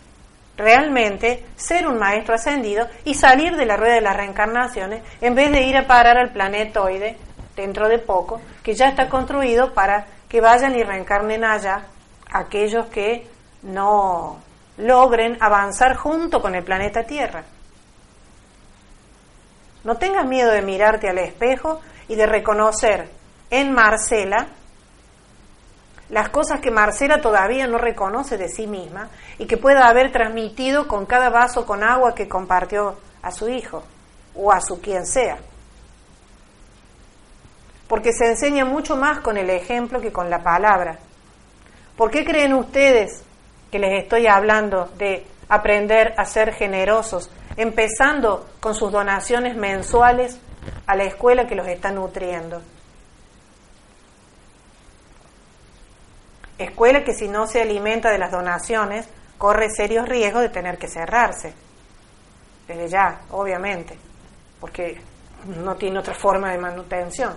realmente 0.61 1.45
ser 1.57 1.87
un 1.87 1.99
maestro 1.99 2.35
ascendido 2.35 2.87
y 3.05 3.15
salir 3.15 3.57
de 3.57 3.67
la 3.67 3.77
rueda 3.77 3.95
de 3.95 4.01
las 4.01 4.17
reencarnaciones 4.17 5.03
en 5.21 5.35
vez 5.35 5.51
de 5.51 5.63
ir 5.63 5.77
a 5.77 5.87
parar 5.87 6.19
al 6.19 6.33
planetoide 6.33 7.17
dentro 7.57 7.89
de 7.89 7.99
poco, 7.99 8.41
que 8.63 8.75
ya 8.75 8.89
está 8.89 9.09
construido 9.09 9.75
para 9.75 10.07
que 10.29 10.41
vayan 10.41 10.77
y 10.77 10.83
reencarnen 10.83 11.45
allá 11.45 11.87
aquellos 12.33 12.87
que 12.87 13.27
no 13.63 14.39
logren 14.79 15.37
avanzar 15.41 15.97
junto 15.97 16.41
con 16.41 16.55
el 16.55 16.65
planeta 16.65 17.05
Tierra. 17.05 17.45
No 19.83 19.97
tengas 19.97 20.27
miedo 20.27 20.51
de 20.53 20.63
mirarte 20.63 21.09
al 21.09 21.19
espejo 21.19 21.81
y 22.09 22.15
de 22.15 22.27
reconocer 22.27 23.09
en 23.51 23.73
Marcela 23.73 24.47
las 26.11 26.29
cosas 26.31 26.61
que 26.61 26.71
Marcela 26.71 27.21
todavía 27.21 27.67
no 27.67 27.79
reconoce 27.79 28.37
de 28.37 28.49
sí 28.49 28.67
misma 28.67 29.09
y 29.39 29.47
que 29.47 29.57
pueda 29.57 29.87
haber 29.87 30.11
transmitido 30.11 30.89
con 30.89 31.07
cada 31.07 31.31
vaso 31.31 31.65
con 31.65 31.85
agua 31.85 32.15
que 32.15 32.29
compartió 32.29 32.97
a 33.23 33.31
su 33.31 33.49
hijo 33.49 33.85
o 34.35 34.51
a 34.51 34.61
su 34.61 34.81
quien 34.81 35.07
sea. 35.07 35.39
Porque 37.87 38.13
se 38.13 38.27
enseña 38.27 38.65
mucho 38.65 38.97
más 38.97 39.21
con 39.21 39.37
el 39.37 39.51
ejemplo 39.51 40.01
que 40.01 40.13
con 40.13 40.31
la 40.31 40.43
palabra. 40.43 40.99
¿Por 41.97 42.11
qué 42.11 42.25
creen 42.25 42.55
ustedes 42.55 43.23
que 43.71 43.79
les 43.79 44.03
estoy 44.03 44.27
hablando 44.27 44.89
de 44.99 45.27
aprender 45.49 46.15
a 46.17 46.25
ser 46.25 46.53
generosos, 46.55 47.31
empezando 47.57 48.49
con 48.59 48.75
sus 48.75 48.91
donaciones 48.91 49.57
mensuales 49.57 50.41
a 50.87 50.97
la 50.97 51.05
escuela 51.05 51.47
que 51.47 51.55
los 51.55 51.69
está 51.69 51.93
nutriendo? 51.93 52.63
Escuela 56.61 57.03
que 57.03 57.15
si 57.15 57.27
no 57.27 57.47
se 57.47 57.63
alimenta 57.63 58.11
de 58.11 58.19
las 58.19 58.33
donaciones, 58.33 59.09
corre 59.39 59.71
serios 59.71 60.07
riesgos 60.07 60.43
de 60.43 60.51
tener 60.51 60.77
que 60.77 60.89
cerrarse. 60.89 61.55
Desde 62.69 62.87
ya, 62.87 63.23
obviamente, 63.31 63.99
porque 64.61 65.01
no 65.47 65.77
tiene 65.77 66.01
otra 66.01 66.13
forma 66.13 66.53
de 66.53 66.59
manutención. 66.59 67.35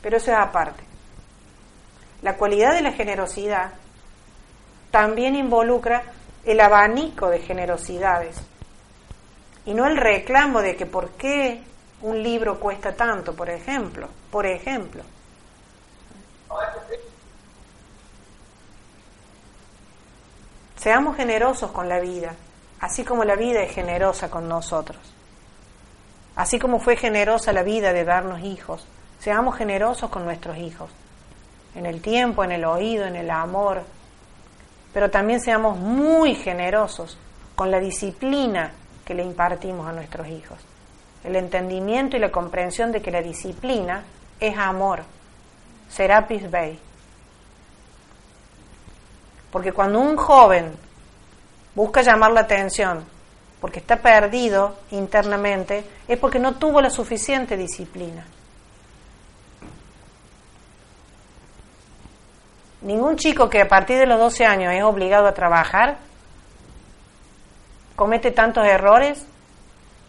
Pero 0.00 0.16
eso 0.16 0.30
es 0.30 0.38
aparte. 0.38 0.84
La 2.22 2.36
cualidad 2.36 2.72
de 2.72 2.82
la 2.82 2.92
generosidad 2.92 3.72
también 4.92 5.34
involucra 5.34 6.04
el 6.44 6.60
abanico 6.60 7.30
de 7.30 7.40
generosidades 7.40 8.36
y 9.66 9.74
no 9.74 9.88
el 9.88 9.96
reclamo 9.96 10.62
de 10.62 10.76
que 10.76 10.86
por 10.86 11.10
qué 11.10 11.64
un 12.02 12.22
libro 12.22 12.60
cuesta 12.60 12.94
tanto, 12.94 13.34
por 13.34 13.50
ejemplo, 13.50 14.08
por 14.30 14.46
ejemplo. 14.46 15.02
Seamos 20.82 21.16
generosos 21.16 21.70
con 21.70 21.88
la 21.88 22.00
vida, 22.00 22.34
así 22.80 23.04
como 23.04 23.22
la 23.22 23.36
vida 23.36 23.62
es 23.62 23.72
generosa 23.72 24.28
con 24.28 24.48
nosotros. 24.48 24.98
Así 26.34 26.58
como 26.58 26.80
fue 26.80 26.96
generosa 26.96 27.52
la 27.52 27.62
vida 27.62 27.92
de 27.92 28.02
darnos 28.02 28.40
hijos, 28.40 28.84
seamos 29.20 29.56
generosos 29.56 30.10
con 30.10 30.24
nuestros 30.24 30.58
hijos, 30.58 30.90
en 31.76 31.86
el 31.86 32.02
tiempo, 32.02 32.42
en 32.42 32.50
el 32.50 32.64
oído, 32.64 33.06
en 33.06 33.14
el 33.14 33.30
amor, 33.30 33.84
pero 34.92 35.08
también 35.08 35.40
seamos 35.40 35.78
muy 35.78 36.34
generosos 36.34 37.16
con 37.54 37.70
la 37.70 37.78
disciplina 37.78 38.72
que 39.04 39.14
le 39.14 39.22
impartimos 39.22 39.86
a 39.86 39.92
nuestros 39.92 40.26
hijos. 40.26 40.58
El 41.22 41.36
entendimiento 41.36 42.16
y 42.16 42.18
la 42.18 42.32
comprensión 42.32 42.90
de 42.90 43.00
que 43.00 43.12
la 43.12 43.22
disciplina 43.22 44.02
es 44.40 44.58
amor. 44.58 45.04
Serapis 45.88 46.50
Bay. 46.50 46.76
Porque 49.52 49.72
cuando 49.72 50.00
un 50.00 50.16
joven 50.16 50.72
busca 51.74 52.00
llamar 52.00 52.32
la 52.32 52.40
atención 52.40 53.04
porque 53.60 53.78
está 53.78 53.96
perdido 53.98 54.74
internamente, 54.90 55.84
es 56.08 56.18
porque 56.18 56.40
no 56.40 56.56
tuvo 56.56 56.80
la 56.80 56.90
suficiente 56.90 57.56
disciplina. 57.56 58.26
Ningún 62.80 63.14
chico 63.14 63.48
que 63.48 63.60
a 63.60 63.68
partir 63.68 63.98
de 63.98 64.06
los 64.06 64.18
12 64.18 64.44
años 64.44 64.72
es 64.74 64.82
obligado 64.82 65.28
a 65.28 65.34
trabajar 65.34 65.98
comete 67.94 68.32
tantos 68.32 68.66
errores 68.66 69.24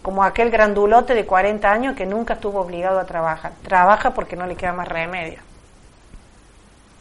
como 0.02 0.24
aquel 0.24 0.50
grandulote 0.50 1.14
de 1.14 1.28
40 1.28 1.70
años 1.70 1.96
que 1.96 2.08
nunca 2.08 2.34
estuvo 2.34 2.60
obligado 2.60 2.98
a 3.00 3.06
trabajar. 3.06 3.54
Trabaja 3.62 4.16
porque 4.16 4.36
no 4.36 4.48
le 4.48 4.56
queda 4.56 4.74
más 4.74 4.88
remedio 4.88 5.53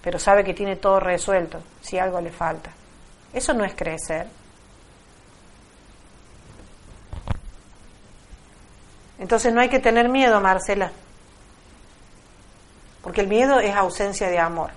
pero 0.03 0.19
sabe 0.19 0.45
que 0.45 0.55
tiene 0.55 0.77
todo 0.77 1.01
resuelto 1.01 1.63
si 1.81 1.99
algo 1.99 2.21
le 2.21 2.31
falta. 2.31 2.71
Eso 3.33 3.55
no 3.55 3.65
es 3.65 3.75
crecer. 3.75 4.27
Entonces 9.19 9.55
no 9.55 9.61
hay 9.61 9.69
que 9.69 9.79
tener 9.79 10.09
miedo, 10.09 10.41
Marcela, 10.41 10.91
porque 13.03 13.21
el 13.21 13.29
miedo 13.29 13.61
es 13.61 13.75
ausencia 13.75 14.29
de 14.29 14.39
amor. 14.39 14.71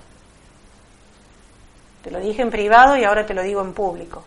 Te 2.04 2.12
lo 2.12 2.20
dije 2.20 2.44
en 2.44 2.52
privado 2.52 2.96
y 2.96 3.04
ahora 3.04 3.26
te 3.26 3.34
lo 3.34 3.42
digo 3.42 3.62
en 3.62 3.74
público. 3.74 4.24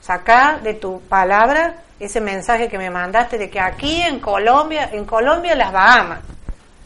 Saca 0.00 0.58
de 0.62 0.74
tu 0.74 1.00
palabra 1.02 1.82
ese 2.00 2.20
mensaje 2.20 2.68
que 2.68 2.78
me 2.78 2.90
mandaste 2.90 3.36
de 3.36 3.50
que 3.50 3.60
aquí 3.60 4.00
en 4.00 4.20
Colombia, 4.20 4.88
en 4.92 5.04
Colombia 5.04 5.54
las 5.54 5.70
Bahamas, 5.70 6.20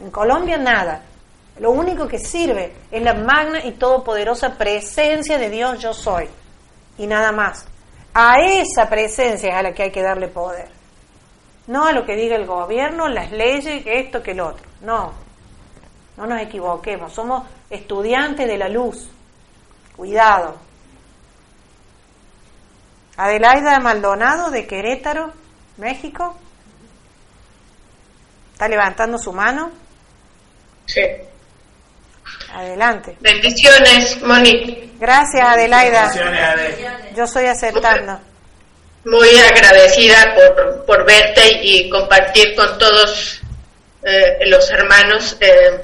en 0.01 0.11
Colombia 0.11 0.59
nada. 0.59 1.03
Lo 1.61 1.71
único 1.71 2.07
que 2.07 2.19
sirve 2.19 2.73
es 2.91 3.03
la 3.03 3.15
magna 3.15 3.65
y 3.65 3.73
todopoderosa 3.73 4.57
presencia 4.57 5.39
de 5.39 5.51
Dios 5.51 5.79
yo 5.81 5.93
soy. 5.93 6.29
Y 6.99 7.07
nada 7.07 7.33
más. 7.33 7.67
A 8.15 8.41
esa 8.41 8.89
presencia 8.89 9.51
es 9.51 9.55
a 9.55 9.63
la 9.63 9.73
que 9.73 9.85
hay 9.85 9.91
que 9.91 10.03
darle 10.03 10.29
poder. 10.29 10.69
No 11.67 11.87
a 11.87 11.93
lo 11.93 12.05
que 12.05 12.17
diga 12.17 12.37
el 12.37 12.47
gobierno, 12.47 13.09
las 13.09 13.31
leyes, 13.31 13.83
esto, 13.87 14.23
que 14.23 14.31
el 14.31 14.41
otro. 14.41 14.65
No, 14.81 15.13
no 16.17 16.27
nos 16.27 16.41
equivoquemos. 16.41 17.13
Somos 17.13 17.45
estudiantes 17.69 18.47
de 18.47 18.57
la 18.57 18.69
luz. 18.69 19.11
Cuidado. 19.97 20.57
Adelaida 23.17 23.81
Maldonado 23.81 24.51
de 24.51 24.67
Querétaro, 24.67 25.33
México. 25.77 26.37
¿Está 28.53 28.69
levantando 28.69 29.19
su 29.19 29.33
mano? 29.33 29.71
Sí. 30.87 31.03
Adelante. 32.53 33.17
Bendiciones, 33.21 34.21
Moni. 34.23 34.93
Gracias, 34.99 35.43
Adelaida. 35.47 36.03
Bendiciones, 36.09 36.41
Ade. 36.43 37.13
Yo 37.17 37.27
soy 37.27 37.45
aceptando. 37.47 38.21
Muy 39.05 39.29
agradecida 39.39 40.35
por, 40.35 40.85
por 40.85 41.05
verte 41.07 41.43
y 41.63 41.89
compartir 41.89 42.55
con 42.55 42.79
todos 42.79 43.41
eh, 44.03 44.39
los 44.47 44.69
hermanos 44.71 45.37
eh, 45.41 45.81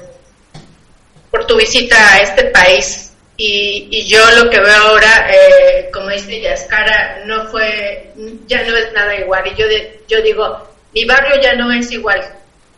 por 1.31 1.45
tu 1.47 1.55
visita 1.57 2.13
a 2.15 2.19
este 2.21 2.45
país. 2.45 3.13
Y, 3.37 3.87
y 3.91 4.07
yo 4.07 4.19
lo 4.41 4.49
que 4.49 4.59
veo 4.59 4.75
ahora, 4.75 5.27
eh, 5.29 5.89
como 5.93 6.09
dice 6.09 6.39
Yaskara, 6.39 7.23
no 7.25 7.45
fue, 7.47 8.11
ya 8.47 8.63
no 8.63 8.75
es 8.77 8.91
nada 8.93 9.15
igual. 9.15 9.45
Y 9.47 9.55
yo, 9.55 9.67
de- 9.67 10.01
yo 10.07 10.21
digo, 10.21 10.69
mi 10.93 11.03
barrio 11.05 11.41
ya 11.41 11.53
no 11.55 11.71
es 11.73 11.91
igual 11.91 12.21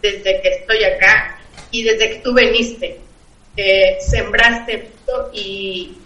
desde 0.02 0.42
que 0.42 0.50
estoy 0.50 0.84
acá 0.84 1.38
y 1.72 1.84
desde 1.84 2.10
que 2.10 2.16
tú 2.20 2.34
viniste. 2.34 3.00
Sembraste 4.00 4.92
y, 5.34 5.98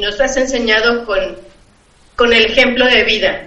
nos 0.00 0.20
has 0.20 0.36
enseñado 0.36 1.04
con, 1.06 1.38
con 2.16 2.32
el 2.32 2.44
ejemplo 2.46 2.84
de 2.86 3.04
vida. 3.04 3.44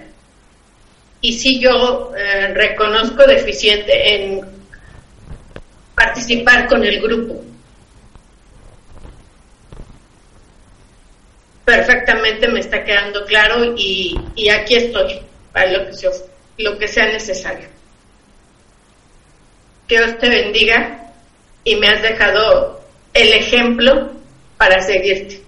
Y 1.20 1.32
sí 1.38 1.60
yo 1.60 2.12
eh, 2.16 2.48
reconozco 2.52 3.24
deficiente 3.24 4.14
en 4.14 4.40
participar 5.94 6.68
con 6.68 6.84
el 6.84 7.00
grupo. 7.00 7.42
Perfectamente 11.64 12.48
me 12.48 12.60
está 12.60 12.84
quedando 12.84 13.24
claro 13.24 13.74
y, 13.76 14.32
y 14.34 14.48
aquí 14.48 14.74
estoy 14.74 15.20
para 15.52 15.70
lo 15.72 15.86
que, 15.86 15.92
se, 15.94 16.08
of- 16.08 16.22
lo 16.58 16.78
que 16.78 16.88
sea 16.88 17.06
necesario. 17.06 17.68
Dios 19.88 20.18
te 20.18 20.28
bendiga 20.28 21.12
y 21.64 21.76
me 21.76 21.88
has 21.88 22.02
dejado 22.02 22.81
el 23.14 23.32
ejemplo 23.32 24.12
para 24.56 24.80
seguirte. 24.80 25.44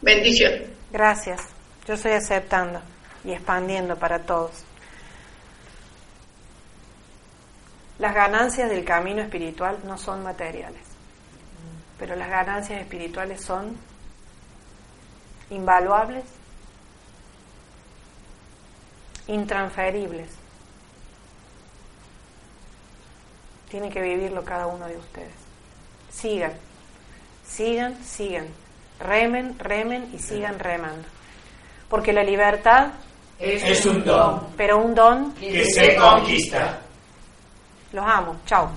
Bendición. 0.00 0.52
Gracias. 0.90 1.40
Yo 1.86 1.94
estoy 1.94 2.12
aceptando 2.12 2.80
y 3.24 3.32
expandiendo 3.32 3.96
para 3.96 4.20
todos. 4.20 4.64
Las 7.98 8.14
ganancias 8.14 8.70
del 8.70 8.84
camino 8.84 9.20
espiritual 9.20 9.78
no 9.84 9.98
son 9.98 10.22
materiales, 10.22 10.82
pero 11.98 12.16
las 12.16 12.30
ganancias 12.30 12.80
espirituales 12.80 13.42
son 13.44 13.76
invaluables, 15.50 16.24
intransferibles. 19.26 20.30
Tiene 23.68 23.90
que 23.90 24.00
vivirlo 24.00 24.44
cada 24.44 24.66
uno 24.66 24.86
de 24.86 24.96
ustedes. 24.96 25.49
Sigan, 26.10 26.52
sigan, 27.46 27.96
sigan. 28.04 28.46
Remen, 28.98 29.58
remen 29.58 30.10
y 30.14 30.18
sigan 30.18 30.58
remando. 30.58 31.08
Porque 31.88 32.12
la 32.12 32.22
libertad, 32.22 32.88
Es 33.38 33.86
un 33.86 34.04
don 34.04 34.48
pero 34.56 34.76
un 34.78 34.94
don, 34.94 35.32
que 35.34 35.64
se 35.64 35.96
conquista. 35.96 36.80
los 37.92 38.04
amo. 38.04 38.36
Chao. 38.44 38.70